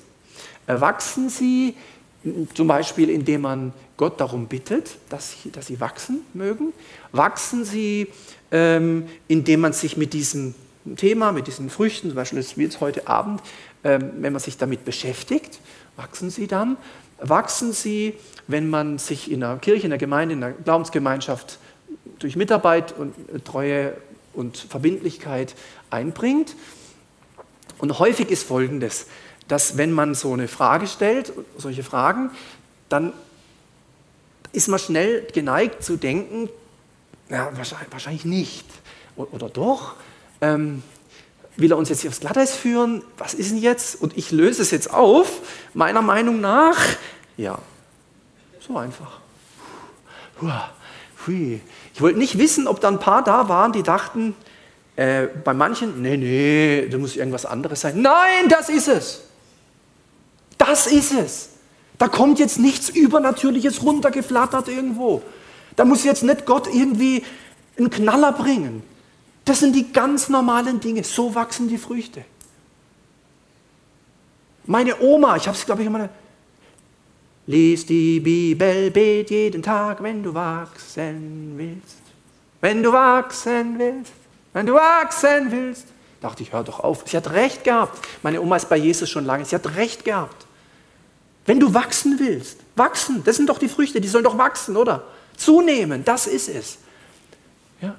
Wachsen 0.67 1.27
sie 1.27 1.75
zum 2.53 2.67
Beispiel, 2.67 3.10
indem 3.10 3.41
man 3.41 3.73
Gott 3.97 4.19
darum 4.19 4.47
bittet, 4.47 4.97
dass 5.10 5.31
sie, 5.31 5.51
dass 5.51 5.67
sie 5.67 5.79
wachsen 5.79 6.21
mögen. 6.34 6.73
Wachsen 7.12 7.65
sie, 7.65 8.07
ähm, 8.51 9.08
indem 9.27 9.62
man 9.62 9.73
sich 9.73 9.98
mit 9.98 10.13
diesem 10.13 10.54
Thema, 10.98 11.31
mit 11.31 11.48
diesen 11.48 11.69
Früchten, 11.69 12.10
zum 12.10 12.15
Beispiel 12.15 12.43
wie 12.56 12.63
jetzt 12.63 12.79
heute 12.79 13.08
Abend, 13.08 13.41
ähm, 13.83 14.12
wenn 14.19 14.33
man 14.33 14.41
sich 14.41 14.58
damit 14.58 14.85
beschäftigt, 14.85 15.60
wachsen 15.96 16.29
sie 16.29 16.48
dann. 16.48 16.77
Wachsen 17.19 17.73
sie, 17.73 18.15
wenn 18.48 18.69
man 18.69 18.98
sich 18.98 19.31
in 19.31 19.41
der 19.41 19.58
Kirche, 19.58 19.83
in 19.83 19.91
der 19.91 20.00
Gemeinde, 20.00 20.33
in 20.33 20.41
der 20.41 20.52
Glaubensgemeinschaft 20.52 21.60
durch 22.19 22.35
Mitarbeit 22.35 22.96
und 22.98 23.13
Treue 23.46 23.96
und 24.33 24.58
Verbindlichkeit 24.58 25.56
einbringt. 25.89 26.56
Und 27.77 28.00
häufig 28.00 28.29
ist 28.29 28.43
Folgendes, 28.43 29.08
dass 29.48 29.77
wenn 29.77 29.92
man 29.92 30.15
so 30.15 30.33
eine 30.33 30.48
Frage 30.48 30.87
stellt, 30.87 31.33
solche 31.58 31.83
Fragen, 31.83 32.31
dann 32.89 33.13
ist 34.54 34.67
man 34.67 34.79
schnell 34.79 35.27
geneigt 35.33 35.83
zu 35.83 35.98
denken, 35.98 36.50
ja, 37.29 37.50
wahrscheinlich, 37.89 38.25
nicht. 38.25 38.65
Oder, 39.15 39.50
doch? 39.50 39.94
Ähm, 40.42 40.83
will 41.56 41.71
er 41.71 41.77
uns 41.77 41.89
jetzt 41.89 42.02
hier 42.02 42.10
aufs 42.10 42.19
Glatteis 42.19 42.56
führen? 42.56 43.04
Was 43.17 43.33
ist 43.33 43.52
denn 43.52 43.58
jetzt? 43.58 44.02
Und 44.02 44.17
ich 44.17 44.31
löse 44.31 44.62
es 44.62 44.71
jetzt 44.71 44.94
auf, 44.94 45.42
meiner 45.73 46.02
Meinung 46.02 46.42
nach. 46.42 46.77
Ja, 47.37 47.60
so 48.60 48.77
einfach. 48.77 49.19
Ich 51.94 52.02
wollte 52.02 52.17
nicht 52.17 52.37
wissen, 52.37 52.67
ob 52.67 52.81
da 52.81 52.87
ein 52.87 53.00
paar 53.00 53.23
da 53.23 53.48
waren, 53.48 53.71
die 53.71 53.83
dachten, 53.83 54.35
äh, 54.96 55.27
bei 55.27 55.54
manchen, 55.54 56.02
nee, 56.02 56.17
nee, 56.17 56.87
da 56.89 56.98
muss 56.98 57.15
irgendwas 57.15 57.46
anderes 57.46 57.81
sein. 57.81 58.02
Nein, 58.02 58.50
das 58.50 58.69
ist 58.69 58.87
es. 58.87 59.21
Das 60.62 60.85
ist 60.85 61.12
es. 61.12 61.49
Da 61.97 62.07
kommt 62.07 62.37
jetzt 62.37 62.59
nichts 62.59 62.87
Übernatürliches 62.89 63.81
runtergeflattert 63.81 64.67
irgendwo. 64.67 65.23
Da 65.75 65.85
muss 65.85 66.03
jetzt 66.03 66.21
nicht 66.21 66.45
Gott 66.45 66.67
irgendwie 66.71 67.23
einen 67.79 67.89
Knaller 67.89 68.31
bringen. 68.31 68.83
Das 69.43 69.59
sind 69.59 69.75
die 69.75 69.91
ganz 69.91 70.29
normalen 70.29 70.79
Dinge. 70.79 71.03
So 71.03 71.33
wachsen 71.33 71.67
die 71.67 71.79
Früchte. 71.79 72.23
Meine 74.67 75.01
Oma, 75.01 75.35
ich 75.35 75.47
habe 75.47 75.57
es, 75.57 75.65
glaube 75.65 75.81
ich, 75.81 75.87
immer. 75.87 76.09
Lies 77.47 77.83
die 77.87 78.19
Bibel, 78.19 78.91
bet 78.91 79.31
jeden 79.31 79.63
Tag, 79.63 80.03
wenn 80.03 80.21
du 80.21 80.31
wachsen 80.31 81.53
willst. 81.57 81.97
Wenn 82.62 82.83
du 82.83 82.93
wachsen 82.93 83.79
willst. 83.79 84.13
Wenn 84.53 84.67
du 84.67 84.73
wachsen 84.73 85.51
willst. 85.51 85.87
Dachte 86.21 86.43
ich, 86.43 86.53
hör 86.53 86.63
doch 86.63 86.81
auf. 86.81 87.03
Sie 87.07 87.17
hat 87.17 87.31
recht 87.31 87.63
gehabt. 87.63 87.97
Meine 88.21 88.39
Oma 88.39 88.57
ist 88.57 88.69
bei 88.69 88.77
Jesus 88.77 89.09
schon 89.09 89.25
lange. 89.25 89.43
Sie 89.43 89.55
hat 89.55 89.75
recht 89.75 90.05
gehabt. 90.05 90.45
Wenn 91.46 91.60
du 91.60 91.73
wachsen 91.73 92.19
willst, 92.19 92.58
wachsen, 92.75 93.23
das 93.23 93.35
sind 93.35 93.50
doch 93.50 93.58
die 93.58 93.67
Früchte, 93.67 94.00
die 94.00 94.08
sollen 94.08 94.23
doch 94.23 94.37
wachsen, 94.37 94.77
oder? 94.77 95.04
Zunehmen, 95.37 96.06
das 96.06 96.27
ist 96.27 96.50
es. 96.50 96.77
Ja. 97.81 97.96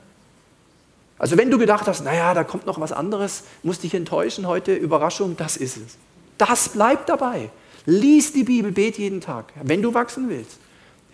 Also 1.19 1.37
wenn 1.37 1.51
du 1.51 1.59
gedacht 1.59 1.87
hast, 1.87 2.05
naja, 2.05 2.35
da 2.35 2.45
kommt 2.45 2.67
noch 2.67 2.81
was 2.81 2.93
anderes, 2.93 3.45
musst 3.63 3.83
dich 3.83 3.95
enttäuschen 3.95 4.47
heute, 4.47 4.75
Überraschung, 4.75 5.37
das 5.37 5.57
ist 5.57 5.77
es. 5.77 5.97
Das 6.39 6.69
bleibt 6.69 7.09
dabei. 7.09 7.51
Lies 7.85 8.33
die 8.33 8.45
Bibel, 8.45 8.71
bet 8.71 8.97
jeden 8.99 9.21
Tag, 9.21 9.53
wenn 9.63 9.83
du 9.83 9.93
wachsen 9.93 10.29
willst. 10.29 10.59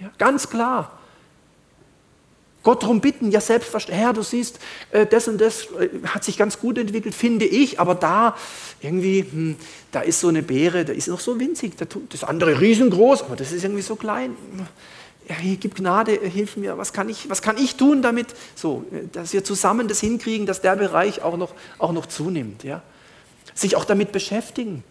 Ja, 0.01 0.11
ganz 0.19 0.51
klar. 0.51 0.98
Gott 2.63 2.83
darum 2.83 3.01
bitten, 3.01 3.31
ja 3.31 3.41
selbstverständlich, 3.41 4.05
Herr, 4.05 4.13
du 4.13 4.23
siehst, 4.23 4.59
äh, 4.91 5.07
das 5.07 5.29
und 5.29 5.41
das 5.41 5.69
äh, 5.79 5.89
hat 6.07 6.25
sich 6.25 6.37
ganz 6.37 6.59
gut 6.59 6.77
entwickelt, 6.77 7.15
finde 7.15 7.45
ich, 7.45 7.79
aber 7.79 7.95
da 7.95 8.37
irgendwie, 8.81 9.21
hm, 9.21 9.57
da 9.93 10.01
ist 10.01 10.21
so 10.21 10.29
eine 10.29 10.43
Beere, 10.43 10.85
da 10.85 10.93
ist 10.93 11.09
noch 11.09 11.21
so 11.21 11.39
winzig, 11.39 11.75
das 11.77 12.25
andere 12.25 12.61
riesengroß, 12.61 13.23
aber 13.23 13.37
das 13.37 13.53
ist 13.53 13.65
irgendwie 13.65 13.83
so 13.83 13.97
klein. 13.97 14.37
Ja, 15.29 15.37
hier, 15.37 15.57
gib 15.57 15.77
Gnade, 15.77 16.21
äh, 16.21 16.29
hilf 16.29 16.57
mir, 16.57 16.77
was 16.79 16.93
kann, 16.93 17.09
ich, 17.09 17.31
was 17.31 17.43
kann 17.43 17.59
ich 17.59 17.77
tun 17.77 18.03
damit, 18.03 18.29
so, 18.55 18.85
dass 19.13 19.33
wir 19.33 19.45
zusammen 19.45 19.87
das 19.87 20.01
hinkriegen, 20.01 20.47
dass 20.47 20.61
der 20.61 20.75
Bereich 20.75 21.23
auch 21.23 21.37
noch, 21.37 21.55
auch 21.79 21.93
noch 21.93 22.07
zunimmt. 22.07 22.65
Ja? 22.65 22.83
Sich 23.55 23.77
auch 23.77 23.85
damit 23.85 24.11
beschäftigen. 24.11 24.83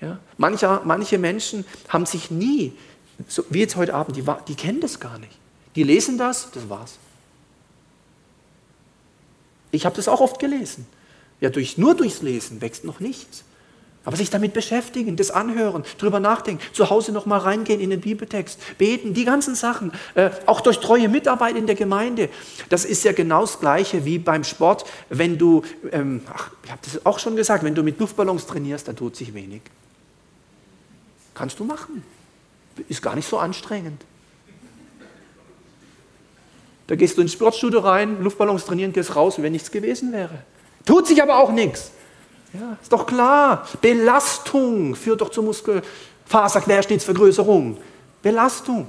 Ja? 0.00 0.18
Mancher, 0.36 0.82
manche 0.84 1.18
Menschen 1.18 1.64
haben 1.88 2.06
sich 2.06 2.30
nie, 2.30 2.72
so 3.26 3.44
wie 3.50 3.60
jetzt 3.60 3.76
heute 3.76 3.94
Abend, 3.94 4.16
die, 4.16 4.24
die 4.46 4.54
kennen 4.54 4.80
das 4.80 5.00
gar 5.00 5.18
nicht. 5.18 5.32
Die 5.74 5.82
lesen 5.82 6.16
das, 6.16 6.50
das 6.52 6.68
war's. 6.68 6.98
Ich 9.70 9.84
habe 9.84 9.96
das 9.96 10.08
auch 10.08 10.20
oft 10.20 10.38
gelesen. 10.38 10.86
Ja, 11.40 11.50
durch, 11.50 11.78
nur 11.78 11.94
durchs 11.94 12.22
Lesen 12.22 12.60
wächst 12.60 12.84
noch 12.84 13.00
nichts. 13.00 13.44
Aber 14.04 14.16
sich 14.16 14.30
damit 14.30 14.54
beschäftigen, 14.54 15.16
das 15.16 15.30
anhören, 15.30 15.84
drüber 15.98 16.18
nachdenken, 16.18 16.62
zu 16.72 16.88
Hause 16.88 17.12
nochmal 17.12 17.40
reingehen 17.40 17.78
in 17.78 17.90
den 17.90 18.00
Bibeltext, 18.00 18.58
beten, 18.78 19.12
die 19.12 19.26
ganzen 19.26 19.54
Sachen, 19.54 19.92
äh, 20.14 20.30
auch 20.46 20.62
durch 20.62 20.80
treue 20.80 21.10
Mitarbeit 21.10 21.56
in 21.56 21.66
der 21.66 21.74
Gemeinde. 21.74 22.30
Das 22.70 22.86
ist 22.86 23.04
ja 23.04 23.12
genau 23.12 23.42
das 23.42 23.60
Gleiche 23.60 24.06
wie 24.06 24.18
beim 24.18 24.44
Sport. 24.44 24.86
Wenn 25.10 25.36
du, 25.36 25.62
ähm, 25.92 26.22
ach, 26.32 26.50
ich 26.64 26.70
habe 26.70 26.80
das 26.82 27.04
auch 27.04 27.18
schon 27.18 27.36
gesagt, 27.36 27.64
wenn 27.64 27.74
du 27.74 27.82
mit 27.82 28.00
Luftballons 28.00 28.46
trainierst, 28.46 28.88
dann 28.88 28.96
tut 28.96 29.14
sich 29.14 29.34
wenig. 29.34 29.60
Kannst 31.34 31.58
du 31.58 31.64
machen. 31.64 32.02
Ist 32.88 33.02
gar 33.02 33.14
nicht 33.14 33.28
so 33.28 33.38
anstrengend. 33.38 34.02
Da 36.88 36.96
gehst 36.96 37.16
du 37.16 37.22
ins 37.22 37.34
Sportstudio 37.34 37.78
rein, 37.80 38.22
Luftballons 38.22 38.64
trainieren, 38.64 38.92
gehst 38.92 39.14
raus, 39.14 39.38
wie 39.38 39.42
wenn 39.42 39.52
nichts 39.52 39.70
gewesen 39.70 40.12
wäre. 40.12 40.42
Tut 40.84 41.06
sich 41.06 41.22
aber 41.22 41.36
auch 41.36 41.52
nichts. 41.52 41.92
Ja, 42.54 42.78
ist 42.80 42.90
doch 42.90 43.04
klar. 43.06 43.68
Belastung 43.82 44.96
führt 44.96 45.20
doch 45.20 45.28
zur 45.28 45.44
Muskelfaserquerschnittsvergrößerung. 45.44 47.76
Belastung. 48.22 48.88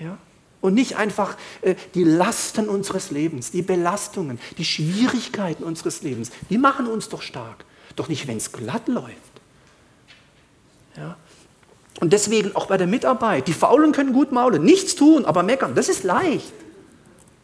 Ja? 0.00 0.18
Und 0.60 0.74
nicht 0.74 0.96
einfach 0.96 1.36
äh, 1.60 1.76
die 1.94 2.02
Lasten 2.02 2.68
unseres 2.68 3.12
Lebens, 3.12 3.52
die 3.52 3.62
Belastungen, 3.62 4.40
die 4.58 4.64
Schwierigkeiten 4.64 5.62
unseres 5.62 6.02
Lebens. 6.02 6.32
Die 6.50 6.58
machen 6.58 6.88
uns 6.88 7.08
doch 7.08 7.22
stark. 7.22 7.64
Doch 7.94 8.08
nicht, 8.08 8.26
wenn 8.26 8.38
es 8.38 8.50
glatt 8.50 8.88
läuft. 8.88 9.12
Ja? 10.96 11.14
Und 12.00 12.12
deswegen 12.12 12.56
auch 12.56 12.66
bei 12.66 12.78
der 12.78 12.88
Mitarbeit. 12.88 13.46
Die 13.46 13.52
Faulen 13.52 13.92
können 13.92 14.12
gut 14.12 14.32
maulen, 14.32 14.64
nichts 14.64 14.96
tun, 14.96 15.24
aber 15.24 15.44
meckern. 15.44 15.76
Das 15.76 15.88
ist 15.88 16.02
leicht. 16.02 16.52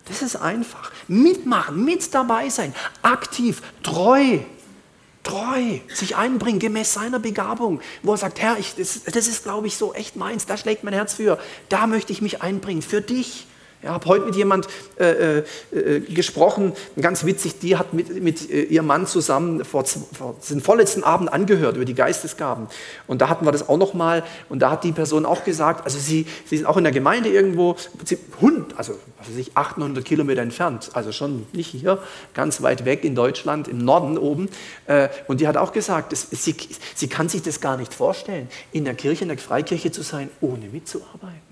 Das 0.09 0.23
ist 0.23 0.37
einfach. 0.37 0.91
Mitmachen, 1.07 1.85
mit 1.85 2.15
dabei 2.15 2.49
sein, 2.49 2.75
aktiv, 3.03 3.63
treu, 3.83 4.39
treu, 5.23 5.79
sich 5.93 6.17
einbringen 6.17 6.59
gemäß 6.59 6.95
seiner 6.95 7.19
Begabung, 7.19 7.81
wo 8.03 8.13
er 8.13 8.19
sagt, 8.19 8.41
Herr, 8.41 8.59
ich, 8.59 8.75
das, 8.77 9.03
das 9.05 9.29
ist, 9.29 9.45
glaube 9.45 9.67
ich, 9.67 9.77
so 9.77 9.93
echt 9.93 10.17
meins, 10.17 10.47
da 10.47 10.57
schlägt 10.57 10.85
mein 10.85 10.95
Herz 10.95 11.15
für, 11.15 11.39
da 11.69 11.87
möchte 11.87 12.13
ich 12.13 12.23
mich 12.23 12.43
einbringen, 12.43 12.83
für 12.83 13.01
dich. 13.03 13.47
Ich 13.81 13.89
habe 13.89 14.07
heute 14.07 14.26
mit 14.26 14.35
jemand 14.35 14.66
äh, 14.99 15.39
äh, 15.39 15.45
äh, 15.70 16.01
gesprochen, 16.01 16.72
ganz 17.01 17.24
witzig, 17.24 17.61
die 17.61 17.76
hat 17.76 17.95
mit, 17.95 18.22
mit 18.22 18.51
äh, 18.51 18.62
ihrem 18.62 18.87
Mann 18.87 19.07
zusammen 19.07 19.64
vor, 19.64 19.85
vor 19.85 20.35
den 20.51 20.61
vorletzten 20.61 21.05
Abend 21.05 21.33
angehört 21.33 21.76
über 21.76 21.85
die 21.85 21.95
Geistesgaben. 21.95 22.66
Und 23.07 23.20
da 23.20 23.29
hatten 23.29 23.47
wir 23.47 23.53
das 23.53 23.68
auch 23.68 23.76
nochmal 23.76 24.24
und 24.49 24.61
da 24.61 24.72
hat 24.72 24.83
die 24.83 24.91
Person 24.91 25.24
auch 25.24 25.45
gesagt, 25.45 25.85
also 25.85 25.97
sie, 25.97 26.26
sie 26.47 26.57
sind 26.57 26.66
auch 26.66 26.76
in 26.76 26.83
der 26.83 26.93
Gemeinde 26.93 27.29
irgendwo, 27.29 27.76
Hund, 28.41 28.76
also 28.76 28.95
was 29.18 29.31
weiß 29.31 29.37
ich, 29.37 29.57
800 29.57 30.05
Kilometer 30.05 30.43
entfernt, 30.43 30.91
also 30.95 31.12
schon 31.12 31.47
nicht 31.53 31.68
hier, 31.68 31.99
ganz 32.35 32.62
weit 32.62 32.85
weg 32.85 33.05
in 33.05 33.14
Deutschland, 33.14 33.68
im 33.68 33.79
Norden 33.79 34.18
oben. 34.18 34.49
Äh, 34.87 35.09
und 35.29 35.41
die 35.41 35.47
hat 35.47 35.57
auch 35.57 35.72
gesagt, 35.72 36.11
das, 36.11 36.26
sie, 36.33 36.57
sie 36.97 37.09
kann 37.09 37.29
sich 37.29 37.43
das 37.43 37.61
gar 37.61 37.76
nicht 37.76 37.95
vorstellen, 37.95 38.49
in 38.72 38.85
der 38.85 38.95
Kirche, 38.95 39.22
in 39.22 39.29
der 39.29 39.39
Freikirche 39.39 39.93
zu 39.93 40.03
sein, 40.03 40.31
ohne 40.41 40.66
mitzuarbeiten. 40.66 41.47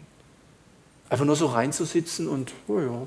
Einfach 1.09 1.25
nur 1.25 1.37
so 1.37 1.47
reinzusitzen 1.47 2.29
und, 2.29 2.53
oh 2.69 2.81
ja. 2.81 3.07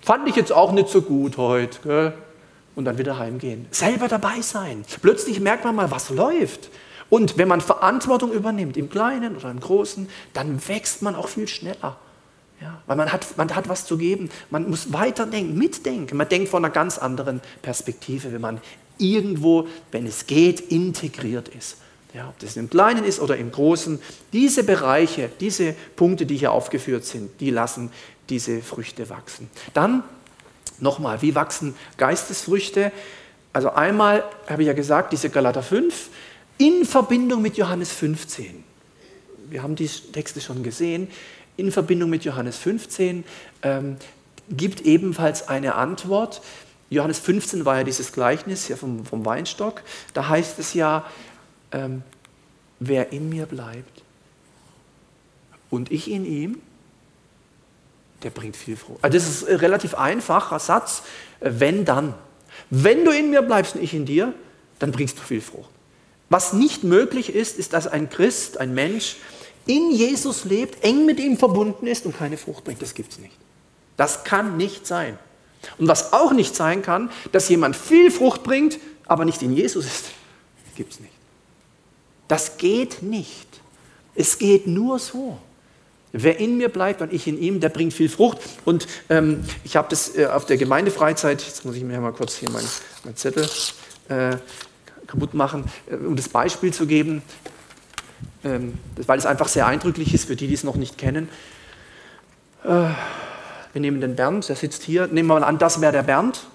Fand 0.00 0.28
ich 0.28 0.34
jetzt 0.34 0.52
auch 0.52 0.72
nicht 0.72 0.88
so 0.88 1.02
gut 1.02 1.36
heute. 1.36 1.78
Gell? 1.82 2.12
Und 2.74 2.84
dann 2.86 2.98
wieder 2.98 3.18
heimgehen. 3.18 3.66
Selber 3.70 4.08
dabei 4.08 4.40
sein. 4.40 4.84
Plötzlich 5.02 5.38
merkt 5.40 5.64
man 5.64 5.76
mal, 5.76 5.90
was 5.90 6.10
läuft. 6.10 6.70
Und 7.10 7.36
wenn 7.36 7.46
man 7.46 7.60
Verantwortung 7.60 8.32
übernimmt, 8.32 8.76
im 8.76 8.88
Kleinen 8.88 9.36
oder 9.36 9.50
im 9.50 9.60
Großen, 9.60 10.08
dann 10.32 10.66
wächst 10.66 11.02
man 11.02 11.14
auch 11.14 11.28
viel 11.28 11.46
schneller. 11.46 11.98
Ja, 12.60 12.80
weil 12.86 12.96
man 12.96 13.12
hat, 13.12 13.36
man 13.36 13.54
hat 13.54 13.68
was 13.68 13.86
zu 13.86 13.98
geben. 13.98 14.30
Man 14.50 14.70
muss 14.70 14.92
weiterdenken, 14.92 15.58
mitdenken. 15.58 16.16
Man 16.16 16.28
denkt 16.28 16.48
von 16.48 16.64
einer 16.64 16.72
ganz 16.72 16.96
anderen 16.96 17.40
Perspektive, 17.60 18.32
wenn 18.32 18.40
man 18.40 18.60
irgendwo, 18.98 19.66
wenn 19.90 20.06
es 20.06 20.26
geht, 20.26 20.60
integriert 20.60 21.48
ist. 21.48 21.76
Ja, 22.14 22.28
ob 22.28 22.38
das 22.40 22.56
im 22.56 22.68
Kleinen 22.68 23.04
ist 23.04 23.20
oder 23.20 23.36
im 23.38 23.50
Großen, 23.50 23.98
diese 24.32 24.64
Bereiche, 24.64 25.30
diese 25.40 25.74
Punkte, 25.96 26.26
die 26.26 26.36
hier 26.36 26.52
aufgeführt 26.52 27.04
sind, 27.06 27.40
die 27.40 27.50
lassen 27.50 27.90
diese 28.28 28.60
Früchte 28.60 29.08
wachsen. 29.08 29.48
Dann 29.72 30.02
nochmal, 30.78 31.22
wie 31.22 31.34
wachsen 31.34 31.74
Geistesfrüchte? 31.96 32.92
Also 33.54 33.70
einmal 33.70 34.24
habe 34.46 34.62
ich 34.62 34.68
ja 34.68 34.74
gesagt, 34.74 35.12
diese 35.12 35.30
Galater 35.30 35.62
5 35.62 36.10
in 36.58 36.84
Verbindung 36.84 37.40
mit 37.40 37.56
Johannes 37.56 37.90
15. 37.92 38.62
Wir 39.48 39.62
haben 39.62 39.74
die 39.74 39.88
Texte 39.88 40.40
schon 40.40 40.62
gesehen. 40.62 41.08
In 41.56 41.72
Verbindung 41.72 42.10
mit 42.10 42.24
Johannes 42.24 42.56
15 42.58 43.24
ähm, 43.62 43.96
gibt 44.50 44.82
ebenfalls 44.82 45.48
eine 45.48 45.74
Antwort. 45.74 46.42
Johannes 46.88 47.18
15 47.18 47.64
war 47.64 47.78
ja 47.78 47.84
dieses 47.84 48.12
Gleichnis 48.12 48.66
hier 48.66 48.76
vom, 48.76 49.04
vom 49.04 49.24
Weinstock. 49.24 49.82
Da 50.14 50.28
heißt 50.28 50.58
es 50.58 50.74
ja, 50.74 51.06
ähm, 51.72 52.02
wer 52.78 53.12
in 53.12 53.28
mir 53.28 53.46
bleibt 53.46 54.02
und 55.70 55.90
ich 55.90 56.10
in 56.10 56.24
ihm, 56.24 56.60
der 58.22 58.30
bringt 58.30 58.56
viel 58.56 58.76
Frucht. 58.76 59.02
Also 59.02 59.18
das 59.18 59.28
ist 59.28 59.48
ein 59.48 59.56
relativ 59.56 59.94
einfacher 59.94 60.58
Satz, 60.58 61.02
äh, 61.40 61.50
wenn 61.54 61.84
dann. 61.84 62.14
Wenn 62.70 63.04
du 63.04 63.10
in 63.10 63.30
mir 63.30 63.42
bleibst 63.42 63.74
und 63.74 63.82
ich 63.82 63.94
in 63.94 64.04
dir, 64.04 64.34
dann 64.78 64.92
bringst 64.92 65.18
du 65.18 65.22
viel 65.22 65.40
Frucht. 65.40 65.70
Was 66.28 66.52
nicht 66.52 66.84
möglich 66.84 67.34
ist, 67.34 67.58
ist, 67.58 67.72
dass 67.72 67.86
ein 67.86 68.08
Christ, 68.08 68.58
ein 68.58 68.74
Mensch 68.74 69.16
in 69.66 69.90
Jesus 69.90 70.44
lebt, 70.44 70.82
eng 70.82 71.06
mit 71.06 71.20
ihm 71.20 71.36
verbunden 71.36 71.86
ist 71.86 72.06
und 72.06 72.16
keine 72.16 72.36
Frucht 72.36 72.64
bringt. 72.64 72.82
Das 72.82 72.94
gibt 72.94 73.12
es 73.12 73.18
nicht. 73.18 73.34
Das 73.96 74.24
kann 74.24 74.56
nicht 74.56 74.86
sein. 74.86 75.18
Und 75.78 75.88
was 75.88 76.12
auch 76.12 76.32
nicht 76.32 76.56
sein 76.56 76.82
kann, 76.82 77.10
dass 77.30 77.48
jemand 77.48 77.76
viel 77.76 78.10
Frucht 78.10 78.42
bringt, 78.42 78.78
aber 79.06 79.24
nicht 79.24 79.42
in 79.42 79.52
Jesus 79.54 79.86
ist. 79.86 80.06
Gibt 80.74 80.94
es 80.94 81.00
nicht. 81.00 81.12
Das 82.32 82.56
geht 82.56 83.02
nicht. 83.02 83.46
Es 84.14 84.38
geht 84.38 84.66
nur 84.66 84.98
so. 84.98 85.36
Wer 86.12 86.40
in 86.40 86.56
mir 86.56 86.70
bleibt 86.70 87.02
und 87.02 87.12
ich 87.12 87.28
in 87.28 87.38
ihm, 87.38 87.60
der 87.60 87.68
bringt 87.68 87.92
viel 87.92 88.08
Frucht. 88.08 88.38
Und 88.64 88.86
ähm, 89.10 89.44
ich 89.64 89.76
habe 89.76 89.88
das 89.90 90.16
äh, 90.16 90.24
auf 90.24 90.46
der 90.46 90.56
Gemeindefreizeit, 90.56 91.42
jetzt 91.42 91.66
muss 91.66 91.76
ich 91.76 91.84
mir 91.84 92.00
mal 92.00 92.12
kurz 92.12 92.36
hier 92.36 92.48
meinen 92.48 92.66
mein 93.04 93.16
Zettel 93.16 93.46
äh, 94.08 94.38
kaputt 95.06 95.34
machen, 95.34 95.66
äh, 95.90 95.96
um 95.96 96.16
das 96.16 96.30
Beispiel 96.30 96.72
zu 96.72 96.86
geben, 96.86 97.20
ähm, 98.44 98.78
weil 99.06 99.18
es 99.18 99.26
einfach 99.26 99.48
sehr 99.48 99.66
eindrücklich 99.66 100.14
ist 100.14 100.24
für 100.24 100.34
die, 100.34 100.46
die 100.46 100.54
es 100.54 100.64
noch 100.64 100.76
nicht 100.76 100.96
kennen. 100.96 101.28
Äh, 102.64 102.68
wir 102.68 102.94
nehmen 103.74 104.00
den 104.00 104.16
Bernd, 104.16 104.48
der 104.48 104.56
sitzt 104.56 104.84
hier. 104.84 105.06
Nehmen 105.06 105.28
wir 105.28 105.38
mal 105.38 105.44
an, 105.44 105.58
das 105.58 105.82
wäre 105.82 105.92
der 105.92 106.02
Bernd. 106.02 106.46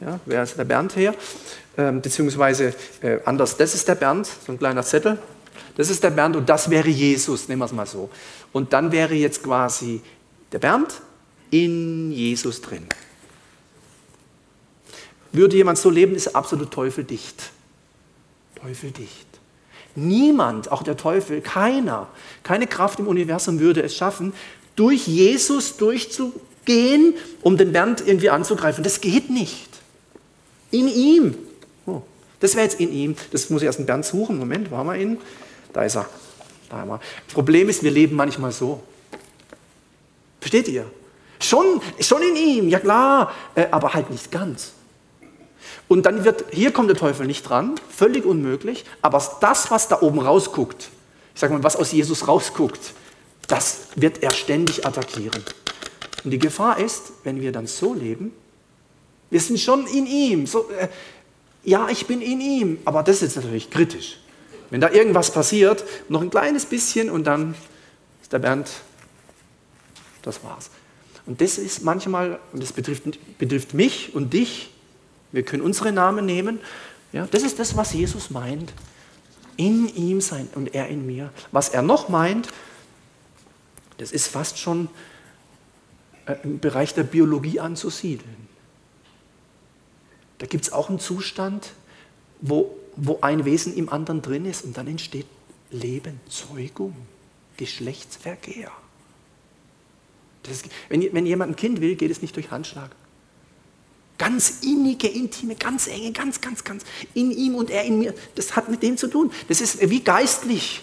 Ja, 0.00 0.20
wer 0.26 0.44
ist 0.44 0.56
der 0.56 0.64
Bernd 0.64 0.94
her? 0.94 1.12
Ähm, 1.78 2.02
beziehungsweise 2.02 2.74
äh, 3.02 3.20
anders, 3.24 3.56
das 3.56 3.72
ist 3.72 3.86
der 3.86 3.94
Bernd, 3.94 4.26
so 4.26 4.50
ein 4.50 4.58
kleiner 4.58 4.82
Zettel. 4.82 5.16
Das 5.76 5.90
ist 5.90 6.02
der 6.02 6.10
Bernd 6.10 6.34
und 6.34 6.48
das 6.48 6.70
wäre 6.70 6.88
Jesus, 6.88 7.46
nehmen 7.46 7.60
wir 7.60 7.66
es 7.66 7.72
mal 7.72 7.86
so. 7.86 8.10
Und 8.52 8.72
dann 8.72 8.90
wäre 8.90 9.14
jetzt 9.14 9.44
quasi 9.44 10.00
der 10.50 10.58
Bernd 10.58 10.92
in 11.52 12.10
Jesus 12.10 12.60
drin. 12.60 12.88
Würde 15.30 15.56
jemand 15.56 15.78
so 15.78 15.88
leben, 15.88 16.16
ist 16.16 16.26
er 16.26 16.36
absolut 16.36 16.72
teufeldicht. 16.72 17.52
Teufeldicht. 18.60 19.28
Niemand, 19.94 20.72
auch 20.72 20.82
der 20.82 20.96
Teufel, 20.96 21.40
keiner, 21.42 22.08
keine 22.42 22.66
Kraft 22.66 22.98
im 22.98 23.06
Universum 23.06 23.60
würde 23.60 23.82
es 23.82 23.94
schaffen, 23.94 24.32
durch 24.74 25.06
Jesus 25.06 25.76
durchzugehen, 25.76 27.14
um 27.42 27.56
den 27.56 27.70
Bernd 27.70 28.02
irgendwie 28.04 28.30
anzugreifen. 28.30 28.82
Das 28.82 29.00
geht 29.00 29.30
nicht. 29.30 29.68
In 30.72 30.88
ihm. 30.88 31.47
Das 32.40 32.54
wäre 32.54 32.64
jetzt 32.64 32.80
in 32.80 32.92
ihm. 32.92 33.16
Das 33.32 33.50
muss 33.50 33.62
ich 33.62 33.66
erst 33.66 33.78
einen 33.78 33.86
Bernd 33.86 34.04
suchen. 34.04 34.38
Moment, 34.38 34.70
wo 34.70 34.76
haben 34.76 34.86
wir 34.86 34.96
ihn? 34.96 35.18
Da 35.72 35.82
ist 35.82 35.96
er. 35.96 36.06
Da 36.70 36.78
haben 36.78 36.90
wir. 36.90 37.00
Problem 37.32 37.68
ist, 37.68 37.82
wir 37.82 37.90
leben 37.90 38.16
manchmal 38.16 38.52
so. 38.52 38.82
Versteht 40.40 40.68
ihr? 40.68 40.90
Schon, 41.40 41.80
schon 42.00 42.22
in 42.22 42.36
ihm, 42.36 42.68
ja 42.68 42.80
klar, 42.80 43.32
äh, 43.54 43.66
aber 43.70 43.94
halt 43.94 44.10
nicht 44.10 44.30
ganz. 44.30 44.72
Und 45.86 46.04
dann 46.04 46.24
wird, 46.24 46.44
hier 46.50 46.72
kommt 46.72 46.90
der 46.90 46.96
Teufel 46.96 47.26
nicht 47.26 47.48
dran, 47.48 47.76
völlig 47.90 48.24
unmöglich, 48.24 48.84
aber 49.02 49.22
das, 49.40 49.70
was 49.70 49.88
da 49.88 50.02
oben 50.02 50.18
rausguckt, 50.18 50.88
ich 51.34 51.40
sage 51.40 51.52
mal, 51.52 51.62
was 51.62 51.76
aus 51.76 51.92
Jesus 51.92 52.26
rausguckt, 52.26 52.92
das 53.46 53.88
wird 53.94 54.22
er 54.22 54.32
ständig 54.32 54.84
attackieren. 54.84 55.42
Und 56.24 56.30
die 56.30 56.38
Gefahr 56.38 56.78
ist, 56.78 57.12
wenn 57.24 57.40
wir 57.40 57.52
dann 57.52 57.66
so 57.66 57.94
leben, 57.94 58.32
wir 59.30 59.40
sind 59.40 59.60
schon 59.60 59.86
in 59.86 60.06
ihm. 60.06 60.46
So, 60.46 60.68
äh, 60.70 60.88
ja, 61.64 61.88
ich 61.88 62.06
bin 62.06 62.20
in 62.20 62.40
ihm, 62.40 62.78
aber 62.84 63.02
das 63.02 63.22
ist 63.22 63.36
natürlich 63.36 63.70
kritisch. 63.70 64.18
Wenn 64.70 64.80
da 64.80 64.90
irgendwas 64.90 65.32
passiert, 65.32 65.84
noch 66.08 66.22
ein 66.22 66.30
kleines 66.30 66.66
bisschen 66.66 67.10
und 67.10 67.24
dann 67.24 67.54
ist 68.22 68.32
der 68.32 68.38
Bernd, 68.38 68.68
das 70.22 70.42
war's. 70.44 70.70
Und 71.26 71.40
das 71.40 71.58
ist 71.58 71.82
manchmal, 71.82 72.38
und 72.52 72.62
das 72.62 72.72
betrifft, 72.72 73.04
betrifft 73.38 73.74
mich 73.74 74.14
und 74.14 74.32
dich, 74.32 74.70
wir 75.32 75.42
können 75.42 75.62
unsere 75.62 75.92
Namen 75.92 76.24
nehmen, 76.24 76.60
ja, 77.12 77.26
das 77.30 77.42
ist 77.42 77.58
das, 77.58 77.76
was 77.76 77.92
Jesus 77.92 78.30
meint. 78.30 78.72
In 79.56 79.88
ihm 79.94 80.20
sein 80.20 80.48
und 80.54 80.74
er 80.74 80.88
in 80.88 81.04
mir. 81.06 81.30
Was 81.50 81.70
er 81.70 81.82
noch 81.82 82.08
meint, 82.08 82.48
das 83.96 84.12
ist 84.12 84.28
fast 84.28 84.58
schon 84.58 84.88
äh, 86.26 86.36
im 86.44 86.60
Bereich 86.60 86.94
der 86.94 87.02
Biologie 87.02 87.58
anzusiedeln. 87.58 88.47
Da 90.38 90.46
gibt 90.46 90.64
es 90.64 90.72
auch 90.72 90.88
einen 90.88 91.00
Zustand, 91.00 91.72
wo, 92.40 92.76
wo 92.96 93.18
ein 93.20 93.44
Wesen 93.44 93.76
im 93.76 93.88
anderen 93.88 94.22
drin 94.22 94.46
ist 94.46 94.64
und 94.64 94.76
dann 94.76 94.86
entsteht 94.86 95.26
Leben, 95.70 96.20
Zeugung, 96.28 96.94
Geschlechtsverkehr. 97.56 98.70
Das, 100.44 100.62
wenn, 100.88 101.12
wenn 101.12 101.26
jemand 101.26 101.52
ein 101.52 101.56
Kind 101.56 101.80
will, 101.80 101.96
geht 101.96 102.10
es 102.10 102.22
nicht 102.22 102.36
durch 102.36 102.50
Handschlag. 102.50 102.90
Ganz 104.16 104.60
innige, 104.62 105.08
intime, 105.08 105.54
ganz 105.54 105.86
enge, 105.86 106.12
ganz, 106.12 106.40
ganz, 106.40 106.64
ganz 106.64 106.84
in 107.14 107.30
ihm 107.30 107.54
und 107.54 107.70
er 107.70 107.84
in 107.84 107.98
mir. 107.98 108.14
Das 108.34 108.56
hat 108.56 108.68
mit 108.68 108.82
dem 108.82 108.96
zu 108.96 109.08
tun. 109.08 109.30
Das 109.48 109.60
ist 109.60 109.88
wie 109.90 110.00
geistlich. 110.00 110.82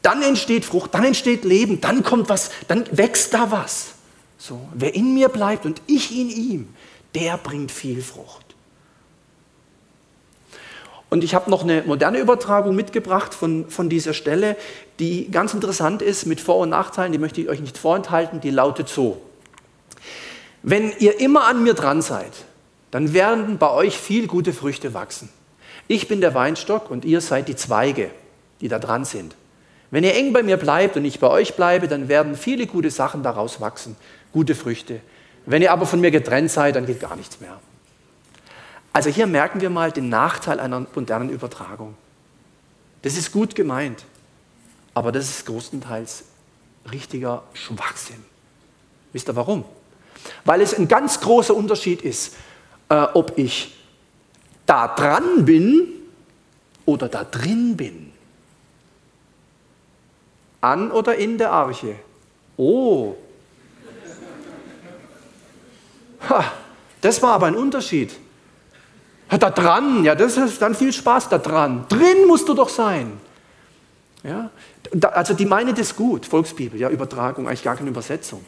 Dann 0.00 0.22
entsteht 0.22 0.64
Frucht, 0.64 0.94
dann 0.94 1.04
entsteht 1.04 1.44
Leben, 1.44 1.80
dann 1.80 2.02
kommt 2.02 2.28
was, 2.28 2.50
dann 2.66 2.84
wächst 2.90 3.34
da 3.34 3.50
was. 3.50 3.92
So, 4.36 4.68
wer 4.74 4.94
in 4.94 5.14
mir 5.14 5.28
bleibt 5.28 5.64
und 5.64 5.80
ich 5.86 6.10
in 6.10 6.28
ihm, 6.28 6.68
der 7.14 7.38
bringt 7.38 7.70
viel 7.70 8.02
Frucht. 8.02 8.51
Und 11.12 11.22
ich 11.22 11.34
habe 11.34 11.50
noch 11.50 11.62
eine 11.62 11.82
moderne 11.82 12.16
Übertragung 12.16 12.74
mitgebracht 12.74 13.34
von, 13.34 13.68
von 13.68 13.90
dieser 13.90 14.14
Stelle, 14.14 14.56
die 14.98 15.30
ganz 15.30 15.52
interessant 15.52 16.00
ist 16.00 16.24
mit 16.24 16.40
Vor- 16.40 16.56
und 16.56 16.70
Nachteilen, 16.70 17.12
die 17.12 17.18
möchte 17.18 17.38
ich 17.42 17.50
euch 17.50 17.60
nicht 17.60 17.76
vorenthalten, 17.76 18.40
die 18.40 18.48
lautet 18.48 18.88
so. 18.88 19.20
Wenn 20.62 20.90
ihr 21.00 21.20
immer 21.20 21.44
an 21.44 21.64
mir 21.64 21.74
dran 21.74 22.00
seid, 22.00 22.32
dann 22.92 23.12
werden 23.12 23.58
bei 23.58 23.70
euch 23.70 23.98
viel 23.98 24.26
gute 24.26 24.54
Früchte 24.54 24.94
wachsen. 24.94 25.28
Ich 25.86 26.08
bin 26.08 26.22
der 26.22 26.32
Weinstock 26.34 26.90
und 26.90 27.04
ihr 27.04 27.20
seid 27.20 27.46
die 27.46 27.56
Zweige, 27.56 28.10
die 28.62 28.68
da 28.68 28.78
dran 28.78 29.04
sind. 29.04 29.36
Wenn 29.90 30.04
ihr 30.04 30.14
eng 30.14 30.32
bei 30.32 30.42
mir 30.42 30.56
bleibt 30.56 30.96
und 30.96 31.04
ich 31.04 31.20
bei 31.20 31.28
euch 31.28 31.56
bleibe, 31.56 31.88
dann 31.88 32.08
werden 32.08 32.36
viele 32.36 32.66
gute 32.66 32.90
Sachen 32.90 33.22
daraus 33.22 33.60
wachsen, 33.60 33.96
gute 34.32 34.54
Früchte. 34.54 35.00
Wenn 35.44 35.60
ihr 35.60 35.72
aber 35.72 35.84
von 35.84 36.00
mir 36.00 36.10
getrennt 36.10 36.50
seid, 36.50 36.74
dann 36.76 36.86
geht 36.86 37.00
gar 37.00 37.16
nichts 37.16 37.38
mehr. 37.38 37.60
Also 38.92 39.08
hier 39.10 39.26
merken 39.26 39.60
wir 39.60 39.70
mal 39.70 39.90
den 39.90 40.08
Nachteil 40.08 40.60
einer 40.60 40.86
modernen 40.94 41.30
Übertragung. 41.30 41.94
Das 43.02 43.16
ist 43.16 43.32
gut 43.32 43.54
gemeint, 43.54 44.04
aber 44.94 45.12
das 45.12 45.28
ist 45.28 45.46
größtenteils 45.46 46.24
richtiger 46.90 47.42
Schwachsinn. 47.54 48.22
Wisst 49.12 49.28
ihr 49.28 49.36
warum? 49.36 49.64
Weil 50.44 50.60
es 50.60 50.74
ein 50.74 50.88
ganz 50.88 51.20
großer 51.20 51.54
Unterschied 51.54 52.02
ist, 52.02 52.34
äh, 52.88 52.94
ob 53.14 53.38
ich 53.38 53.74
da 54.66 54.88
dran 54.88 55.44
bin 55.44 55.88
oder 56.84 57.08
da 57.08 57.24
drin 57.24 57.76
bin. 57.76 58.12
An 60.60 60.92
oder 60.92 61.16
in 61.16 61.38
der 61.38 61.50
Arche. 61.50 61.96
Oh. 62.56 63.16
Ha, 66.28 66.52
das 67.00 67.20
war 67.20 67.32
aber 67.32 67.46
ein 67.46 67.56
Unterschied. 67.56 68.12
Da 69.38 69.50
dran, 69.50 70.04
ja, 70.04 70.14
das 70.14 70.36
ist 70.36 70.60
dann 70.60 70.74
viel 70.74 70.92
Spaß 70.92 71.30
da 71.30 71.38
dran. 71.38 71.86
Drin 71.88 72.26
musst 72.26 72.48
du 72.48 72.54
doch 72.54 72.68
sein. 72.68 73.12
Ja? 74.22 74.50
Also 75.12 75.34
die 75.34 75.46
meinen 75.46 75.74
das 75.74 75.96
gut, 75.96 76.26
Volksbibel, 76.26 76.78
ja, 76.78 76.90
Übertragung, 76.90 77.46
eigentlich 77.46 77.62
gar 77.62 77.76
keine 77.76 77.90
Übersetzung. 77.90 78.44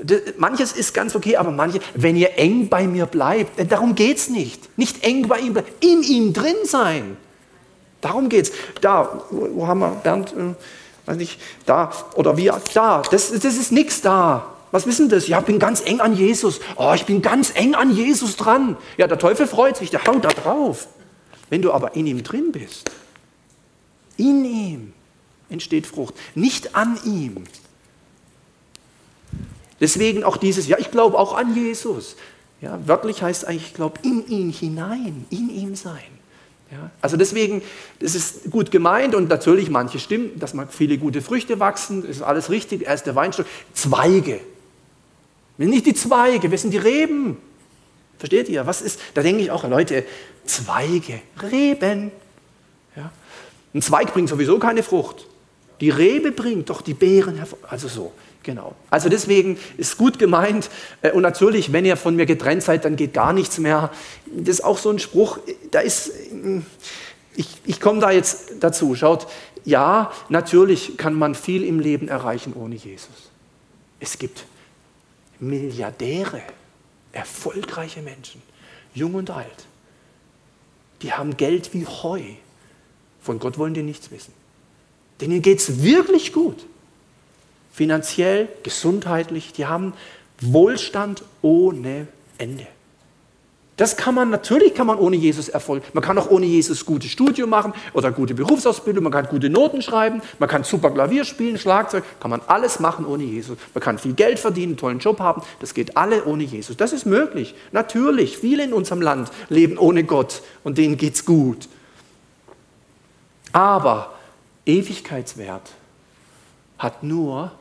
Das, 0.00 0.20
manches 0.36 0.72
ist 0.72 0.94
ganz 0.94 1.16
okay, 1.16 1.36
aber 1.36 1.50
manche, 1.50 1.80
wenn 1.94 2.14
ihr 2.14 2.38
eng 2.38 2.68
bei 2.68 2.86
mir 2.86 3.06
bleibt, 3.06 3.58
äh, 3.58 3.66
darum 3.66 3.96
geht 3.96 4.18
es 4.18 4.28
nicht. 4.28 4.78
Nicht 4.78 5.04
eng 5.04 5.26
bei 5.26 5.40
ihm 5.40 5.54
bleiben, 5.54 5.68
in 5.80 6.02
ihm 6.02 6.32
drin 6.32 6.56
sein. 6.64 7.16
Darum 8.00 8.28
geht 8.28 8.46
es. 8.46 8.52
Da, 8.80 9.22
wo, 9.30 9.48
wo, 9.54 9.66
haben 9.66 9.80
wir 9.80 9.90
Bernd, 9.90 10.32
äh, 10.32 10.54
weiß 11.06 11.16
nicht, 11.16 11.40
da 11.66 11.90
oder 12.14 12.36
wie, 12.36 12.50
da, 12.74 13.02
das, 13.10 13.32
das 13.32 13.44
ist 13.44 13.72
nichts 13.72 14.00
da. 14.00 14.46
Was 14.70 14.86
wissen 14.86 15.08
das? 15.08 15.28
Ja, 15.28 15.40
ich 15.40 15.46
bin 15.46 15.58
ganz 15.58 15.80
eng 15.80 16.00
an 16.00 16.14
Jesus. 16.14 16.60
Oh, 16.76 16.92
ich 16.94 17.04
bin 17.04 17.22
ganz 17.22 17.52
eng 17.54 17.74
an 17.74 17.94
Jesus 17.94 18.36
dran. 18.36 18.76
Ja, 18.96 19.06
der 19.06 19.18
Teufel 19.18 19.46
freut 19.46 19.76
sich, 19.76 19.90
der 19.90 20.04
haut 20.04 20.24
da 20.24 20.28
drauf. 20.28 20.88
Wenn 21.50 21.62
du 21.62 21.72
aber 21.72 21.94
in 21.96 22.06
ihm 22.06 22.22
drin 22.22 22.52
bist, 22.52 22.90
in 24.16 24.44
ihm 24.44 24.92
entsteht 25.48 25.86
Frucht, 25.86 26.14
nicht 26.34 26.76
an 26.76 26.98
ihm. 27.04 27.44
Deswegen 29.80 30.24
auch 30.24 30.36
dieses, 30.36 30.66
ja, 30.66 30.78
ich 30.78 30.90
glaube 30.90 31.18
auch 31.18 31.36
an 31.36 31.54
Jesus. 31.54 32.16
Ja, 32.60 32.78
wörtlich 32.86 33.22
heißt 33.22 33.46
eigentlich, 33.46 33.68
ich 33.68 33.74
glaube 33.74 34.00
in 34.02 34.26
ihn 34.26 34.50
hinein, 34.50 35.26
in 35.30 35.48
ihm 35.48 35.76
sein. 35.76 36.18
Ja, 36.70 36.90
also 37.00 37.16
deswegen, 37.16 37.62
das 38.00 38.14
ist 38.14 38.50
gut 38.50 38.70
gemeint 38.70 39.14
und 39.14 39.30
natürlich 39.30 39.70
manche 39.70 39.98
stimmen, 39.98 40.38
dass 40.38 40.52
man 40.52 40.68
viele 40.68 40.98
gute 40.98 41.22
Früchte 41.22 41.60
wachsen, 41.60 42.04
ist 42.04 42.20
alles 42.20 42.50
richtig, 42.50 42.86
er 42.86 42.94
ist 42.94 43.04
der 43.04 43.14
Weinstock. 43.14 43.46
Zweige, 43.72 44.40
wir 45.58 45.64
sind 45.64 45.74
nicht 45.74 45.86
die 45.86 45.94
Zweige, 45.94 46.50
wir 46.50 46.58
sind 46.58 46.70
die 46.72 46.78
Reben. 46.78 47.36
Versteht 48.18 48.48
ihr? 48.48 48.66
Was 48.66 48.80
ist, 48.80 49.00
da 49.14 49.22
denke 49.22 49.42
ich 49.42 49.50
auch, 49.50 49.68
Leute, 49.68 50.04
Zweige, 50.44 51.20
Reben. 51.42 52.10
Ja? 52.96 53.12
Ein 53.74 53.82
Zweig 53.82 54.12
bringt 54.12 54.28
sowieso 54.28 54.58
keine 54.58 54.82
Frucht. 54.82 55.26
Die 55.80 55.90
Rebe 55.90 56.32
bringt 56.32 56.70
doch 56.70 56.80
die 56.80 56.94
Beeren 56.94 57.36
hervor. 57.36 57.58
Also 57.68 57.86
so, 57.88 58.12
genau. 58.42 58.74
Also 58.90 59.08
deswegen 59.08 59.58
ist 59.76 59.96
gut 59.96 60.18
gemeint. 60.18 60.70
Äh, 61.02 61.12
und 61.12 61.22
natürlich, 61.22 61.72
wenn 61.72 61.84
ihr 61.84 61.96
von 61.96 62.16
mir 62.16 62.26
getrennt 62.26 62.62
seid, 62.62 62.84
dann 62.84 62.96
geht 62.96 63.12
gar 63.12 63.32
nichts 63.32 63.58
mehr. 63.58 63.90
Das 64.26 64.56
ist 64.56 64.64
auch 64.64 64.78
so 64.78 64.90
ein 64.90 64.98
Spruch, 64.98 65.38
da 65.70 65.80
ist, 65.80 66.10
ich, 67.36 67.48
ich 67.66 67.80
komme 67.80 68.00
da 68.00 68.10
jetzt 68.10 68.54
dazu. 68.60 68.94
Schaut, 68.94 69.28
ja, 69.64 70.10
natürlich 70.28 70.96
kann 70.96 71.14
man 71.14 71.34
viel 71.34 71.64
im 71.64 71.78
Leben 71.78 72.08
erreichen 72.08 72.54
ohne 72.54 72.74
Jesus. 72.74 73.30
Es 74.00 74.18
gibt 74.18 74.44
Milliardäre, 75.40 76.42
erfolgreiche 77.12 78.02
Menschen, 78.02 78.42
jung 78.94 79.14
und 79.14 79.30
alt, 79.30 79.66
die 81.02 81.12
haben 81.12 81.36
Geld 81.36 81.74
wie 81.74 81.86
Heu. 81.86 82.22
Von 83.20 83.38
Gott 83.38 83.58
wollen 83.58 83.74
die 83.74 83.82
nichts 83.82 84.10
wissen. 84.10 84.32
Denen 85.20 85.42
geht 85.42 85.58
es 85.58 85.82
wirklich 85.82 86.32
gut. 86.32 86.64
finanziell, 87.72 88.48
gesundheitlich, 88.64 89.52
die 89.52 89.66
haben 89.66 89.92
Wohlstand 90.40 91.22
ohne 91.42 92.08
Ende. 92.36 92.66
Das 93.78 93.96
kann 93.96 94.16
man, 94.16 94.28
natürlich 94.28 94.74
kann 94.74 94.88
man 94.88 94.98
ohne 94.98 95.14
Jesus 95.14 95.48
Erfolg. 95.48 95.84
Man 95.94 96.02
kann 96.02 96.18
auch 96.18 96.28
ohne 96.30 96.46
Jesus 96.46 96.84
gutes 96.84 97.12
Studium 97.12 97.48
machen 97.48 97.72
oder 97.92 98.10
gute 98.10 98.34
Berufsausbildung, 98.34 99.04
man 99.04 99.12
kann 99.12 99.26
gute 99.28 99.48
Noten 99.48 99.82
schreiben, 99.82 100.20
man 100.40 100.48
kann 100.48 100.64
super 100.64 100.90
Klavier 100.90 101.24
spielen, 101.24 101.56
Schlagzeug, 101.58 102.02
kann 102.18 102.32
man 102.32 102.40
alles 102.48 102.80
machen 102.80 103.06
ohne 103.06 103.22
Jesus. 103.22 103.56
Man 103.74 103.82
kann 103.82 103.98
viel 103.98 104.14
Geld 104.14 104.40
verdienen, 104.40 104.72
einen 104.72 104.78
tollen 104.78 104.98
Job 104.98 105.20
haben, 105.20 105.42
das 105.60 105.74
geht 105.74 105.96
alle 105.96 106.24
ohne 106.24 106.42
Jesus. 106.42 106.76
Das 106.76 106.92
ist 106.92 107.06
möglich. 107.06 107.54
Natürlich, 107.70 108.36
viele 108.36 108.64
in 108.64 108.72
unserem 108.72 109.00
Land 109.00 109.30
leben 109.48 109.78
ohne 109.78 110.02
Gott 110.02 110.42
und 110.64 110.76
denen 110.76 110.96
geht's 110.96 111.24
gut. 111.24 111.68
Aber 113.52 114.12
Ewigkeitswert 114.66 115.70
hat 116.78 117.04
nur, 117.04 117.52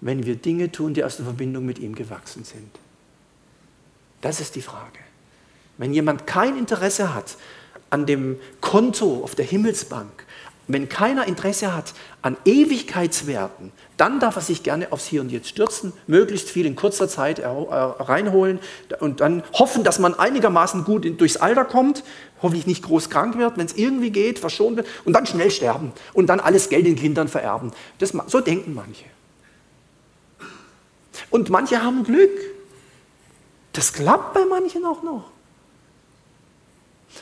wenn 0.00 0.26
wir 0.26 0.34
Dinge 0.34 0.72
tun, 0.72 0.92
die 0.92 1.04
aus 1.04 1.18
der 1.18 1.24
Verbindung 1.24 1.64
mit 1.64 1.78
ihm 1.78 1.94
gewachsen 1.94 2.42
sind. 2.42 2.70
Das 4.22 4.40
ist 4.40 4.56
die 4.56 4.62
Frage. 4.62 4.98
Wenn 5.80 5.94
jemand 5.94 6.26
kein 6.26 6.58
Interesse 6.58 7.14
hat 7.14 7.38
an 7.88 8.04
dem 8.04 8.38
Konto 8.60 9.22
auf 9.24 9.34
der 9.34 9.46
Himmelsbank, 9.46 10.26
wenn 10.68 10.90
keiner 10.90 11.26
Interesse 11.26 11.74
hat 11.74 11.94
an 12.20 12.36
Ewigkeitswerten, 12.44 13.72
dann 13.96 14.20
darf 14.20 14.36
er 14.36 14.42
sich 14.42 14.62
gerne 14.62 14.92
aufs 14.92 15.06
Hier 15.06 15.22
und 15.22 15.32
Jetzt 15.32 15.48
stürzen, 15.48 15.94
möglichst 16.06 16.50
viel 16.50 16.66
in 16.66 16.76
kurzer 16.76 17.08
Zeit 17.08 17.38
äh, 17.38 17.46
reinholen 17.46 18.58
und 19.00 19.20
dann 19.20 19.42
hoffen, 19.54 19.82
dass 19.82 19.98
man 19.98 20.12
einigermaßen 20.12 20.84
gut 20.84 21.18
durchs 21.18 21.38
Alter 21.38 21.64
kommt, 21.64 22.04
hoffentlich 22.42 22.66
nicht 22.66 22.82
groß 22.82 23.08
krank 23.08 23.38
wird, 23.38 23.56
wenn 23.56 23.64
es 23.64 23.72
irgendwie 23.72 24.10
geht, 24.10 24.38
verschont 24.38 24.76
wird 24.76 24.86
und 25.06 25.14
dann 25.14 25.24
schnell 25.24 25.50
sterben 25.50 25.92
und 26.12 26.26
dann 26.26 26.40
alles 26.40 26.68
Geld 26.68 26.84
den 26.84 26.96
Kindern 26.96 27.28
vererben. 27.28 27.72
Das, 27.98 28.12
so 28.26 28.42
denken 28.42 28.74
manche. 28.74 29.06
Und 31.30 31.48
manche 31.48 31.82
haben 31.82 32.04
Glück. 32.04 32.38
Das 33.72 33.94
klappt 33.94 34.34
bei 34.34 34.44
manchen 34.44 34.84
auch 34.84 35.02
noch. 35.02 35.30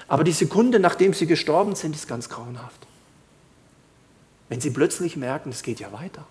Aber 0.06 0.24
die 0.24 0.32
Sekunde, 0.32 0.78
nachdem 0.78 1.14
sie 1.14 1.26
gestorben 1.26 1.74
sind, 1.74 1.94
ist 1.94 2.08
ganz 2.08 2.28
grauenhaft. 2.28 2.86
Wenn 4.48 4.60
sie 4.60 4.70
plötzlich 4.70 5.16
merken, 5.16 5.50
es 5.50 5.62
geht 5.62 5.80
ja 5.80 5.92
weiter. 5.92 6.26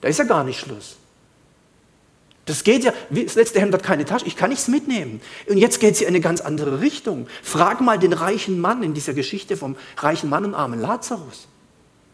Da 0.00 0.08
ist 0.08 0.18
ja 0.18 0.24
gar 0.24 0.44
nicht 0.44 0.60
Schluss. 0.60 0.96
Das 2.48 2.64
geht 2.64 2.82
ja, 2.82 2.94
das 3.10 3.34
letzte 3.34 3.60
Hemd 3.60 3.74
hat 3.74 3.82
keine 3.82 4.06
Tasche, 4.06 4.26
ich 4.26 4.34
kann 4.34 4.48
nichts 4.48 4.68
mitnehmen. 4.68 5.20
Und 5.48 5.58
jetzt 5.58 5.80
geht 5.80 5.94
es 5.94 6.00
in 6.00 6.06
eine 6.06 6.20
ganz 6.20 6.40
andere 6.40 6.80
Richtung. 6.80 7.26
Frag 7.42 7.82
mal 7.82 7.98
den 7.98 8.14
reichen 8.14 8.58
Mann 8.58 8.82
in 8.82 8.94
dieser 8.94 9.12
Geschichte 9.12 9.56
vom 9.56 9.76
reichen 9.98 10.30
Mann 10.30 10.46
und 10.46 10.54
armen 10.54 10.80
Lazarus. 10.80 11.46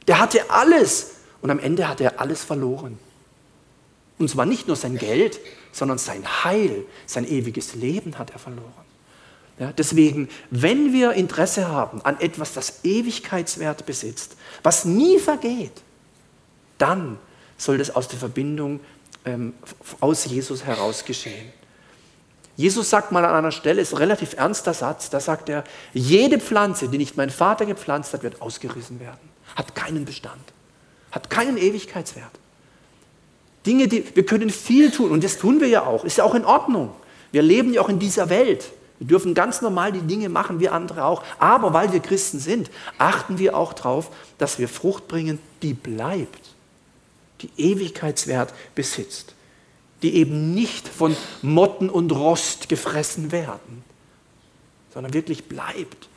Der 0.09 0.18
hatte 0.18 0.51
alles 0.51 1.12
und 1.41 1.51
am 1.51 1.61
Ende 1.61 1.89
hat 1.89 2.01
er 2.01 2.20
alles 2.20 2.43
verloren. 2.43 2.99
Und 4.18 4.28
zwar 4.28 4.45
nicht 4.45 4.66
nur 4.66 4.76
sein 4.76 4.99
Geld, 4.99 5.39
sondern 5.70 5.99
sein 5.99 6.24
Heil, 6.45 6.85
sein 7.07 7.28
ewiges 7.28 7.74
Leben 7.74 8.18
hat 8.18 8.30
er 8.30 8.39
verloren. 8.41 8.84
Ja, 9.59 9.72
deswegen, 9.72 10.28
wenn 10.50 10.92
wir 10.92 11.12
Interesse 11.12 11.68
haben 11.68 12.02
an 12.02 12.20
etwas, 12.20 12.55
das 12.55 12.84
Ewigkeitswert 12.84 13.86
besitzt, 13.86 14.36
was 14.62 14.84
nie 14.84 15.18
vergeht, 15.18 15.82
dann 16.78 17.18
soll 17.57 17.78
das 17.78 17.94
aus 17.94 18.09
der 18.09 18.18
Verbindung 18.18 18.80
ähm, 19.24 19.55
aus 20.00 20.24
Jesus 20.24 20.64
heraus 20.64 21.05
geschehen. 21.05 21.52
Jesus 22.57 22.90
sagt 22.90 23.11
mal 23.11 23.24
an 23.24 23.34
einer 23.34 23.52
Stelle, 23.52 23.80
ist 23.80 23.92
ein 23.92 23.98
relativ 23.98 24.34
ernster 24.34 24.74
Satz, 24.74 25.11
da 25.11 25.18
sagt 25.18 25.48
er, 25.48 25.64
jede 25.92 26.38
Pflanze, 26.38 26.88
die 26.88 26.98
nicht 26.98 27.16
mein 27.16 27.30
Vater 27.30 27.66
gepflanzt 27.66 28.12
hat, 28.12 28.22
wird 28.22 28.42
ausgerissen 28.42 29.00
werden. 29.00 29.28
Hat 29.57 29.74
keinen 29.74 30.05
Bestand, 30.05 30.42
hat 31.11 31.30
keinen 31.30 31.57
Ewigkeitswert. 31.57 32.30
Dinge, 33.66 33.88
die 33.88 34.05
wir 34.14 34.26
können 34.26 34.50
viel 34.50 34.90
tun 34.90 35.11
und 35.11 35.24
das 35.24 35.38
tun 35.38 35.61
wir 35.61 35.68
ja 35.68 35.84
auch, 35.84 36.05
ist 36.05 36.18
ja 36.18 36.24
auch 36.24 36.34
in 36.34 36.44
Ordnung. 36.44 36.94
Wir 37.32 37.42
leben 37.42 37.72
ja 37.72 37.80
auch 37.80 37.88
in 37.88 37.98
dieser 37.98 38.28
Welt. 38.28 38.70
Wir 38.99 39.09
dürfen 39.09 39.34
ganz 39.34 39.61
normal 39.61 39.92
die 39.92 40.01
Dinge 40.01 40.28
machen, 40.28 40.61
wie 40.61 40.68
andere 40.68 41.05
auch. 41.05 41.22
Aber 41.38 41.72
weil 41.72 41.92
wir 41.92 42.01
Christen 42.01 42.38
sind, 42.38 42.70
achten 42.99 43.38
wir 43.38 43.57
auch 43.57 43.72
darauf, 43.72 44.11
dass 44.38 44.59
wir 44.59 44.68
Frucht 44.68 45.09
bringen, 45.09 45.38
die 45.62 45.74
bleibt, 45.74 46.55
die 47.40 47.51
Ewigkeitswert 47.57 48.55
besitzt, 48.74 49.34
die 50.03 50.14
eben 50.14 50.55
nicht 50.55 50.88
von 50.88 51.16
Motten 51.42 51.90
und 51.90 52.12
Rost 52.12 52.68
gefressen 52.68 53.32
werden, 53.32 53.82
sondern 54.92 55.12
wirklich 55.12 55.45
bleibt. 55.45 56.09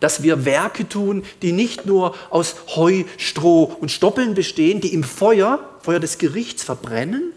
Dass 0.00 0.22
wir 0.22 0.44
Werke 0.44 0.88
tun, 0.88 1.24
die 1.42 1.52
nicht 1.52 1.86
nur 1.86 2.14
aus 2.30 2.56
Heu, 2.76 3.04
Stroh 3.18 3.64
und 3.64 3.90
Stoppeln 3.90 4.34
bestehen, 4.34 4.80
die 4.80 4.92
im 4.92 5.04
Feuer, 5.04 5.60
Feuer 5.80 6.00
des 6.00 6.18
Gerichts 6.18 6.64
verbrennen, 6.64 7.32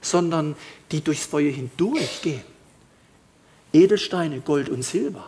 sondern 0.00 0.56
die 0.92 1.02
durchs 1.02 1.26
Feuer 1.26 1.50
hindurchgehen 1.50 2.55
Edelsteine, 3.72 4.40
Gold 4.40 4.68
und 4.68 4.82
Silber. 4.82 5.24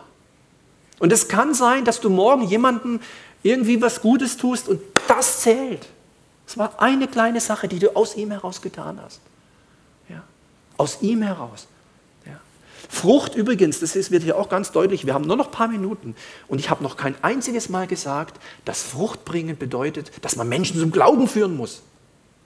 Und 0.99 1.13
es 1.13 1.27
kann 1.27 1.53
sein, 1.53 1.85
dass 1.85 2.01
du 2.01 2.09
morgen 2.09 2.43
jemandem 2.43 2.99
irgendwie 3.41 3.81
was 3.81 4.01
Gutes 4.01 4.37
tust 4.37 4.67
und 4.67 4.81
das 5.07 5.41
zählt. 5.41 5.87
Es 6.45 6.57
war 6.57 6.81
eine 6.81 7.07
kleine 7.07 7.39
Sache, 7.39 7.67
die 7.67 7.79
du 7.79 7.95
aus 7.95 8.15
ihm 8.15 8.31
heraus 8.31 8.61
getan 8.61 8.99
hast. 9.01 9.21
Ja. 10.09 10.23
Aus 10.77 11.01
ihm 11.01 11.21
heraus. 11.21 11.67
Ja. 12.25 12.39
Frucht 12.89 13.35
übrigens, 13.35 13.79
das 13.79 13.95
ist, 13.95 14.11
wird 14.11 14.23
hier 14.23 14.37
auch 14.37 14.49
ganz 14.49 14.71
deutlich, 14.71 15.05
wir 15.05 15.13
haben 15.13 15.25
nur 15.25 15.37
noch 15.37 15.45
ein 15.45 15.51
paar 15.51 15.67
Minuten 15.69 16.15
und 16.47 16.59
ich 16.59 16.69
habe 16.69 16.83
noch 16.83 16.97
kein 16.97 17.15
einziges 17.23 17.69
Mal 17.69 17.87
gesagt, 17.87 18.41
dass 18.65 18.81
Frucht 18.83 19.23
bringen 19.23 19.57
bedeutet, 19.57 20.11
dass 20.21 20.35
man 20.35 20.49
Menschen 20.49 20.79
zum 20.79 20.91
Glauben 20.91 21.27
führen 21.27 21.55
muss. 21.55 21.81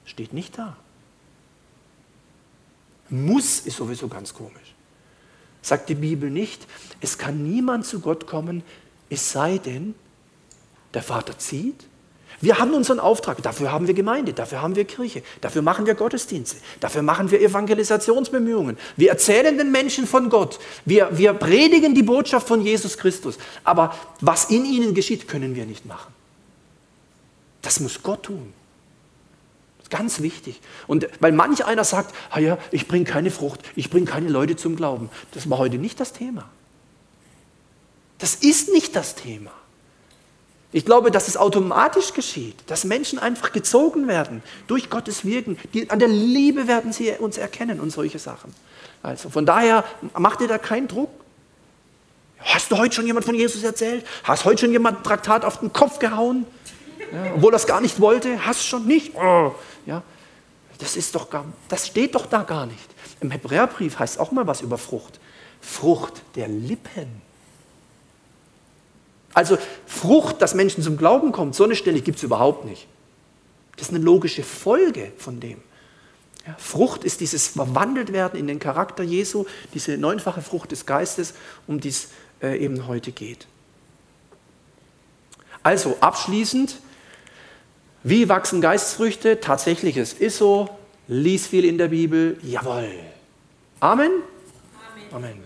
Steht 0.05 0.33
nicht 0.33 0.57
da. 0.57 0.75
Muss 3.09 3.61
ist 3.61 3.77
sowieso 3.77 4.07
ganz 4.07 4.33
komisch 4.33 4.62
sagt 5.63 5.89
die 5.89 5.95
Bibel 5.95 6.29
nicht, 6.29 6.67
es 7.01 7.17
kann 7.17 7.41
niemand 7.41 7.87
zu 7.87 7.99
Gott 7.99 8.27
kommen, 8.27 8.61
es 9.09 9.31
sei 9.31 9.57
denn, 9.57 9.95
der 10.93 11.01
Vater 11.01 11.39
zieht. 11.39 11.85
Wir 12.41 12.59
haben 12.59 12.73
unseren 12.73 12.99
Auftrag, 12.99 13.41
dafür 13.41 13.71
haben 13.71 13.87
wir 13.87 13.93
Gemeinde, 13.93 14.33
dafür 14.33 14.61
haben 14.61 14.75
wir 14.75 14.83
Kirche, 14.83 15.23
dafür 15.39 15.61
machen 15.61 15.85
wir 15.85 15.95
Gottesdienste, 15.95 16.57
dafür 16.81 17.01
machen 17.01 17.31
wir 17.31 17.41
Evangelisationsbemühungen. 17.41 18.77
Wir 18.97 19.09
erzählen 19.11 19.57
den 19.57 19.71
Menschen 19.71 20.05
von 20.05 20.29
Gott, 20.29 20.59
wir, 20.83 21.17
wir 21.17 21.33
predigen 21.33 21.95
die 21.95 22.03
Botschaft 22.03 22.47
von 22.47 22.61
Jesus 22.61 22.97
Christus. 22.97 23.37
Aber 23.63 23.95
was 24.19 24.45
in 24.49 24.65
ihnen 24.65 24.93
geschieht, 24.93 25.27
können 25.27 25.55
wir 25.55 25.65
nicht 25.65 25.85
machen. 25.85 26.13
Das 27.61 27.79
muss 27.79 28.03
Gott 28.03 28.23
tun. 28.23 28.53
Ganz 29.93 30.21
wichtig. 30.21 30.59
Und 30.87 31.07
weil 31.19 31.31
manch 31.33 31.65
einer 31.65 31.83
sagt, 31.83 32.15
ah 32.31 32.39
ja, 32.39 32.57
ich 32.71 32.87
bringe 32.87 33.05
keine 33.05 33.29
Frucht, 33.29 33.59
ich 33.75 33.91
bringe 33.91 34.07
keine 34.07 34.27
Leute 34.27 34.55
zum 34.55 34.75
Glauben. 34.75 35.11
Das 35.33 35.47
war 35.51 35.59
heute 35.59 35.77
nicht 35.77 35.99
das 35.99 36.13
Thema. 36.13 36.49
Das 38.17 38.33
ist 38.33 38.73
nicht 38.73 38.95
das 38.95 39.13
Thema. 39.13 39.51
Ich 40.71 40.83
glaube, 40.83 41.11
dass 41.11 41.27
es 41.27 41.37
automatisch 41.37 42.13
geschieht, 42.13 42.55
dass 42.65 42.85
Menschen 42.85 43.19
einfach 43.19 43.51
gezogen 43.51 44.07
werden 44.07 44.41
durch 44.65 44.89
Gottes 44.89 45.25
Wirken. 45.25 45.59
Die, 45.75 45.87
an 45.91 45.99
der 45.99 46.07
Liebe 46.07 46.67
werden 46.67 46.91
sie 46.91 47.11
uns 47.11 47.37
erkennen 47.37 47.79
und 47.79 47.91
solche 47.91 48.17
Sachen. 48.17 48.51
Also 49.03 49.29
von 49.29 49.45
daher 49.45 49.83
macht 50.17 50.41
ihr 50.41 50.47
da 50.47 50.57
keinen 50.57 50.87
Druck. 50.87 51.11
Hast 52.39 52.71
du 52.71 52.79
heute 52.79 52.95
schon 52.95 53.05
jemand 53.05 53.27
von 53.27 53.35
Jesus 53.35 53.61
erzählt? 53.61 54.07
Hast 54.23 54.43
heute 54.43 54.61
schon 54.61 54.71
jemand 54.71 54.97
ein 54.97 55.03
Traktat 55.03 55.45
auf 55.45 55.59
den 55.59 55.71
Kopf 55.71 55.99
gehauen? 55.99 56.47
Ja, 57.11 57.35
obwohl 57.35 57.53
es 57.53 57.67
gar 57.67 57.79
nicht 57.79 57.99
wollte? 57.99 58.43
Hast 58.43 58.65
schon 58.65 58.87
nicht? 58.87 59.13
Oh. 59.13 59.53
Ja? 59.85 60.03
Das, 60.79 60.95
ist 60.95 61.15
doch 61.15 61.29
gar, 61.29 61.45
das 61.69 61.87
steht 61.87 62.15
doch 62.15 62.25
da 62.25 62.43
gar 62.43 62.65
nicht. 62.65 62.89
Im 63.19 63.31
Hebräerbrief 63.31 63.99
heißt 63.99 64.19
auch 64.19 64.31
mal 64.31 64.47
was 64.47 64.61
über 64.61 64.77
Frucht. 64.77 65.19
Frucht 65.61 66.21
der 66.35 66.47
Lippen. 66.47 67.21
Also 69.33 69.57
Frucht, 69.87 70.41
dass 70.41 70.53
Menschen 70.53 70.83
zum 70.83 70.97
Glauben 70.97 71.31
kommen, 71.31 71.53
so 71.53 71.63
eine 71.63 71.75
Stelle 71.75 72.01
gibt 72.01 72.17
es 72.17 72.23
überhaupt 72.23 72.65
nicht. 72.65 72.87
Das 73.77 73.87
ist 73.87 73.95
eine 73.95 74.03
logische 74.03 74.43
Folge 74.43 75.11
von 75.17 75.39
dem. 75.39 75.61
Ja, 76.45 76.55
Frucht 76.57 77.03
ist 77.03 77.21
dieses 77.21 77.47
Verwandeltwerden 77.47 78.39
in 78.39 78.47
den 78.47 78.59
Charakter 78.59 79.03
Jesu, 79.03 79.45
diese 79.73 79.97
neunfache 79.97 80.41
Frucht 80.41 80.71
des 80.71 80.85
Geistes, 80.85 81.33
um 81.67 81.79
die 81.79 81.89
es 81.89 82.09
äh, 82.41 82.57
eben 82.57 82.87
heute 82.87 83.11
geht. 83.11 83.47
Also 85.63 85.97
abschließend, 86.01 86.75
wie 88.03 88.27
wachsen 88.29 88.61
Geistesfrüchte? 88.61 89.39
Tatsächlich, 89.39 89.97
es 89.97 90.13
ist 90.13 90.37
so. 90.37 90.69
Lies 91.07 91.47
viel 91.47 91.65
in 91.65 91.77
der 91.77 91.89
Bibel. 91.89 92.37
Jawohl. 92.43 92.89
Amen? 93.79 94.11
Amen. 95.11 95.13
Amen. 95.13 95.43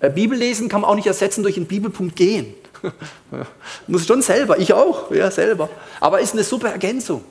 Äh, 0.00 0.10
Bibel 0.10 0.38
lesen 0.38 0.68
kann 0.68 0.80
man 0.80 0.90
auch 0.90 0.94
nicht 0.94 1.06
ersetzen 1.06 1.42
durch 1.42 1.56
einen 1.56 1.66
Bibelpunkt 1.66 2.16
gehen. 2.16 2.54
Muss 3.86 4.06
schon 4.06 4.22
selber, 4.22 4.58
ich 4.58 4.72
auch, 4.72 5.10
ja, 5.10 5.30
selber. 5.30 5.68
Aber 6.00 6.20
ist 6.20 6.32
eine 6.32 6.44
super 6.44 6.70
Ergänzung. 6.70 7.22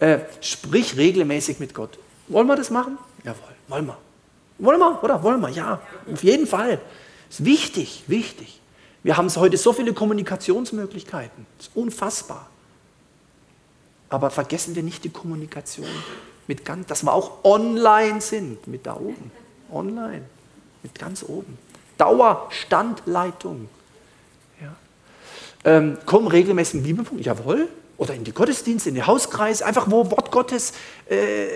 Äh, 0.00 0.18
sprich 0.40 0.96
regelmäßig 0.96 1.60
mit 1.60 1.72
Gott. 1.72 1.98
Wollen 2.28 2.46
wir 2.46 2.56
das 2.56 2.70
machen? 2.70 2.98
Jawohl, 3.22 3.38
wollen 3.68 3.86
wir. 3.86 3.98
Wollen 4.58 4.80
wir, 4.80 5.02
oder? 5.02 5.22
Wollen 5.22 5.40
wir, 5.40 5.50
ja. 5.50 5.80
Auf 6.12 6.22
jeden 6.22 6.46
Fall. 6.46 6.80
Ist 7.30 7.44
wichtig, 7.44 8.04
wichtig. 8.06 8.60
Wir 9.02 9.16
haben 9.16 9.32
heute 9.36 9.56
so 9.56 9.72
viele 9.72 9.92
Kommunikationsmöglichkeiten. 9.92 11.46
Ist 11.58 11.70
unfassbar. 11.74 12.48
Aber 14.08 14.30
vergessen 14.30 14.74
wir 14.76 14.82
nicht 14.82 15.04
die 15.04 15.10
Kommunikation, 15.10 15.88
mit 16.46 16.64
ganz, 16.64 16.86
dass 16.86 17.02
wir 17.02 17.12
auch 17.12 17.44
online 17.44 18.20
sind, 18.20 18.66
mit 18.66 18.86
da 18.86 18.94
oben. 18.94 19.30
Online, 19.72 20.22
mit 20.82 20.98
ganz 20.98 21.24
oben. 21.24 21.58
Dauerstandleitung. 21.98 23.68
Ja. 24.60 24.76
Ähm, 25.64 25.98
kommen 26.06 26.28
regelmäßig 26.28 26.76
in 26.76 26.82
Bibelpunkt, 26.84 27.24
jawohl. 27.24 27.68
Oder 27.98 28.14
in 28.14 28.24
die 28.24 28.32
Gottesdienste, 28.32 28.90
in 28.90 28.94
die 28.94 29.02
Hauskreise, 29.02 29.64
einfach 29.64 29.90
wo 29.90 30.10
Wort 30.10 30.30
Gottes 30.30 30.74
äh, 31.08 31.46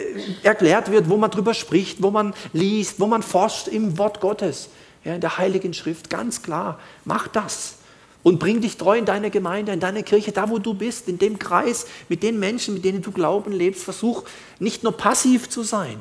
erklärt 0.43 0.91
wird, 0.91 1.11
wo 1.11 1.19
man 1.19 1.31
drüber 1.31 1.53
spricht, 1.53 2.03
wo 2.03 2.11
man 2.11 2.35
liest, 2.55 2.99
wo 2.99 3.07
man 3.07 3.23
forscht 3.23 3.69
im 3.69 3.99
Wort 3.99 4.21
Gottes, 4.21 4.71
ja, 5.05 5.15
in 5.15 5.21
der 5.21 5.37
Heiligen 5.37 5.75
Schrift, 5.75 6.09
ganz 6.09 6.43
klar. 6.43 6.79
Mach 7.05 7.29
das 7.29 7.75
und 8.23 8.39
bring 8.39 8.61
dich 8.61 8.77
treu 8.77 8.99
in 8.99 9.05
deine 9.05 9.31
Gemeinde, 9.31 9.73
in 9.73 9.81
deine 9.81 10.03
Kirche, 10.03 10.33
da 10.33 10.51
wo 10.51 10.59
du 10.59 10.75
bist, 10.75 11.09
in 11.09 11.19
dem 11.19 11.39
Kreis, 11.39 11.87
mit 12.09 12.23
den 12.23 12.39
Menschen, 12.39 12.75
mit 12.75 12.85
denen 12.85 13.03
du 13.03 13.13
Glauben 13.13 13.53
lebst. 13.53 13.85
Versuch 13.85 14.25
nicht 14.59 14.83
nur 14.83 14.97
passiv 14.97 15.49
zu 15.49 15.63
sein, 15.63 16.01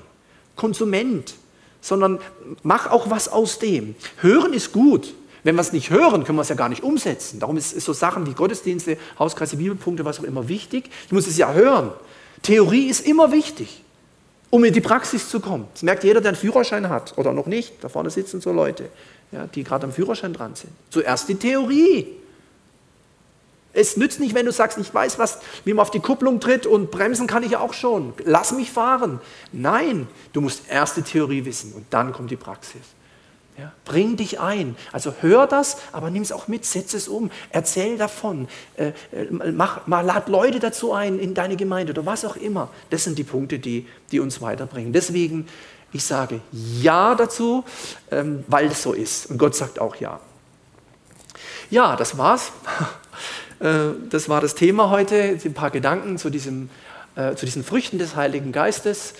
Konsument, 0.56 1.36
sondern 1.82 2.20
mach 2.64 2.88
auch 2.92 3.10
was 3.10 3.30
aus 3.30 3.60
dem. 3.60 3.96
Hören 4.18 4.54
ist 4.54 4.72
gut. 4.72 5.14
Wenn 5.44 5.56
wir 5.56 5.62
es 5.62 5.72
nicht 5.72 5.90
hören, 5.90 6.26
können 6.26 6.38
wir 6.38 6.42
es 6.42 6.50
ja 6.50 6.56
gar 6.56 6.68
nicht 6.68 6.84
umsetzen. 6.84 7.40
Darum 7.40 7.56
ist, 7.56 7.72
ist 7.72 7.86
so 7.86 7.94
Sachen 7.94 8.28
wie 8.28 8.34
Gottesdienste, 8.34 8.98
Hauskreise, 9.18 9.56
Bibelpunkte, 9.56 10.04
was 10.04 10.20
auch 10.20 10.26
immer 10.26 10.50
wichtig. 10.50 10.90
Ich 11.06 11.14
muss 11.14 11.28
es 11.28 11.38
ja 11.38 11.54
hören. 11.54 11.92
Theorie 12.42 12.88
ist 12.88 13.08
immer 13.08 13.32
wichtig, 13.32 13.84
um 14.50 14.66
in 14.66 14.74
die 14.74 14.82
Praxis 14.82 15.30
zu 15.30 15.40
kommen. 15.40 15.66
Das 15.74 15.84
merkt 15.84 16.04
jeder, 16.04 16.20
der 16.20 16.30
einen 16.30 16.38
Führerschein 16.38 16.90
hat 16.90 17.18
oder 17.18 17.32
noch 17.32 17.46
nicht. 17.46 17.82
Da 17.82 17.88
vorne 17.88 18.10
sitzen 18.10 18.42
so 18.42 18.52
Leute, 18.52 18.90
ja, 19.32 19.48
die 19.48 19.64
gerade 19.64 19.86
am 19.86 19.94
Führerschein 19.94 20.34
dran 20.34 20.56
sind. 20.56 20.72
Zuerst 20.90 21.30
die 21.30 21.36
Theorie. 21.36 22.08
Es 23.72 23.98
nützt 23.98 24.20
nicht, 24.20 24.34
wenn 24.34 24.46
du 24.46 24.52
sagst, 24.52 24.78
ich 24.80 24.92
weiß, 24.92 25.20
was, 25.20 25.40
wie 25.64 25.74
man 25.74 25.84
auf 25.84 25.92
die 25.92 26.00
Kupplung 26.00 26.40
tritt 26.40 26.66
und 26.66 26.90
bremsen 26.90 27.28
kann 27.28 27.44
ich 27.44 27.56
auch 27.56 27.74
schon. 27.74 28.14
Lass 28.26 28.52
mich 28.52 28.72
fahren. 28.72 29.22
Nein, 29.52 30.08
du 30.34 30.42
musst 30.42 30.64
erst 30.70 30.98
die 30.98 31.04
Theorie 31.04 31.46
wissen 31.46 31.74
und 31.74 31.86
dann 31.92 32.12
kommt 32.12 32.32
die 32.32 32.36
Praxis. 32.36 32.82
Ja, 33.60 33.74
bring 33.84 34.16
dich 34.16 34.40
ein. 34.40 34.78
Also 34.94 35.14
hör 35.20 35.46
das, 35.46 35.78
aber 35.92 36.10
nimm 36.10 36.24
es 36.24 36.32
auch 36.32 36.48
mit, 36.48 36.64
setz 36.64 36.94
es 36.94 37.10
um, 37.10 37.30
erzähl 37.52 37.98
davon, 37.98 38.48
äh, 38.78 38.94
äh, 39.12 39.26
mach, 39.52 39.86
mal, 39.86 40.00
lad 40.02 40.30
Leute 40.30 40.60
dazu 40.60 40.94
ein 40.94 41.20
in 41.20 41.34
deine 41.34 41.58
Gemeinde 41.58 41.92
oder 41.92 42.06
was 42.06 42.24
auch 42.24 42.38
immer. 42.38 42.70
Das 42.90 43.04
sind 43.04 43.18
die 43.18 43.26
Punkte, 43.26 43.60
die, 43.60 43.86
die 44.12 44.22
uns 44.22 44.42
weiterbringen. 44.42 44.94
Deswegen, 44.94 45.46
ich 45.92 46.04
sage 46.04 46.42
Ja 46.52 47.16
dazu, 47.16 47.64
ähm, 48.12 48.44
weil 48.48 48.68
es 48.68 48.84
so 48.84 48.94
ist. 48.94 49.28
Und 49.28 49.38
Gott 49.38 49.56
sagt 49.56 49.80
auch 49.80 49.96
Ja. 49.96 50.20
Ja, 51.70 51.96
das 51.96 52.18
war's. 52.18 52.52
Äh, 53.62 53.90
das 54.10 54.30
war 54.30 54.40
das 54.40 54.56
Thema 54.56 54.90
heute, 54.90 55.38
ein 55.44 55.54
paar 55.54 55.70
Gedanken 55.70 56.18
zu, 56.18 56.30
diesem, 56.30 56.70
äh, 57.18 57.36
zu 57.36 57.46
diesen 57.46 57.66
Früchten 57.66 57.98
des 57.98 58.16
Heiligen 58.16 58.54
Geistes. 58.54 59.16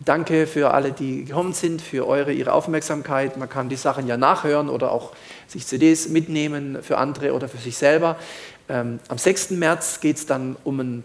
Danke 0.00 0.48
für 0.48 0.74
alle, 0.74 0.90
die 0.90 1.26
gekommen 1.26 1.52
sind, 1.52 1.80
für 1.80 2.08
eure, 2.08 2.32
ihre 2.32 2.52
Aufmerksamkeit. 2.52 3.36
Man 3.36 3.48
kann 3.48 3.68
die 3.68 3.76
Sachen 3.76 4.08
ja 4.08 4.16
nachhören 4.16 4.68
oder 4.68 4.90
auch 4.90 5.12
sich 5.46 5.64
CDs 5.68 6.08
mitnehmen 6.08 6.82
für 6.82 6.98
andere 6.98 7.32
oder 7.32 7.48
für 7.48 7.58
sich 7.58 7.76
selber. 7.76 8.16
Ähm, 8.68 8.98
am 9.06 9.18
6. 9.18 9.50
März 9.50 10.00
geht 10.00 10.16
es 10.16 10.26
dann 10.26 10.56
um 10.64 10.80
ein, 10.80 11.04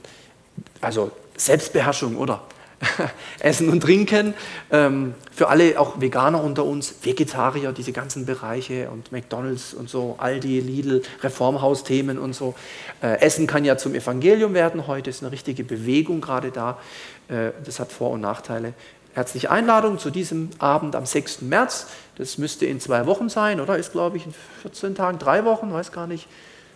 also 0.81 1.11
Selbstbeherrschung, 1.37 2.17
oder? 2.17 2.41
Essen 3.39 3.69
und 3.69 3.81
Trinken. 3.81 4.33
Ähm, 4.71 5.13
für 5.31 5.49
alle, 5.49 5.79
auch 5.79 5.99
Veganer 5.99 6.43
unter 6.43 6.65
uns, 6.65 6.93
Vegetarier, 7.01 7.71
diese 7.71 7.91
ganzen 7.91 8.25
Bereiche 8.25 8.89
und 8.89 9.11
McDonalds 9.11 9.73
und 9.73 9.89
so, 9.89 10.15
Aldi, 10.17 10.59
Lidl, 10.59 11.01
Reformhausthemen 11.21 12.17
und 12.17 12.33
so. 12.33 12.55
Äh, 13.01 13.19
Essen 13.21 13.47
kann 13.47 13.65
ja 13.65 13.77
zum 13.77 13.95
Evangelium 13.95 14.53
werden 14.53 14.87
heute, 14.87 15.09
ist 15.09 15.23
eine 15.23 15.31
richtige 15.31 15.63
Bewegung 15.63 16.21
gerade 16.21 16.51
da. 16.51 16.77
Äh, 17.27 17.51
das 17.63 17.79
hat 17.79 17.91
Vor- 17.91 18.11
und 18.11 18.21
Nachteile. 18.21 18.73
Herzliche 19.13 19.49
Einladung 19.51 19.97
zu 19.97 20.11
diesem 20.11 20.49
Abend 20.59 20.95
am 20.95 21.05
6. 21.05 21.41
März. 21.41 21.87
Das 22.17 22.37
müsste 22.37 22.65
in 22.65 22.79
zwei 22.79 23.05
Wochen 23.05 23.27
sein, 23.27 23.59
oder? 23.59 23.77
Ist, 23.77 23.91
glaube 23.91 24.17
ich, 24.17 24.25
in 24.25 24.33
14 24.61 24.95
Tagen, 24.95 25.19
drei 25.19 25.45
Wochen, 25.45 25.73
weiß 25.73 25.91
gar 25.91 26.05
nicht. 26.05 26.27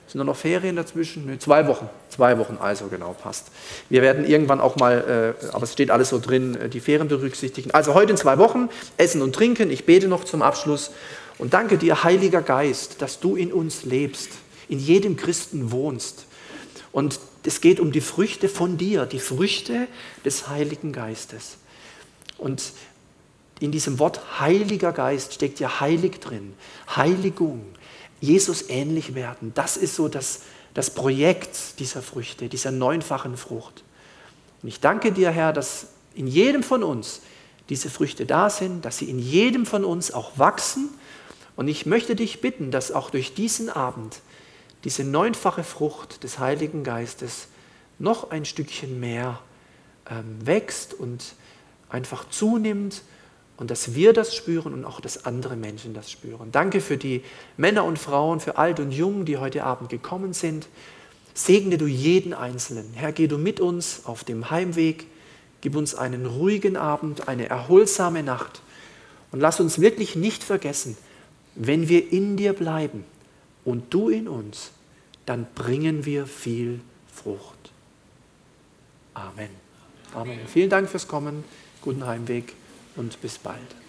Sind 0.08 0.20
da 0.20 0.26
noch 0.26 0.36
Ferien 0.36 0.76
dazwischen? 0.76 1.26
Nee, 1.26 1.40
zwei 1.40 1.68
Wochen. 1.68 1.90
Zwei 2.10 2.38
Wochen, 2.38 2.58
also 2.60 2.88
genau, 2.88 3.14
passt. 3.14 3.48
Wir 3.90 4.02
werden 4.02 4.26
irgendwann 4.26 4.62
auch 4.62 4.76
mal, 4.76 5.36
äh, 5.42 5.48
aber 5.54 5.64
es 5.64 5.74
steht 5.74 5.90
alles 5.90 6.10
so 6.10 6.20
drin, 6.20 6.56
äh, 6.56 6.70
die 6.70 6.82
Ferien 6.82 7.08
berücksichtigen. 7.08 7.72
Also 7.72 7.94
heute 7.94 8.12
in 8.12 8.18
zwei 8.18 8.38
Wochen, 8.38 8.70
Essen 8.98 9.22
und 9.22 9.34
Trinken. 9.34 9.72
Ich 9.72 9.86
bete 9.86 10.08
noch 10.08 10.24
zum 10.24 10.42
Abschluss 10.42 10.92
und 11.38 11.54
danke 11.54 11.78
dir, 11.78 12.04
Heiliger 12.04 12.42
Geist, 12.42 13.02
dass 13.02 13.20
du 13.20 13.36
in 13.36 13.52
uns 13.52 13.86
lebst, 13.86 14.30
in 14.70 14.80
jedem 14.80 15.16
Christen 15.16 15.72
wohnst. 15.72 16.26
Und 16.92 17.20
es 17.44 17.60
geht 17.60 17.80
um 17.80 17.92
die 17.92 18.02
Früchte 18.02 18.50
von 18.50 18.78
dir, 18.78 19.06
die 19.06 19.20
Früchte 19.20 19.88
des 20.24 20.48
Heiligen 20.48 20.94
Geistes. 20.94 21.58
Und 22.38 22.62
in 23.60 23.72
diesem 23.72 24.00
Wort 24.00 24.40
Heiliger 24.40 24.92
Geist 24.92 25.34
steckt 25.34 25.60
ja 25.60 25.80
heilig 25.80 26.20
drin, 26.20 26.54
Heiligung, 26.96 27.66
Jesus 28.24 28.70
ähnlich 28.70 29.16
werden. 29.16 29.52
Das 29.54 29.76
ist 29.76 29.98
so 29.98 30.08
das, 30.08 30.44
das 30.74 30.92
Projekt 30.92 31.78
dieser 31.80 32.02
Früchte, 32.02 32.48
dieser 32.48 32.72
neunfachen 32.72 33.36
Frucht. 33.36 33.84
Und 34.62 34.70
ich 34.70 34.80
danke 34.80 35.12
dir, 35.12 35.30
Herr, 35.30 35.52
dass 35.52 35.88
in 36.16 36.28
jedem 36.28 36.64
von 36.64 36.84
uns 36.84 37.20
diese 37.68 37.90
Früchte 37.90 38.26
da 38.26 38.50
sind, 38.50 38.86
dass 38.86 38.98
sie 38.98 39.10
in 39.10 39.20
jedem 39.20 39.66
von 39.66 39.84
uns 39.84 40.14
auch 40.14 40.38
wachsen. 40.40 40.88
Und 41.58 41.68
ich 41.68 41.86
möchte 41.86 42.16
dich 42.16 42.40
bitten, 42.40 42.72
dass 42.72 42.94
auch 42.94 43.10
durch 43.10 43.34
diesen 43.34 43.70
Abend 43.70 44.22
diese 44.86 45.04
neunfache 45.04 45.66
Frucht 45.66 46.24
des 46.24 46.40
Heiligen 46.40 46.86
Geistes 46.86 47.50
noch 48.00 48.32
ein 48.32 48.46
Stückchen 48.46 49.02
mehr 49.02 49.42
ähm, 50.10 50.38
wächst 50.46 50.94
und 50.94 51.36
einfach 51.90 52.30
zunimmt 52.30 53.02
und 53.58 53.70
dass 53.70 53.94
wir 53.94 54.14
das 54.14 54.36
spüren 54.36 54.74
und 54.74 54.86
auch, 54.86 55.00
dass 55.00 55.26
andere 55.26 55.56
Menschen 55.56 55.94
das 55.94 56.10
spüren. 56.10 56.52
Danke 56.52 56.82
für 56.82 56.98
die 56.98 57.24
Männer 57.56 57.84
und 57.86 58.00
Frauen, 58.00 58.40
für 58.40 58.58
alt 58.58 58.80
und 58.80 58.92
jung, 58.92 59.26
die 59.26 59.38
heute 59.38 59.64
Abend 59.64 59.90
gekommen 59.90 60.34
sind. 60.34 60.68
Segne 61.36 61.78
du 61.78 61.86
jeden 61.86 62.34
Einzelnen. 62.34 62.94
Herr, 62.94 63.12
geh 63.12 63.28
du 63.28 63.38
mit 63.38 63.60
uns 63.60 64.02
auf 64.06 64.24
dem 64.24 64.50
Heimweg. 64.50 65.06
Gib 65.62 65.76
uns 65.76 65.96
einen 65.96 66.26
ruhigen 66.26 66.78
Abend, 66.78 67.28
eine 67.28 67.48
erholsame 67.48 68.24
Nacht. 68.24 68.62
Und 69.32 69.40
lass 69.40 69.60
uns 69.60 69.80
wirklich 69.80 70.16
nicht 70.16 70.44
vergessen, 70.44 70.98
wenn 71.56 71.88
wir 71.90 72.12
in 72.12 72.38
dir 72.38 72.54
bleiben 72.54 73.06
und 73.64 73.94
du 73.94 74.10
in 74.10 74.28
uns, 74.28 74.72
dann 75.26 75.48
bringen 75.56 76.06
wir 76.06 76.26
viel 76.26 76.82
Frucht. 77.14 77.72
Amen. 79.14 79.50
Amen. 80.14 80.40
Vielen 80.48 80.70
Dank 80.70 80.90
fürs 80.90 81.08
Kommen. 81.08 81.44
Guten 81.82 82.06
Heimweg 82.06 82.54
und 82.96 83.22
bis 83.22 83.38
bald. 83.38 83.83